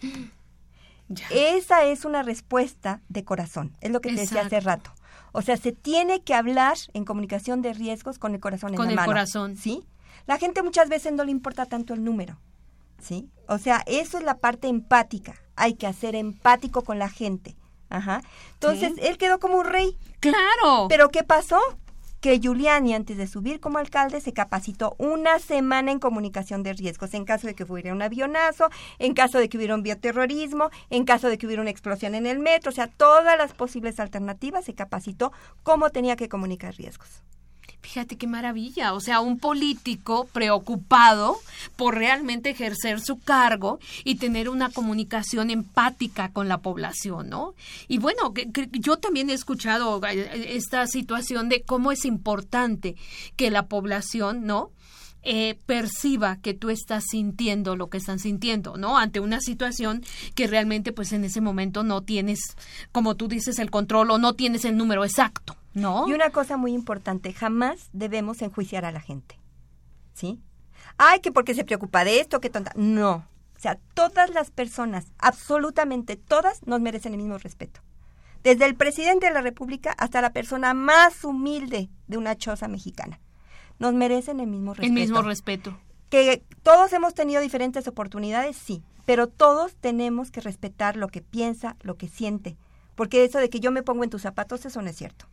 Esa 1.31 1.83
es 1.83 2.05
una 2.05 2.23
respuesta 2.23 3.01
de 3.09 3.25
corazón, 3.25 3.75
es 3.81 3.91
lo 3.91 3.99
que 3.99 4.09
te 4.09 4.21
decía 4.21 4.41
hace 4.41 4.61
rato. 4.61 4.93
O 5.33 5.41
sea, 5.41 5.57
se 5.57 5.73
tiene 5.73 6.21
que 6.21 6.33
hablar 6.33 6.77
en 6.93 7.03
comunicación 7.03 7.61
de 7.61 7.73
riesgos 7.73 8.19
con 8.19 8.33
el 8.33 8.39
corazón 8.39 8.69
en 8.69 8.75
la 8.75 8.85
mano. 8.85 8.95
Con 8.95 8.99
el 8.99 9.05
corazón. 9.05 9.57
¿Sí? 9.57 9.83
La 10.27 10.37
gente 10.37 10.63
muchas 10.63 10.87
veces 10.87 11.11
no 11.11 11.25
le 11.25 11.31
importa 11.31 11.65
tanto 11.65 11.93
el 11.93 12.05
número. 12.05 12.39
¿Sí? 13.01 13.29
O 13.47 13.57
sea, 13.57 13.83
eso 13.85 14.17
es 14.17 14.23
la 14.23 14.37
parte 14.37 14.69
empática. 14.69 15.35
Hay 15.57 15.73
que 15.73 15.87
hacer 15.87 16.15
empático 16.15 16.83
con 16.83 16.99
la 16.99 17.09
gente. 17.09 17.57
Ajá. 17.93 18.21
Entonces, 18.53 18.93
él 18.97 19.17
quedó 19.17 19.39
como 19.39 19.59
un 19.59 19.65
rey. 19.65 19.97
Claro. 20.19 20.87
Pero 20.89 21.09
¿qué 21.09 21.23
pasó? 21.23 21.59
que 22.21 22.39
Giuliani, 22.39 22.93
antes 22.93 23.17
de 23.17 23.27
subir 23.27 23.59
como 23.59 23.79
alcalde, 23.79 24.21
se 24.21 24.31
capacitó 24.31 24.95
una 24.97 25.39
semana 25.39 25.91
en 25.91 25.99
comunicación 25.99 26.63
de 26.63 26.71
riesgos, 26.71 27.13
en 27.13 27.25
caso 27.25 27.47
de 27.47 27.53
que 27.53 27.65
hubiera 27.65 27.91
un 27.91 28.01
avionazo, 28.01 28.69
en 28.97 29.13
caso 29.13 29.39
de 29.39 29.49
que 29.49 29.57
hubiera 29.57 29.75
un 29.75 29.83
bioterrorismo, 29.83 30.69
en 30.89 31.03
caso 31.03 31.27
de 31.27 31.37
que 31.37 31.45
hubiera 31.45 31.61
una 31.61 31.71
explosión 31.71 32.15
en 32.15 32.25
el 32.25 32.39
metro, 32.39 32.71
o 32.71 32.73
sea, 32.73 32.87
todas 32.87 33.37
las 33.37 33.53
posibles 33.53 33.99
alternativas 33.99 34.63
se 34.63 34.73
capacitó 34.73 35.33
cómo 35.63 35.89
tenía 35.89 36.15
que 36.15 36.29
comunicar 36.29 36.73
riesgos. 36.75 37.23
Fíjate 37.83 38.15
qué 38.15 38.27
maravilla, 38.27 38.93
o 38.93 39.01
sea, 39.01 39.19
un 39.19 39.37
político 39.37 40.29
preocupado 40.31 41.35
por 41.75 41.95
realmente 41.95 42.49
ejercer 42.49 43.01
su 43.01 43.19
cargo 43.19 43.77
y 44.05 44.15
tener 44.15 44.47
una 44.47 44.69
comunicación 44.69 45.49
empática 45.49 46.31
con 46.31 46.47
la 46.47 46.59
población, 46.59 47.29
¿no? 47.29 47.55
Y 47.89 47.97
bueno, 47.97 48.33
yo 48.71 48.97
también 48.97 49.29
he 49.29 49.33
escuchado 49.33 49.99
eh, 50.05 50.55
esta 50.55 50.87
situación 50.87 51.49
de 51.49 51.63
cómo 51.63 51.91
es 51.91 52.05
importante 52.05 52.95
que 53.35 53.51
la 53.51 53.67
población, 53.67 54.45
¿no? 54.45 54.71
Eh, 55.21 55.59
perciba 55.65 56.37
que 56.37 56.53
tú 56.53 56.69
estás 56.69 57.03
sintiendo 57.09 57.75
lo 57.75 57.89
que 57.89 57.97
están 57.97 58.19
sintiendo, 58.19 58.77
¿no? 58.77 58.97
Ante 58.97 59.19
una 59.19 59.41
situación 59.41 60.03
que 60.35 60.47
realmente, 60.47 60.93
pues 60.93 61.11
en 61.11 61.25
ese 61.25 61.41
momento 61.41 61.83
no 61.83 62.01
tienes, 62.01 62.39
como 62.93 63.15
tú 63.15 63.27
dices, 63.27 63.59
el 63.59 63.71
control 63.71 64.11
o 64.11 64.17
no 64.17 64.33
tienes 64.33 64.63
el 64.63 64.77
número 64.77 65.03
exacto. 65.03 65.57
No. 65.73 66.07
Y 66.07 66.13
una 66.13 66.29
cosa 66.29 66.57
muy 66.57 66.73
importante, 66.73 67.33
jamás 67.33 67.89
debemos 67.93 68.41
enjuiciar 68.41 68.85
a 68.85 68.91
la 68.91 68.99
gente. 68.99 69.39
¿Sí? 70.13 70.39
Ay, 70.97 71.19
que 71.19 71.31
porque 71.31 71.55
se 71.55 71.65
preocupa 71.65 72.03
de 72.03 72.19
esto, 72.19 72.39
que 72.39 72.49
tonta. 72.49 72.71
No. 72.75 73.27
O 73.55 73.59
sea, 73.59 73.79
todas 73.93 74.29
las 74.29 74.51
personas, 74.51 75.05
absolutamente 75.17 76.15
todas, 76.15 76.65
nos 76.67 76.81
merecen 76.81 77.13
el 77.13 77.19
mismo 77.19 77.37
respeto. 77.37 77.81
Desde 78.43 78.65
el 78.65 78.75
presidente 78.75 79.27
de 79.27 79.33
la 79.33 79.41
República 79.41 79.95
hasta 79.97 80.21
la 80.21 80.33
persona 80.33 80.73
más 80.73 81.23
humilde 81.23 81.89
de 82.07 82.17
una 82.17 82.35
choza 82.35 82.67
mexicana. 82.67 83.21
Nos 83.79 83.93
merecen 83.93 84.39
el 84.39 84.47
mismo 84.47 84.73
respeto. 84.73 84.87
El 84.87 84.99
mismo 84.99 85.21
respeto. 85.21 85.79
Que 86.09 86.43
todos 86.61 86.91
hemos 86.93 87.13
tenido 87.13 87.41
diferentes 87.41 87.87
oportunidades, 87.87 88.57
sí, 88.57 88.83
pero 89.05 89.27
todos 89.27 89.75
tenemos 89.75 90.29
que 90.29 90.41
respetar 90.41 90.97
lo 90.97 91.07
que 91.07 91.21
piensa, 91.21 91.77
lo 91.81 91.95
que 91.95 92.07
siente. 92.07 92.57
Porque 92.95 93.23
eso 93.23 93.39
de 93.39 93.49
que 93.49 93.59
yo 93.59 93.71
me 93.71 93.81
pongo 93.81 94.03
en 94.03 94.09
tus 94.09 94.21
zapatos, 94.21 94.65
eso 94.65 94.81
no 94.81 94.89
es 94.89 94.97
cierto. 94.97 95.25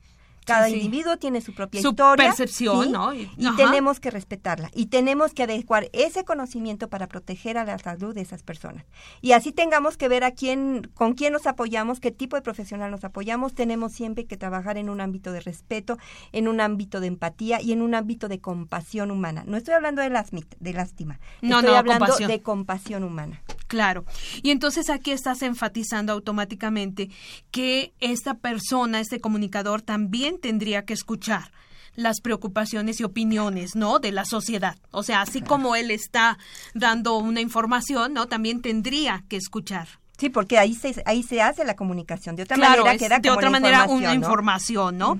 Cada 0.54 0.68
individuo 0.68 1.16
tiene 1.16 1.40
su 1.40 1.54
propia 1.54 1.80
su 1.80 1.90
historia. 1.90 2.26
percepción, 2.26 2.92
¿no? 2.92 3.14
Y, 3.14 3.30
tenemos 3.56 4.00
que 4.00 4.10
respetarla. 4.10 4.70
Y 4.74 4.86
tenemos 4.86 5.34
que 5.34 5.44
adecuar 5.44 5.88
ese 5.92 6.24
conocimiento 6.24 6.88
para 6.88 7.06
proteger 7.08 7.58
a 7.58 7.64
la 7.64 7.78
salud 7.78 8.14
de 8.14 8.20
esas 8.20 8.42
personas. 8.42 8.84
Y 9.20 9.32
así 9.32 9.52
tengamos 9.52 9.96
que 9.96 10.08
ver 10.08 10.24
a 10.24 10.32
quién, 10.32 10.90
con 10.94 11.14
quién 11.14 11.32
nos 11.32 11.46
apoyamos, 11.46 12.00
qué 12.00 12.10
tipo 12.10 12.36
de 12.36 12.42
profesional 12.42 12.90
nos 12.90 13.04
apoyamos. 13.04 13.54
Tenemos 13.54 13.92
siempre 13.92 14.26
que 14.26 14.36
trabajar 14.36 14.78
en 14.78 14.90
un 14.90 15.00
ámbito 15.00 15.32
de 15.32 15.40
respeto, 15.40 15.98
en 16.32 16.48
un 16.48 16.60
ámbito 16.60 17.00
de 17.00 17.06
empatía 17.06 17.60
y 17.60 17.72
en 17.72 17.82
un 17.82 17.94
ámbito 17.94 18.28
de 18.28 18.40
compasión 18.40 19.10
humana. 19.10 19.44
No 19.46 19.56
estoy 19.56 19.74
hablando 19.74 20.02
de, 20.02 20.08
de 20.08 20.72
lástima. 20.72 21.20
No, 21.42 21.60
estoy 21.60 21.74
hablando 21.74 22.16
de 22.16 22.42
compasión 22.42 23.04
humana. 23.04 23.42
Claro. 23.70 24.04
Y 24.42 24.50
entonces 24.50 24.90
aquí 24.90 25.12
estás 25.12 25.42
enfatizando 25.42 26.12
automáticamente 26.12 27.08
que 27.52 27.92
esta 28.00 28.34
persona, 28.34 28.98
este 28.98 29.20
comunicador, 29.20 29.80
también 29.80 30.40
tendría 30.40 30.84
que 30.84 30.92
escuchar 30.92 31.52
las 31.94 32.20
preocupaciones 32.20 32.98
y 32.98 33.04
opiniones, 33.04 33.76
¿no? 33.76 34.00
De 34.00 34.10
la 34.10 34.24
sociedad. 34.24 34.76
O 34.90 35.04
sea, 35.04 35.20
así 35.20 35.40
como 35.40 35.76
él 35.76 35.92
está 35.92 36.36
dando 36.74 37.16
una 37.18 37.40
información, 37.40 38.12
¿no? 38.12 38.26
También 38.26 38.60
tendría 38.60 39.22
que 39.28 39.36
escuchar. 39.36 39.86
Sí, 40.18 40.30
porque 40.30 40.58
ahí 40.58 40.74
se, 40.74 41.00
ahí 41.06 41.22
se 41.22 41.40
hace 41.40 41.64
la 41.64 41.76
comunicación. 41.76 42.34
De 42.34 42.42
otra 42.42 42.56
manera 42.56 42.96
queda 42.98 43.20
de 43.20 43.30
otra 43.30 43.50
manera 43.50 43.86
una 43.86 44.14
información, 44.14 44.98
¿no? 44.98 45.16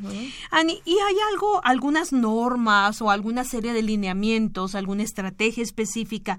Ani, 0.50 0.82
¿y 0.84 0.90
hay 0.98 1.14
algo, 1.32 1.64
algunas 1.64 2.12
normas 2.12 3.00
o 3.00 3.12
alguna 3.12 3.44
serie 3.44 3.72
de 3.72 3.82
lineamientos, 3.82 4.74
alguna 4.74 5.04
estrategia 5.04 5.62
específica 5.62 6.38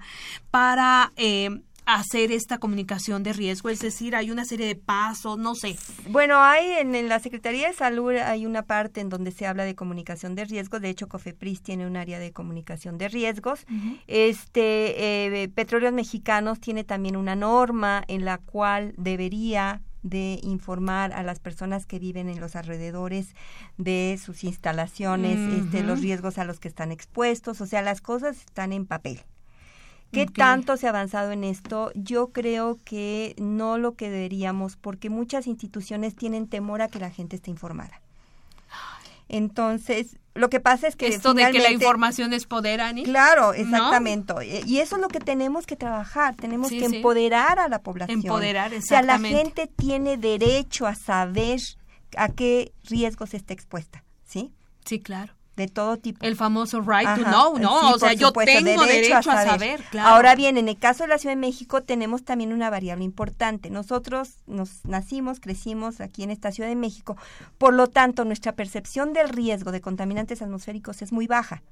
para 0.50 1.12
eh, 1.16 1.62
hacer 1.86 2.32
esta 2.32 2.58
comunicación 2.58 3.22
de 3.22 3.32
riesgo? 3.32 3.68
Es 3.68 3.80
decir, 3.80 4.14
hay 4.14 4.30
una 4.30 4.44
serie 4.44 4.66
de 4.66 4.76
pasos, 4.76 5.38
no 5.38 5.54
sé. 5.54 5.76
Bueno, 6.10 6.42
hay 6.42 6.66
en, 6.78 7.08
la 7.08 7.18
Secretaría 7.18 7.68
de 7.68 7.74
Salud 7.74 8.12
hay 8.16 8.46
una 8.46 8.62
parte 8.62 9.00
en 9.00 9.08
donde 9.08 9.32
se 9.32 9.46
habla 9.46 9.64
de 9.64 9.74
comunicación 9.74 10.34
de 10.34 10.44
riesgos. 10.44 10.80
De 10.80 10.90
hecho, 10.90 11.08
COFEPRIS 11.08 11.62
tiene 11.62 11.86
un 11.86 11.96
área 11.96 12.18
de 12.18 12.32
comunicación 12.32 12.98
de 12.98 13.08
riesgos. 13.08 13.66
Este 14.06 15.42
eh, 15.42 15.48
Petróleos 15.48 15.92
Mexicanos 15.92 16.60
tiene 16.60 16.84
también 16.84 17.16
una 17.16 17.36
norma 17.36 18.04
en 18.08 18.24
la 18.24 18.38
cual 18.38 18.94
debería 18.96 19.82
de 20.02 20.40
informar 20.42 21.12
a 21.12 21.22
las 21.22 21.38
personas 21.38 21.86
que 21.86 21.98
viven 21.98 22.28
en 22.28 22.40
los 22.40 22.56
alrededores 22.56 23.34
de 23.76 24.18
sus 24.22 24.44
instalaciones, 24.44 25.38
este, 25.38 25.82
los 25.82 26.00
riesgos 26.00 26.38
a 26.38 26.44
los 26.44 26.58
que 26.58 26.68
están 26.68 26.92
expuestos, 26.92 27.60
o 27.60 27.66
sea, 27.66 27.82
las 27.82 28.00
cosas 28.00 28.38
están 28.38 28.72
en 28.72 28.86
papel. 28.86 29.20
¿Qué 30.12 30.26
tanto 30.26 30.76
se 30.76 30.86
ha 30.86 30.90
avanzado 30.90 31.32
en 31.32 31.42
esto? 31.42 31.90
Yo 31.94 32.28
creo 32.28 32.78
que 32.84 33.34
no 33.38 33.78
lo 33.78 33.94
que 33.94 34.10
deberíamos, 34.10 34.76
porque 34.76 35.08
muchas 35.08 35.46
instituciones 35.46 36.14
tienen 36.14 36.48
temor 36.48 36.82
a 36.82 36.88
que 36.88 36.98
la 36.98 37.10
gente 37.10 37.36
esté 37.36 37.50
informada. 37.50 38.00
Entonces, 39.28 40.18
lo 40.34 40.50
que 40.50 40.60
pasa 40.60 40.86
es 40.86 40.96
que 40.96 41.06
esto 41.06 41.32
de 41.32 41.50
que 41.50 41.58
la 41.60 41.70
información 41.70 42.34
es 42.34 42.44
poder, 42.44 42.82
Ani. 42.82 43.04
Claro, 43.04 43.54
exactamente. 43.54 44.34
Y 44.66 44.78
eso 44.78 44.96
es 44.96 45.02
lo 45.02 45.08
que 45.08 45.20
tenemos 45.20 45.66
que 45.66 45.76
trabajar. 45.76 46.36
Tenemos 46.36 46.68
que 46.68 46.84
empoderar 46.84 47.58
a 47.58 47.68
la 47.68 47.80
población. 47.80 48.20
Empoderar, 48.20 48.74
exactamente. 48.74 48.84
O 48.84 49.28
sea, 49.28 49.30
la 49.30 49.38
gente 49.38 49.66
tiene 49.74 50.18
derecho 50.18 50.86
a 50.86 50.94
saber 50.94 51.60
a 52.18 52.28
qué 52.28 52.72
riesgos 52.84 53.32
está 53.32 53.54
expuesta, 53.54 54.04
¿sí? 54.26 54.52
Sí, 54.84 55.00
claro 55.00 55.32
de 55.56 55.68
todo 55.68 55.96
tipo. 55.98 56.24
El 56.24 56.36
famoso 56.36 56.80
right 56.80 57.08
to 57.16 57.24
know, 57.24 57.58
¿no? 57.58 57.90
o 57.90 57.98
sea, 57.98 58.12
yo 58.14 58.32
tengo 58.32 58.84
derecho, 58.84 59.16
a 59.16 59.22
saber. 59.22 59.82
claro. 59.90 60.08
Ahora 60.08 60.34
bien, 60.34 60.56
en 60.56 60.68
el 60.68 60.78
caso 60.78 61.04
de 61.04 61.08
la 61.08 61.18
Ciudad 61.18 61.34
de 61.34 61.40
México 61.40 61.82
tenemos 61.82 62.24
también 62.24 62.52
una 62.52 62.70
variable 62.70 63.04
importante. 63.04 63.70
Nosotros 63.70 64.36
nos 64.46 64.84
nacimos, 64.84 65.40
crecimos 65.40 66.00
aquí 66.00 66.22
en 66.22 66.30
esta 66.30 66.52
Ciudad 66.52 66.68
de 66.68 66.76
México, 66.76 67.16
por 67.58 67.74
lo 67.74 67.88
tanto, 67.88 68.24
nuestra 68.24 68.52
percepción 68.52 69.12
del 69.12 69.28
riesgo 69.28 69.72
de 69.72 69.80
contaminantes 69.80 70.42
atmosféricos 70.42 71.02
es 71.02 71.12
muy 71.12 71.26
baja. 71.26 71.62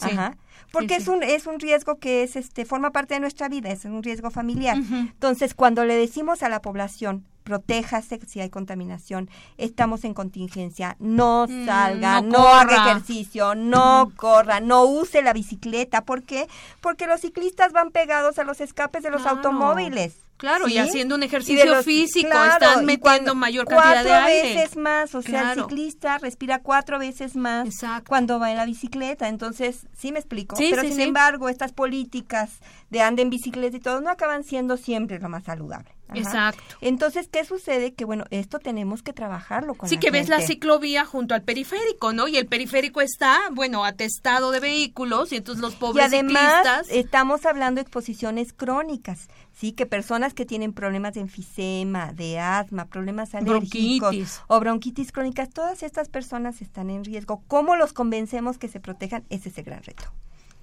Ajá. 0.00 0.36
Porque 0.70 0.94
es 0.94 1.08
un 1.08 1.24
es 1.24 1.46
un 1.46 1.58
riesgo 1.58 1.98
que 1.98 2.22
es 2.22 2.36
este 2.36 2.64
forma 2.64 2.92
parte 2.92 3.14
de 3.14 3.20
nuestra 3.20 3.48
vida, 3.48 3.70
es 3.70 3.84
un 3.84 4.02
riesgo 4.02 4.30
familiar. 4.30 4.76
Entonces, 4.76 5.54
cuando 5.54 5.84
le 5.84 5.96
decimos 5.96 6.42
a 6.42 6.48
la 6.48 6.62
población 6.62 7.24
protéjase 7.48 8.20
si 8.26 8.40
hay 8.40 8.50
contaminación, 8.50 9.30
estamos 9.56 10.04
en 10.04 10.12
contingencia, 10.12 10.96
no 10.98 11.46
mm, 11.48 11.64
salga, 11.64 12.20
no, 12.20 12.46
haga 12.46 12.90
ejercicio, 12.90 13.54
no 13.54 14.12
corra, 14.16 14.60
no 14.60 14.84
use 14.84 15.22
la 15.22 15.32
bicicleta, 15.32 16.04
¿por 16.04 16.24
qué? 16.24 16.46
Porque 16.82 17.06
los 17.06 17.22
ciclistas 17.22 17.72
van 17.72 17.90
pegados 17.90 18.38
a 18.38 18.44
los 18.44 18.60
escapes 18.60 19.02
de 19.02 19.10
los 19.10 19.24
automóviles. 19.24 20.16
Claro, 20.36 20.68
y 20.68 20.76
haciendo 20.76 21.14
un 21.14 21.22
ejercicio 21.22 21.82
físico, 21.82 22.28
están 22.28 22.84
metiendo 22.84 23.34
mayor 23.34 23.66
cantidad 23.66 24.04
de 24.04 24.12
aire. 24.12 24.40
Cuatro 24.42 24.60
veces 24.60 24.76
más, 24.76 25.14
o 25.14 25.22
sea, 25.22 25.52
el 25.52 25.62
ciclista 25.62 26.18
respira 26.18 26.60
cuatro 26.60 26.98
veces 26.98 27.34
más 27.34 27.68
cuando 28.06 28.38
va 28.38 28.50
en 28.50 28.58
la 28.58 28.66
bicicleta. 28.66 29.26
Entonces, 29.28 29.86
sí 29.96 30.12
me 30.12 30.20
explico. 30.20 30.54
Pero 30.56 30.82
sin 30.82 31.00
embargo, 31.00 31.48
estas 31.48 31.72
políticas 31.72 32.50
de 32.90 33.00
ande 33.00 33.22
en 33.22 33.30
bicicleta 33.30 33.78
y 33.78 33.80
todo 33.80 34.00
no 34.00 34.10
acaban 34.10 34.44
siendo 34.44 34.76
siempre 34.76 35.18
lo 35.18 35.28
más 35.28 35.42
saludable. 35.42 35.97
Exacto. 36.14 36.62
Entonces, 36.80 37.28
¿qué 37.28 37.44
sucede? 37.44 37.94
Que 37.94 38.04
bueno, 38.04 38.24
esto 38.30 38.58
tenemos 38.58 39.02
que 39.02 39.12
trabajarlo 39.12 39.74
con 39.74 39.88
Sí, 39.88 39.98
que 39.98 40.10
ves 40.10 40.28
la 40.28 40.40
ciclovía 40.40 41.04
junto 41.04 41.34
al 41.34 41.42
periférico, 41.42 42.12
¿no? 42.12 42.28
Y 42.28 42.36
el 42.36 42.46
periférico 42.46 43.00
está, 43.00 43.38
bueno, 43.52 43.84
atestado 43.84 44.50
de 44.50 44.60
vehículos 44.60 45.32
y 45.32 45.36
entonces 45.36 45.60
los 45.62 45.74
pobres 45.74 46.04
y 46.04 46.06
además, 46.06 46.88
estamos 46.90 47.46
hablando 47.46 47.78
de 47.78 47.82
exposiciones 47.82 48.52
crónicas, 48.52 49.28
sí, 49.52 49.72
que 49.72 49.86
personas 49.86 50.34
que 50.34 50.46
tienen 50.46 50.72
problemas 50.72 51.14
de 51.14 51.20
enfisema, 51.20 52.12
de 52.12 52.38
asma, 52.38 52.86
problemas 52.86 53.34
alérgicos 53.34 54.42
o 54.46 54.60
bronquitis 54.60 55.12
crónicas, 55.12 55.50
todas 55.50 55.82
estas 55.82 56.08
personas 56.08 56.62
están 56.62 56.90
en 56.90 57.04
riesgo. 57.04 57.42
¿Cómo 57.48 57.76
los 57.76 57.92
convencemos 57.92 58.58
que 58.58 58.68
se 58.68 58.80
protejan? 58.80 59.24
Ese 59.30 59.48
es 59.48 59.58
el 59.58 59.64
gran 59.64 59.82
reto. 59.82 60.04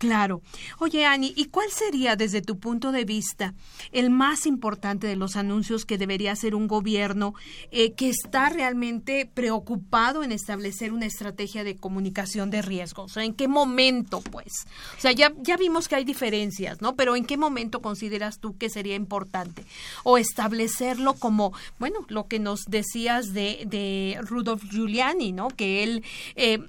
Claro. 0.06 0.42
Oye, 0.80 1.06
Ani, 1.06 1.34
¿y 1.36 1.46
cuál 1.46 1.70
sería 1.72 2.16
desde 2.16 2.42
tu 2.42 2.60
punto 2.60 2.92
de 2.92 3.06
vista 3.06 3.56
el 3.92 4.12
más 4.12 4.46
importante 4.46 5.08
de 5.08 5.16
los 5.16 5.36
anuncios 5.36 5.86
que 5.86 5.98
debería 5.98 6.32
hacer 6.32 6.54
un 6.54 6.68
gobierno 6.68 7.34
eh, 7.72 7.94
que 7.94 8.10
está 8.10 8.50
realmente 8.50 9.30
preocupado 9.34 10.24
en 10.24 10.32
establecer 10.32 10.94
una 10.94 11.08
estrategia 11.08 11.64
de 11.64 11.76
comunicación 11.76 12.52
de 12.52 12.62
riesgos? 12.62 13.12
O 13.12 13.14
sea, 13.14 13.24
¿en 13.24 13.34
qué 13.34 13.48
momento, 13.48 14.22
pues? 14.22 14.54
O 14.98 15.02
sea, 15.02 15.12
ya, 15.12 15.34
ya 15.40 15.58
vimos 15.58 15.88
que 15.88 15.96
hay 15.96 16.06
diferencias, 16.06 16.82
¿no? 16.82 16.96
Pero 16.96 17.16
¿en 17.16 17.26
qué 17.26 17.38
momento 17.38 17.82
consideras 17.82 18.40
tú 18.40 18.58
que 18.58 18.70
sería 18.70 18.96
importante? 18.96 19.66
O 20.04 20.18
establecerlo 20.18 21.16
como, 21.16 21.52
bueno, 21.80 22.06
lo 22.10 22.28
que 22.28 22.40
nos 22.40 22.66
decías 22.66 23.34
de, 23.34 23.64
de 23.66 24.20
Rudolf 24.22 24.64
Giuliani, 24.70 25.32
¿no? 25.32 25.48
Que 25.48 25.84
él... 25.84 26.04
Eh, 26.36 26.60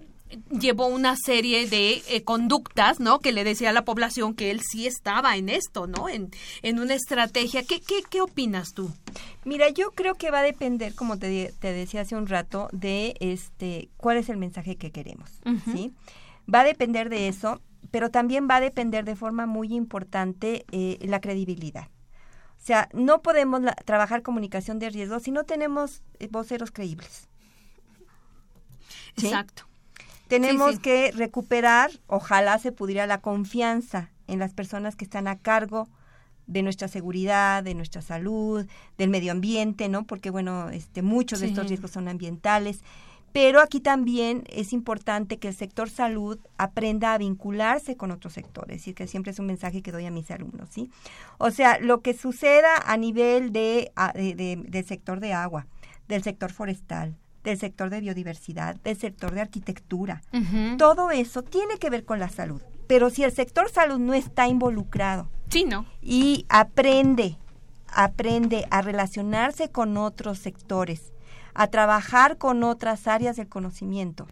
llevó 0.50 0.86
una 0.86 1.16
serie 1.16 1.68
de 1.68 2.02
eh, 2.08 2.24
conductas, 2.24 3.00
¿no? 3.00 3.20
Que 3.20 3.32
le 3.32 3.44
decía 3.44 3.70
a 3.70 3.72
la 3.72 3.84
población 3.84 4.34
que 4.34 4.50
él 4.50 4.60
sí 4.60 4.86
estaba 4.86 5.36
en 5.36 5.48
esto, 5.48 5.86
¿no? 5.86 6.08
En, 6.08 6.30
en 6.62 6.78
una 6.80 6.94
estrategia. 6.94 7.62
¿Qué, 7.62 7.80
qué, 7.80 8.02
qué 8.08 8.20
opinas 8.20 8.72
tú? 8.74 8.90
Mira, 9.44 9.68
yo 9.70 9.92
creo 9.92 10.14
que 10.14 10.30
va 10.30 10.40
a 10.40 10.42
depender, 10.42 10.94
como 10.94 11.18
te, 11.18 11.54
te 11.58 11.72
decía 11.72 12.00
hace 12.02 12.16
un 12.16 12.26
rato, 12.26 12.68
de 12.72 13.14
este 13.20 13.88
cuál 13.96 14.16
es 14.16 14.28
el 14.28 14.36
mensaje 14.36 14.76
que 14.76 14.90
queremos, 14.90 15.30
¿sí? 15.72 15.92
Va 16.52 16.60
a 16.60 16.64
depender 16.64 17.08
de 17.08 17.28
eso, 17.28 17.60
pero 17.90 18.10
también 18.10 18.48
va 18.50 18.56
a 18.56 18.60
depender 18.60 19.04
de 19.04 19.16
forma 19.16 19.46
muy 19.46 19.72
importante 19.72 20.64
eh, 20.72 20.98
la 21.02 21.20
credibilidad. 21.20 21.88
O 22.60 22.66
sea, 22.66 22.88
no 22.92 23.22
podemos 23.22 23.60
trabajar 23.84 24.22
comunicación 24.22 24.80
de 24.80 24.90
riesgo 24.90 25.20
si 25.20 25.30
no 25.30 25.44
tenemos 25.44 26.02
eh, 26.18 26.28
voceros 26.30 26.72
creíbles. 26.72 27.28
Exacto. 29.16 29.64
Tenemos 30.28 30.78
que 30.80 31.12
recuperar, 31.12 31.90
ojalá 32.06 32.58
se 32.58 32.72
pudiera 32.72 33.06
la 33.06 33.20
confianza 33.20 34.10
en 34.26 34.38
las 34.38 34.52
personas 34.52 34.96
que 34.96 35.04
están 35.04 35.28
a 35.28 35.38
cargo 35.38 35.88
de 36.46 36.62
nuestra 36.62 36.88
seguridad, 36.88 37.62
de 37.62 37.74
nuestra 37.74 38.02
salud, 38.02 38.66
del 38.98 39.10
medio 39.10 39.32
ambiente, 39.32 39.88
¿no? 39.88 40.04
Porque 40.04 40.30
bueno, 40.30 40.70
este 40.70 41.02
muchos 41.02 41.40
de 41.40 41.46
estos 41.46 41.68
riesgos 41.68 41.90
son 41.90 42.08
ambientales, 42.08 42.82
pero 43.32 43.60
aquí 43.60 43.80
también 43.80 44.44
es 44.48 44.72
importante 44.72 45.38
que 45.38 45.48
el 45.48 45.54
sector 45.54 45.90
salud 45.90 46.38
aprenda 46.56 47.12
a 47.12 47.18
vincularse 47.18 47.96
con 47.96 48.10
otros 48.10 48.32
sectores, 48.32 48.88
y 48.88 48.94
que 48.94 49.06
siempre 49.06 49.32
es 49.32 49.38
un 49.38 49.46
mensaje 49.46 49.82
que 49.82 49.92
doy 49.92 50.06
a 50.06 50.10
mis 50.10 50.30
alumnos, 50.30 50.68
¿sí? 50.70 50.90
O 51.38 51.50
sea, 51.50 51.78
lo 51.78 52.00
que 52.00 52.14
suceda 52.14 52.76
a 52.84 52.96
nivel 52.96 53.52
de, 53.52 53.92
de 54.14 54.64
del 54.66 54.84
sector 54.86 55.20
de 55.20 55.32
agua, 55.34 55.66
del 56.08 56.22
sector 56.22 56.52
forestal, 56.52 57.16
del 57.46 57.58
sector 57.58 57.90
de 57.90 58.00
biodiversidad, 58.00 58.74
del 58.82 58.96
sector 58.98 59.32
de 59.32 59.40
arquitectura. 59.40 60.20
Todo 60.78 61.12
eso 61.12 61.42
tiene 61.42 61.78
que 61.78 61.90
ver 61.90 62.04
con 62.04 62.18
la 62.18 62.28
salud. 62.28 62.60
Pero 62.88 63.08
si 63.08 63.22
el 63.22 63.32
sector 63.32 63.70
salud 63.70 63.98
no 63.98 64.14
está 64.14 64.48
involucrado 64.48 65.28
sí, 65.48 65.64
no. 65.64 65.86
y 66.02 66.44
aprende, 66.48 67.36
aprende 67.86 68.66
a 68.70 68.82
relacionarse 68.82 69.70
con 69.70 69.96
otros 69.96 70.40
sectores, 70.40 71.12
a 71.54 71.68
trabajar 71.68 72.36
con 72.36 72.64
otras 72.64 73.06
áreas 73.06 73.36
del 73.36 73.48
conocimiento 73.48 74.26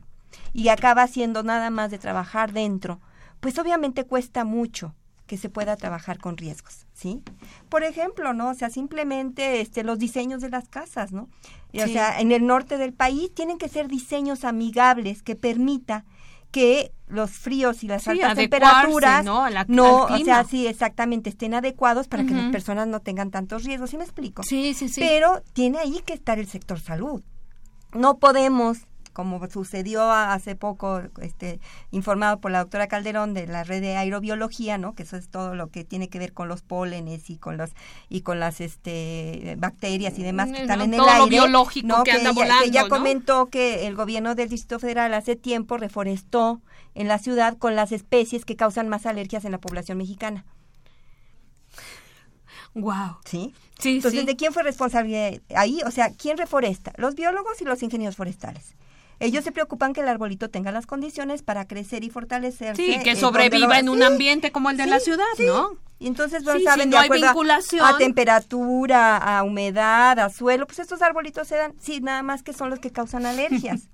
y 0.53 0.69
acaba 0.69 1.07
siendo 1.07 1.45
nada 1.45 1.71
más 1.71 1.93
de 1.93 1.99
trabajar 1.99 2.53
dentro, 2.53 3.01
pues 3.39 3.59
obviamente 3.61 4.05
cuesta 4.05 4.45
mucho 4.45 4.93
que 5.27 5.39
se 5.39 5.49
pueda 5.49 5.77
trabajar 5.77 6.19
con 6.19 6.37
riesgos, 6.37 6.87
¿sí? 6.93 7.23
Por 7.69 7.83
ejemplo, 7.83 8.35
¿no? 8.35 8.51
O 8.51 8.55
sea, 8.55 8.71
simplemente 8.71 9.61
este, 9.61 9.83
los 9.83 9.99
diseños 9.99 10.43
de 10.43 10.51
las 10.51 10.69
casas, 10.69 11.13
¿no? 11.13 11.29
O 11.73 11.87
sea, 11.87 12.21
en 12.21 12.31
el 12.31 12.47
norte 12.47 12.79
del 12.79 12.93
país 12.93 13.35
tienen 13.35 13.59
que 13.59 13.69
ser 13.69 13.89
diseños 13.89 14.45
amigables 14.45 15.23
que 15.23 15.35
permita 15.35 16.05
que 16.53 16.93
los 17.09 17.33
fríos 17.33 17.83
y 17.83 17.89
las 17.89 18.07
altas 18.07 18.37
temperaturas 18.37 19.25
no, 19.25 19.49
no 19.67 20.05
o 20.05 20.19
sea, 20.19 20.45
sí, 20.45 20.69
exactamente, 20.69 21.31
estén 21.31 21.53
adecuados 21.53 22.07
para 22.07 22.25
que 22.25 22.33
las 22.33 22.53
personas 22.53 22.87
no 22.87 23.01
tengan 23.01 23.33
tantos 23.33 23.65
riesgos, 23.65 23.91
¿sí 23.91 23.97
me 23.97 24.05
explico? 24.05 24.45
Sí, 24.45 24.73
sí, 24.73 24.89
sí. 24.89 25.01
Pero 25.01 25.43
tiene 25.53 25.79
ahí 25.79 26.01
que 26.07 26.13
estar 26.13 26.39
el 26.39 26.47
sector 26.47 26.79
salud. 26.79 27.25
No 27.93 28.19
podemos 28.19 28.79
como 29.15 29.49
sucedió 29.49 30.11
hace 30.11 30.57
poco, 30.57 31.01
este, 31.23 31.61
informado 31.93 32.41
por 32.41 32.51
la 32.51 32.59
doctora 32.59 32.89
Calderón 32.89 33.33
de 33.33 33.47
la 33.47 33.65
red 33.65 33.81
de 33.81 33.97
aerobiología, 33.97 34.77
¿no? 34.77 34.95
Que 34.95 35.05
eso 35.05 35.17
es 35.17 35.29
todo 35.31 35.55
lo 35.55 35.71
que 35.71 35.85
tiene 35.85 36.09
que 36.09 36.19
ver 36.19 36.35
con 36.35 36.49
los 36.49 36.61
pólenes 36.61 37.31
y 37.31 37.39
con 37.39 37.57
los 37.57 37.71
y 38.11 38.21
con 38.21 38.41
las 38.41 38.61
este 38.61 39.55
bacterias 39.57 40.19
y 40.19 40.23
demás 40.23 40.51
que 40.51 40.63
están 40.63 40.83
en 40.83 40.93
el 40.93 41.01
aire, 41.01 41.31
biológico 41.31 42.03
que, 42.03 42.13
anda 42.13 42.33
volando, 42.33 42.65
que 42.65 42.71
ya 42.73 42.89
comentó 42.89 43.47
que 43.47 43.87
el 43.87 43.95
gobierno 43.95 44.35
del 44.35 44.49
Distrito 44.49 44.79
Federal 44.79 45.15
hace 45.15 45.37
tiempo 45.37 45.79
reforestó 45.79 46.61
en 46.95 47.09
la 47.09 47.19
ciudad 47.19 47.57
con 47.57 47.77
las 47.77 47.93
especies 47.93 48.45
que 48.45 48.57
causan 48.57 48.89
más 48.89 49.07
alergias 49.07 49.45
en 49.45 49.53
la 49.53 49.59
población 49.59 49.97
mexicana. 49.97 50.45
Wow. 52.75 53.19
¿Sí? 53.25 53.55
Sí, 53.79 53.97
Entonces, 53.97 54.27
¿de 54.27 54.37
quién 54.37 54.53
fue 54.53 54.65
responsable 54.65 55.41
ahí? 55.55 55.81
O 55.87 55.91
sea, 55.91 56.11
¿quién 56.11 56.37
reforesta? 56.37 56.93
Los 56.97 57.15
biólogos 57.15 57.61
y 57.61 57.65
los 57.65 57.83
ingenieros 57.83 58.17
forestales. 58.17 58.75
Ellos 59.25 59.43
se 59.43 59.53
preocupan 59.53 59.95
que 59.95 60.03
el 60.03 60.09
arbolito 60.09 60.51
tenga 60.51 60.71
las 60.71 60.87
condiciones 60.87 61.43
para 61.43 61.67
crecer 61.67 62.05
y 62.05 62.11
fortalecerse. 62.11 62.83
Sí, 62.83 63.03
que 63.03 63.17
sobreviva 63.17 63.79
en 63.79 63.89
un 63.89 64.03
ambiente 64.03 64.53
como 64.53 64.69
el 64.69 64.77
de 64.77 64.87
la 64.87 65.01
ciudad, 65.01 65.25
¿no? 65.39 65.79
Y 65.99 66.09
entonces 66.09 66.43
no 66.43 66.61
saben 66.61 66.91
de 66.91 66.99
acuerdo 66.99 67.27
a, 67.81 67.97
temperatura, 67.97 69.17
a 69.17 69.43
humedad, 69.43 70.19
a 70.19 70.29
suelo, 70.29 70.67
pues 70.67 70.81
estos 70.81 71.01
arbolitos 71.01 71.49
se 71.49 71.57
dan, 71.57 71.73
sí, 71.81 72.03
nada 72.03 72.23
más 72.23 72.43
que 72.43 72.53
son 72.53 72.69
los 72.69 72.81
que 72.81 72.91
causan 72.91 73.25
alergias. 73.25 73.89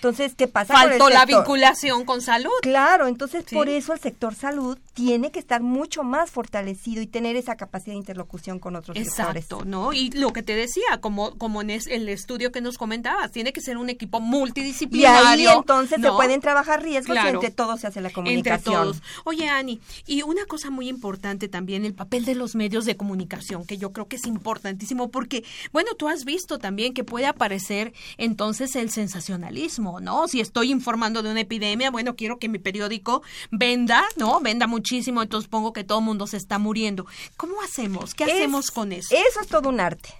Entonces, 0.00 0.34
¿qué 0.34 0.48
pasa? 0.48 0.72
Faltó 0.72 1.10
la 1.10 1.26
vinculación 1.26 2.06
con 2.06 2.22
salud. 2.22 2.50
Claro, 2.62 3.06
entonces 3.06 3.44
por 3.52 3.68
eso 3.68 3.92
el 3.92 4.00
sector 4.00 4.34
salud 4.34 4.78
tiene 4.94 5.30
que 5.30 5.38
estar 5.38 5.60
mucho 5.60 6.04
más 6.04 6.30
fortalecido 6.30 7.02
y 7.02 7.06
tener 7.06 7.36
esa 7.36 7.56
capacidad 7.56 7.92
de 7.92 7.98
interlocución 7.98 8.58
con 8.58 8.76
otros 8.76 8.96
Exacto, 8.96 9.62
¿no? 9.66 9.92
Y 9.92 10.10
lo 10.12 10.32
que 10.32 10.42
te 10.42 10.54
decía, 10.54 11.00
como, 11.02 11.36
como 11.36 11.60
en 11.60 11.68
el 11.68 12.08
estudio 12.08 12.50
que 12.50 12.62
nos 12.62 12.78
comentabas, 12.78 13.30
tiene 13.30 13.52
que 13.52 13.60
ser 13.60 13.76
un 13.76 13.90
equipo 13.90 14.20
multidisciplinario. 14.20 15.44
Y 15.44 15.46
ahí 15.46 15.54
entonces 15.54 16.00
se 16.00 16.10
pueden 16.12 16.40
trabajar 16.40 16.82
riesgos 16.82 17.18
y 17.22 17.28
entre 17.28 17.50
todos 17.50 17.80
se 17.80 17.86
hace 17.86 18.00
la 18.00 18.08
comunicación. 18.08 18.56
Entre 18.56 18.72
todos. 18.72 19.02
Oye, 19.24 19.50
Ani, 19.50 19.82
y 20.06 20.22
una 20.22 20.46
cosa 20.46 20.70
muy 20.70 20.88
importante 20.88 21.48
también, 21.48 21.84
el 21.84 21.92
papel 21.92 22.24
de 22.24 22.34
los 22.34 22.54
medios 22.54 22.86
de 22.86 22.96
comunicación, 22.96 23.66
que 23.66 23.76
yo 23.76 23.92
creo 23.92 24.08
que 24.08 24.16
es 24.16 24.26
importantísimo 24.26 25.10
porque, 25.10 25.44
bueno, 25.72 25.90
tú 25.94 26.08
has 26.08 26.24
visto 26.24 26.58
también 26.58 26.94
que 26.94 27.04
puede 27.04 27.26
aparecer 27.26 27.92
entonces 28.16 28.76
el 28.76 28.88
sensacionalismo 28.88 29.89
¿no? 29.98 30.28
Si 30.28 30.40
estoy 30.40 30.70
informando 30.70 31.22
de 31.22 31.30
una 31.30 31.40
epidemia, 31.40 31.90
bueno, 31.90 32.14
quiero 32.14 32.38
que 32.38 32.48
mi 32.48 32.58
periódico 32.58 33.22
venda, 33.50 34.04
¿no? 34.16 34.40
Venda 34.40 34.66
muchísimo, 34.66 35.22
entonces 35.22 35.48
pongo 35.48 35.72
que 35.72 35.82
todo 35.82 35.98
el 35.98 36.04
mundo 36.04 36.26
se 36.26 36.36
está 36.36 36.58
muriendo. 36.58 37.06
¿Cómo 37.36 37.60
hacemos? 37.62 38.14
¿Qué 38.14 38.24
hacemos 38.24 38.70
con 38.70 38.92
eso? 38.92 39.14
Eso 39.14 39.40
es 39.40 39.48
todo 39.48 39.68
un 39.68 39.80
arte 39.80 40.10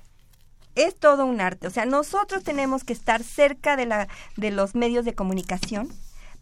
es 0.77 0.95
todo 0.95 1.27
un 1.27 1.41
arte. 1.41 1.67
O 1.67 1.71
sea, 1.71 1.85
nosotros 1.85 2.43
tenemos 2.43 2.85
que 2.85 2.93
estar 2.93 3.23
cerca 3.23 3.77
de, 3.77 3.87
la, 3.87 4.09
de 4.37 4.51
los 4.51 4.75
medios 4.75 5.05
de 5.05 5.15
comunicación 5.15 5.89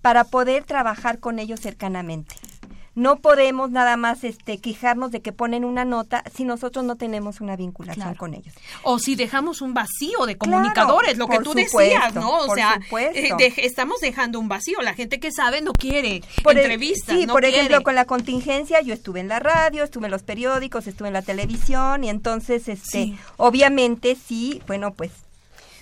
para 0.02 0.24
poder 0.24 0.64
trabajar 0.64 1.18
con 1.18 1.38
ellos 1.38 1.60
cercanamente 1.60 2.36
no 2.94 3.20
podemos 3.20 3.70
nada 3.70 3.96
más 3.96 4.24
este 4.24 4.58
quejarnos 4.58 5.10
de 5.10 5.20
que 5.20 5.32
ponen 5.32 5.64
una 5.64 5.84
nota 5.84 6.24
si 6.34 6.44
nosotros 6.44 6.84
no 6.84 6.96
tenemos 6.96 7.40
una 7.40 7.56
vinculación 7.56 8.14
con 8.14 8.34
ellos. 8.34 8.54
O 8.82 8.98
si 8.98 9.14
dejamos 9.14 9.62
un 9.62 9.74
vacío 9.74 10.26
de 10.26 10.36
comunicadores, 10.36 11.16
lo 11.16 11.28
que 11.28 11.38
tú 11.40 11.54
decías, 11.54 12.14
¿no? 12.14 12.38
O 12.38 12.54
sea, 12.54 12.80
eh, 12.98 13.54
estamos 13.58 14.00
dejando 14.00 14.40
un 14.40 14.48
vacío. 14.48 14.80
La 14.82 14.94
gente 14.94 15.20
que 15.20 15.30
sabe 15.32 15.60
no 15.60 15.72
quiere 15.72 16.22
entrevistas. 16.44 17.16
sí, 17.16 17.26
por 17.26 17.44
ejemplo, 17.44 17.82
con 17.82 17.94
la 17.94 18.04
contingencia 18.04 18.80
yo 18.80 18.94
estuve 18.94 19.20
en 19.20 19.28
la 19.28 19.38
radio, 19.38 19.84
estuve 19.84 20.06
en 20.06 20.10
los 20.10 20.22
periódicos, 20.22 20.86
estuve 20.86 21.08
en 21.08 21.14
la 21.14 21.22
televisión 21.22 22.04
y 22.04 22.10
entonces, 22.10 22.68
este, 22.68 23.14
obviamente 23.36 24.16
sí, 24.16 24.62
bueno, 24.66 24.92
pues 24.92 25.10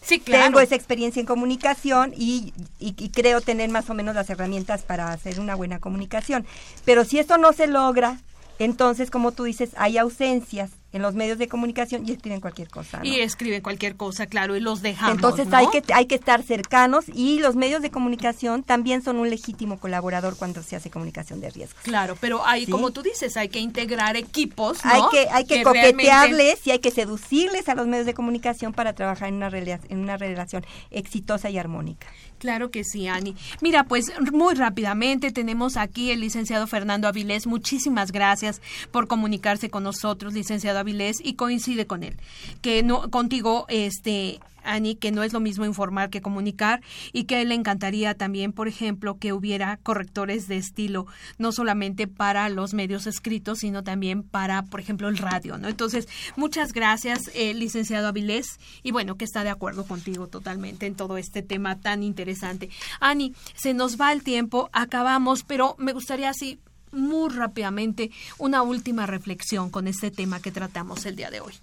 Sí, 0.06 0.20
claro. 0.20 0.44
Tengo 0.44 0.60
esa 0.60 0.76
experiencia 0.76 1.18
en 1.18 1.26
comunicación 1.26 2.14
y, 2.16 2.54
y, 2.78 3.08
creo 3.08 3.40
tener 3.40 3.70
más 3.70 3.90
o 3.90 3.94
menos 3.94 4.14
las 4.14 4.30
herramientas 4.30 4.82
para 4.82 5.10
hacer 5.10 5.40
una 5.40 5.56
buena 5.56 5.80
comunicación. 5.80 6.46
Pero 6.84 7.04
si 7.04 7.18
esto 7.18 7.38
no 7.38 7.52
se 7.52 7.66
logra, 7.66 8.20
entonces, 8.60 9.10
como 9.10 9.32
tú 9.32 9.42
dices, 9.42 9.70
hay 9.76 9.98
ausencias 9.98 10.70
en 10.92 11.02
los 11.02 11.14
medios 11.14 11.38
de 11.38 11.48
comunicación 11.48 12.06
y 12.06 12.12
escriben 12.12 12.40
cualquier 12.40 12.68
cosa. 12.68 13.00
Y 13.02 13.20
escriben 13.20 13.60
cualquier 13.60 13.96
cosa, 13.96 14.26
claro, 14.26 14.56
y 14.56 14.60
los 14.60 14.82
dejamos. 14.82 15.16
Entonces 15.16 15.52
hay, 15.52 15.66
que, 15.68 15.82
hay 15.92 16.06
que 16.06 16.14
estar 16.14 16.42
cercanos 16.42 17.04
y 17.12 17.38
los 17.40 17.56
medios 17.56 17.82
de 17.82 17.90
comunicación 17.90 18.62
también 18.62 19.02
son 19.02 19.16
un 19.16 19.28
legítimo 19.28 19.78
colaborador 19.78 20.36
cuando 20.36 20.62
se 20.62 20.76
hace 20.76 20.90
comunicación 20.90 21.40
de 21.40 21.50
riesgos. 21.50 21.82
Claro, 21.82 22.16
pero 22.20 22.46
hay, 22.46 22.66
como 22.66 22.92
tú 22.92 23.02
dices, 23.02 23.36
hay 23.36 23.48
que 23.48 23.58
integrar 23.58 24.16
equipos. 24.16 24.78
Hay 24.84 25.02
que, 25.10 25.28
hay 25.30 25.44
que, 25.44 25.62
coquetearles 25.62 26.66
y 26.66 26.70
hay 26.70 26.78
que 26.78 26.90
seducirles 26.90 27.68
a 27.68 27.74
los 27.74 27.86
medios 27.86 28.06
de 28.06 28.14
comunicación 28.14 28.72
para 28.72 28.94
trabajar 28.94 29.28
en 29.28 29.34
una, 29.36 29.48
en 29.48 29.98
una 29.98 30.16
relación 30.16 30.64
exitosa 30.90 31.50
y 31.50 31.58
armónica. 31.58 32.06
Claro 32.38 32.70
que 32.70 32.84
sí, 32.84 33.08
Ani. 33.08 33.34
Mira, 33.60 33.84
pues 33.84 34.12
muy 34.32 34.54
rápidamente 34.54 35.32
tenemos 35.32 35.76
aquí 35.76 36.10
el 36.10 36.20
licenciado 36.20 36.66
Fernando 36.66 37.08
Avilés. 37.08 37.46
Muchísimas 37.46 38.12
gracias 38.12 38.60
por 38.90 39.08
comunicarse 39.08 39.70
con 39.70 39.84
nosotros, 39.84 40.34
licenciado 40.34 40.78
Avilés, 40.78 41.16
y 41.22 41.34
coincide 41.34 41.86
con 41.86 42.02
él. 42.02 42.16
Que 42.60 42.82
no, 42.82 43.10
contigo, 43.10 43.64
este, 43.68 44.40
Ani, 44.66 44.96
que 44.96 45.12
no 45.12 45.22
es 45.22 45.32
lo 45.32 45.40
mismo 45.40 45.64
informar 45.64 46.10
que 46.10 46.20
comunicar 46.20 46.82
y 47.12 47.24
que 47.24 47.44
le 47.44 47.54
encantaría 47.54 48.14
también, 48.14 48.52
por 48.52 48.68
ejemplo, 48.68 49.18
que 49.18 49.32
hubiera 49.32 49.78
correctores 49.82 50.48
de 50.48 50.56
estilo, 50.56 51.06
no 51.38 51.52
solamente 51.52 52.06
para 52.06 52.48
los 52.48 52.74
medios 52.74 53.06
escritos, 53.06 53.60
sino 53.60 53.82
también 53.82 54.22
para, 54.22 54.62
por 54.62 54.80
ejemplo, 54.80 55.08
el 55.08 55.18
radio, 55.18 55.58
¿no? 55.58 55.68
Entonces, 55.68 56.08
muchas 56.36 56.72
gracias, 56.72 57.30
eh, 57.34 57.54
licenciado 57.54 58.08
Avilés, 58.08 58.58
y 58.82 58.90
bueno, 58.90 59.16
que 59.16 59.24
está 59.24 59.44
de 59.44 59.50
acuerdo 59.50 59.84
contigo 59.86 60.26
totalmente 60.26 60.86
en 60.86 60.94
todo 60.94 61.16
este 61.16 61.42
tema 61.42 61.80
tan 61.80 62.02
interesante. 62.02 62.70
Ani, 63.00 63.34
se 63.54 63.74
nos 63.74 64.00
va 64.00 64.12
el 64.12 64.22
tiempo, 64.22 64.68
acabamos, 64.72 65.44
pero 65.44 65.76
me 65.78 65.92
gustaría 65.92 66.30
así 66.30 66.58
muy 66.92 67.30
rápidamente 67.30 68.10
una 68.38 68.62
última 68.62 69.06
reflexión 69.06 69.70
con 69.70 69.86
este 69.86 70.10
tema 70.10 70.40
que 70.40 70.50
tratamos 70.52 71.04
el 71.06 71.16
día 71.16 71.30
de 71.30 71.40
hoy. 71.40 71.54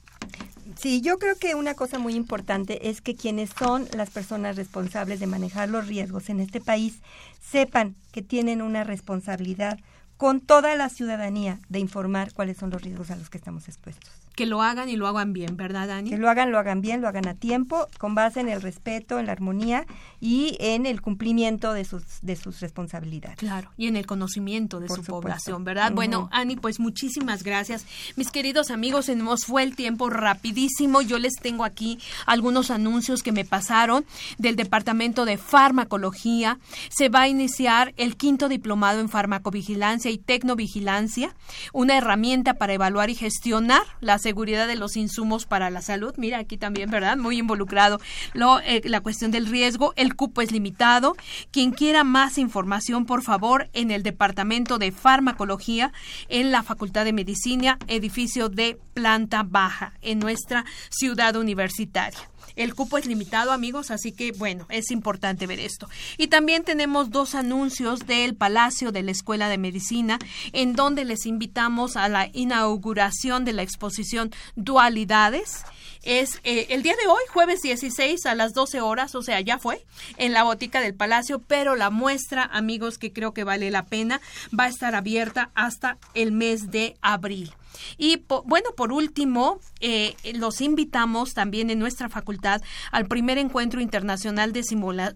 Sí, 0.76 1.02
yo 1.02 1.20
creo 1.20 1.36
que 1.36 1.56
una 1.56 1.76
cosa 1.76 2.00
muy 2.00 2.16
importante 2.16 2.90
es 2.90 3.02
que 3.02 3.16
quienes 3.16 3.52
son 3.58 3.88
las 3.96 4.10
personas 4.10 4.56
responsables 4.56 5.20
de 5.20 5.28
manejar 5.28 5.70
los 5.70 5.88
riesgos 5.88 6.30
en 6.30 6.40
este 6.40 6.60
país 6.60 7.02
sepan 7.42 7.96
que 8.12 8.22
tienen 8.22 8.62
una 8.62 8.84
responsabilidad 8.84 9.80
con 10.18 10.42
toda 10.42 10.76
la 10.76 10.90
ciudadanía 10.90 11.60
de 11.70 11.80
informar 11.80 12.34
cuáles 12.34 12.58
son 12.58 12.70
los 12.70 12.82
riesgos 12.82 13.12
a 13.12 13.16
los 13.16 13.30
que 13.30 13.38
estamos 13.38 13.68
expuestos 13.68 14.23
que 14.36 14.46
lo 14.46 14.62
hagan 14.62 14.90
y 14.90 14.96
lo 14.96 15.08
hagan 15.08 15.34
bien, 15.34 15.58
¿verdad, 15.58 15.88
Dani? 15.88 16.10
Que 16.10 16.18
lo 16.18 16.30
hagan, 16.30 16.52
lo 16.52 16.60
hagan 16.60 16.82
bien, 16.82 17.02
lo 17.02 17.08
hagan 17.08 17.28
a 17.28 17.36
tiempo, 17.36 17.88
con 17.98 18.16
base 18.16 18.40
en 18.40 18.50
el 18.50 18.62
respeto, 18.62 19.20
en 19.20 19.28
la 19.28 19.32
armonía 19.32 19.86
y 20.20 20.58
en 20.60 20.86
el 20.86 21.02
cumplimiento 21.02 21.74
de 21.74 21.86
sus, 21.86 22.04
de 22.22 22.36
sus 22.36 22.60
responsabilidades. 22.60 23.38
Claro, 23.38 23.72
y 23.78 23.88
en 23.88 23.96
el 23.96 24.06
conocimiento 24.06 24.80
de 24.80 24.90
su 24.90 25.04
población, 25.04 25.64
¿verdad? 25.64 25.92
Bueno, 25.92 26.30
Ani, 26.32 26.56
pues 26.56 26.80
muchísimas 26.80 27.44
gracias. 27.44 27.86
Mis 28.16 28.32
queridos 28.32 28.72
amigos, 28.72 29.06
se 29.06 29.16
nos 29.16 29.46
fue 29.46 29.64
el 29.64 29.76
tiempo 29.76 30.10
rapidísimo. 30.10 31.02
Yo 31.02 31.20
les 31.20 31.36
tengo 31.36 31.64
aquí 31.64 32.00
algunos 32.26 32.72
anuncios 32.72 33.22
que 33.22 33.32
me 33.32 33.46
pasaron 33.46 34.06
del 34.38 34.56
Departamento 34.56 35.26
de 35.26 35.38
Farmacología. 35.38 36.60
Se 36.90 37.10
va 37.10 37.22
a 37.22 37.28
iniciar 37.28 37.94
el 37.98 38.16
quinto 38.18 38.50
diplomado 38.50 39.00
en 39.00 39.10
farmacovigilancia 39.10 40.10
y 40.12 40.18
tecnovigilancia, 40.18 41.36
una 41.72 41.98
herramienta 41.98 42.56
para 42.56 42.74
evaluar 42.74 43.10
y 43.10 43.16
gestionar 43.16 43.84
las 44.00 44.23
seguridad 44.24 44.68
de 44.68 44.76
los 44.76 44.98
insumos 44.98 45.46
para 45.46 45.70
la 45.70 45.84
salud. 45.84 46.16
Mira, 46.18 46.40
aquí 46.40 46.58
también, 46.58 46.90
¿verdad? 46.90 47.18
Muy 47.18 47.38
involucrado. 47.38 48.00
Lo, 48.34 48.60
eh, 48.62 48.82
la 48.86 49.02
cuestión 49.02 49.30
del 49.30 49.46
riesgo, 49.46 49.94
el 49.96 50.16
cupo 50.16 50.42
es 50.42 50.52
limitado. 50.52 51.16
Quien 51.52 51.72
quiera 51.72 52.04
más 52.04 52.40
información, 52.40 53.06
por 53.06 53.22
favor, 53.22 53.70
en 53.74 53.92
el 53.92 54.02
Departamento 54.02 54.80
de 54.80 54.92
Farmacología, 54.92 55.94
en 56.30 56.52
la 56.52 56.64
Facultad 56.64 57.06
de 57.06 57.14
Medicina, 57.14 57.78
edificio 57.88 58.50
de 58.50 58.80
planta 58.94 59.44
baja, 59.44 59.94
en 60.02 60.20
nuestra 60.20 60.66
ciudad 60.90 61.36
universitaria. 61.36 62.33
El 62.56 62.76
cupo 62.76 62.98
es 62.98 63.06
limitado, 63.06 63.52
amigos, 63.52 63.92
así 63.92 64.12
que 64.12 64.32
bueno, 64.32 64.66
es 64.70 64.92
importante 64.92 65.48
ver 65.48 65.60
esto. 65.60 65.90
Y 66.18 66.28
también 66.28 66.64
tenemos 66.64 67.10
dos 67.10 67.36
anuncios 67.36 68.02
del 68.02 68.36
Palacio 68.36 68.92
de 68.92 69.04
la 69.04 69.12
Escuela 69.12 69.50
de 69.50 69.58
Medicina, 69.58 70.20
en 70.52 70.74
donde 70.76 71.06
les 71.06 71.26
invitamos 71.26 71.98
a 71.98 72.10
la 72.10 72.30
inauguración 72.34 73.46
de 73.46 73.54
la 73.54 73.64
exposición 73.64 74.32
Dualidades 74.56 75.64
es 76.04 76.42
eh, 76.44 76.68
el 76.70 76.84
día 76.84 76.96
de 77.02 77.08
hoy, 77.08 77.22
jueves 77.32 77.62
16 77.62 78.26
a 78.26 78.36
las 78.36 78.54
12 78.54 78.82
horas, 78.82 79.16
o 79.16 79.22
sea, 79.22 79.40
ya 79.40 79.58
fue, 79.58 79.86
en 80.18 80.34
la 80.34 80.44
botica 80.44 80.82
del 80.82 80.94
Palacio, 80.94 81.40
pero 81.40 81.78
la 81.78 81.90
muestra, 81.90 82.44
amigos, 82.44 82.98
que 82.98 83.14
creo 83.14 83.34
que 83.34 83.46
vale 83.46 83.72
la 83.72 83.86
pena, 83.86 84.20
va 84.58 84.66
a 84.66 84.68
estar 84.68 84.96
abierta 84.96 85.52
hasta 85.56 85.98
el 86.14 86.34
mes 86.34 86.72
de 86.72 86.98
abril. 87.02 87.54
Y 87.98 88.24
bueno, 88.46 88.70
por 88.76 88.92
último, 88.92 89.60
eh, 89.80 90.16
los 90.36 90.62
invitamos 90.62 91.34
también 91.34 91.70
en 91.70 91.80
nuestra 91.80 92.10
facultad 92.10 92.62
al 92.92 93.08
primer 93.08 93.38
encuentro 93.38 93.80
internacional 93.82 94.54
de, 94.54 94.64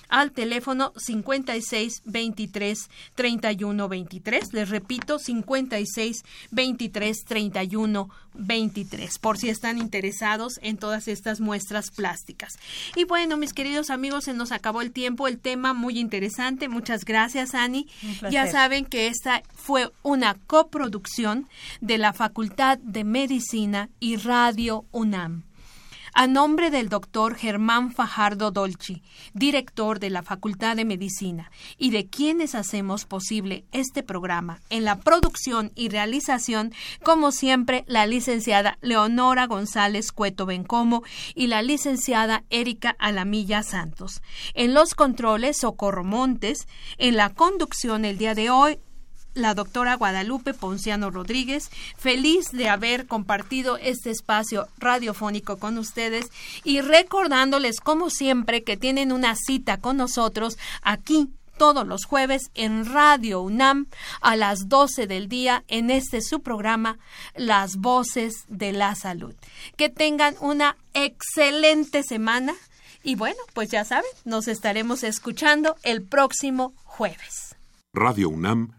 al 0.07 0.31
teléfono 0.31 0.93
56 0.95 2.03
23 2.05 2.89
31 3.13 3.89
23. 3.89 4.53
Les 4.53 4.69
repito, 4.69 5.19
56 5.19 6.23
23 6.51 7.25
31 7.25 8.09
23, 8.35 9.19
por 9.19 9.37
si 9.37 9.49
están 9.49 9.79
interesados 9.79 10.61
en 10.63 10.77
todas 10.77 11.09
estas 11.09 11.41
muestras 11.41 11.91
plásticas. 11.91 12.57
Y 12.95 13.03
bueno, 13.03 13.35
mis 13.35 13.51
queridos 13.51 13.89
amigos, 13.89 14.23
se 14.23 14.33
nos 14.33 14.53
acabó 14.53 14.79
el 14.79 14.93
tiempo, 14.93 15.27
el 15.27 15.39
tema 15.39 15.73
muy 15.73 15.99
interesante. 15.99 16.69
Muchas 16.69 17.03
gracias, 17.03 17.53
Ani. 17.53 17.85
Ya 18.31 18.47
saben 18.47 18.85
que 18.85 19.07
esta 19.07 19.43
fue 19.53 19.91
una 20.03 20.35
coproducción 20.47 21.49
de 21.81 21.97
la 21.97 22.13
Facultad 22.13 22.77
de 22.77 23.03
Medicina 23.03 23.89
y 23.99 24.15
Radio 24.15 24.85
UNAM. 24.93 25.48
A 26.13 26.27
nombre 26.27 26.71
del 26.71 26.89
doctor 26.89 27.35
Germán 27.35 27.91
Fajardo 27.93 28.51
Dolci, 28.51 29.03
director 29.33 29.99
de 29.99 30.09
la 30.09 30.23
Facultad 30.23 30.75
de 30.75 30.85
Medicina, 30.85 31.51
y 31.77 31.91
de 31.91 32.07
quienes 32.07 32.55
hacemos 32.55 33.05
posible 33.05 33.65
este 33.71 34.03
programa 34.03 34.59
en 34.69 34.83
la 34.83 34.99
producción 34.99 35.71
y 35.75 35.89
realización, 35.89 36.73
como 37.03 37.31
siempre, 37.31 37.83
la 37.87 38.05
licenciada 38.05 38.77
Leonora 38.81 39.47
González 39.47 40.11
Cueto 40.11 40.45
Bencomo 40.45 41.03
y 41.35 41.47
la 41.47 41.61
licenciada 41.61 42.43
Erika 42.49 42.95
Alamilla 42.99 43.63
Santos. 43.63 44.21
En 44.53 44.73
los 44.73 44.95
controles, 44.95 45.57
Socorro 45.57 46.03
Montes. 46.03 46.67
En 46.97 47.15
la 47.15 47.29
conducción 47.29 48.05
el 48.05 48.17
día 48.17 48.35
de 48.35 48.49
hoy, 48.49 48.79
la 49.33 49.53
doctora 49.53 49.95
Guadalupe 49.95 50.53
Ponciano 50.53 51.11
Rodríguez, 51.11 51.69
feliz 51.97 52.51
de 52.51 52.69
haber 52.69 53.07
compartido 53.07 53.77
este 53.77 54.09
espacio 54.09 54.67
radiofónico 54.77 55.57
con 55.57 55.77
ustedes 55.77 56.27
y 56.63 56.81
recordándoles 56.81 57.79
como 57.79 58.09
siempre 58.09 58.63
que 58.63 58.77
tienen 58.77 59.11
una 59.11 59.35
cita 59.35 59.77
con 59.77 59.97
nosotros 59.97 60.57
aquí 60.81 61.29
todos 61.59 61.85
los 61.85 62.05
jueves 62.05 62.51
en 62.55 62.85
Radio 62.85 63.41
UNAM 63.41 63.87
a 64.21 64.37
las 64.37 64.69
12 64.69 65.07
del 65.07 65.27
día 65.27 65.65
en 65.67 65.91
este 65.91 66.21
su 66.21 66.39
programa 66.39 66.97
Las 67.35 67.75
Voces 67.75 68.45
de 68.47 68.71
la 68.71 68.95
Salud. 68.95 69.35
Que 69.75 69.89
tengan 69.89 70.35
una 70.39 70.77
excelente 70.93 72.01
semana 72.03 72.55
y 73.03 73.15
bueno, 73.15 73.39
pues 73.53 73.69
ya 73.69 73.83
saben, 73.83 74.09
nos 74.23 74.47
estaremos 74.47 75.03
escuchando 75.03 75.75
el 75.83 76.01
próximo 76.01 76.73
jueves. 76.85 77.55
Radio 77.93 78.29
UNAM 78.29 78.78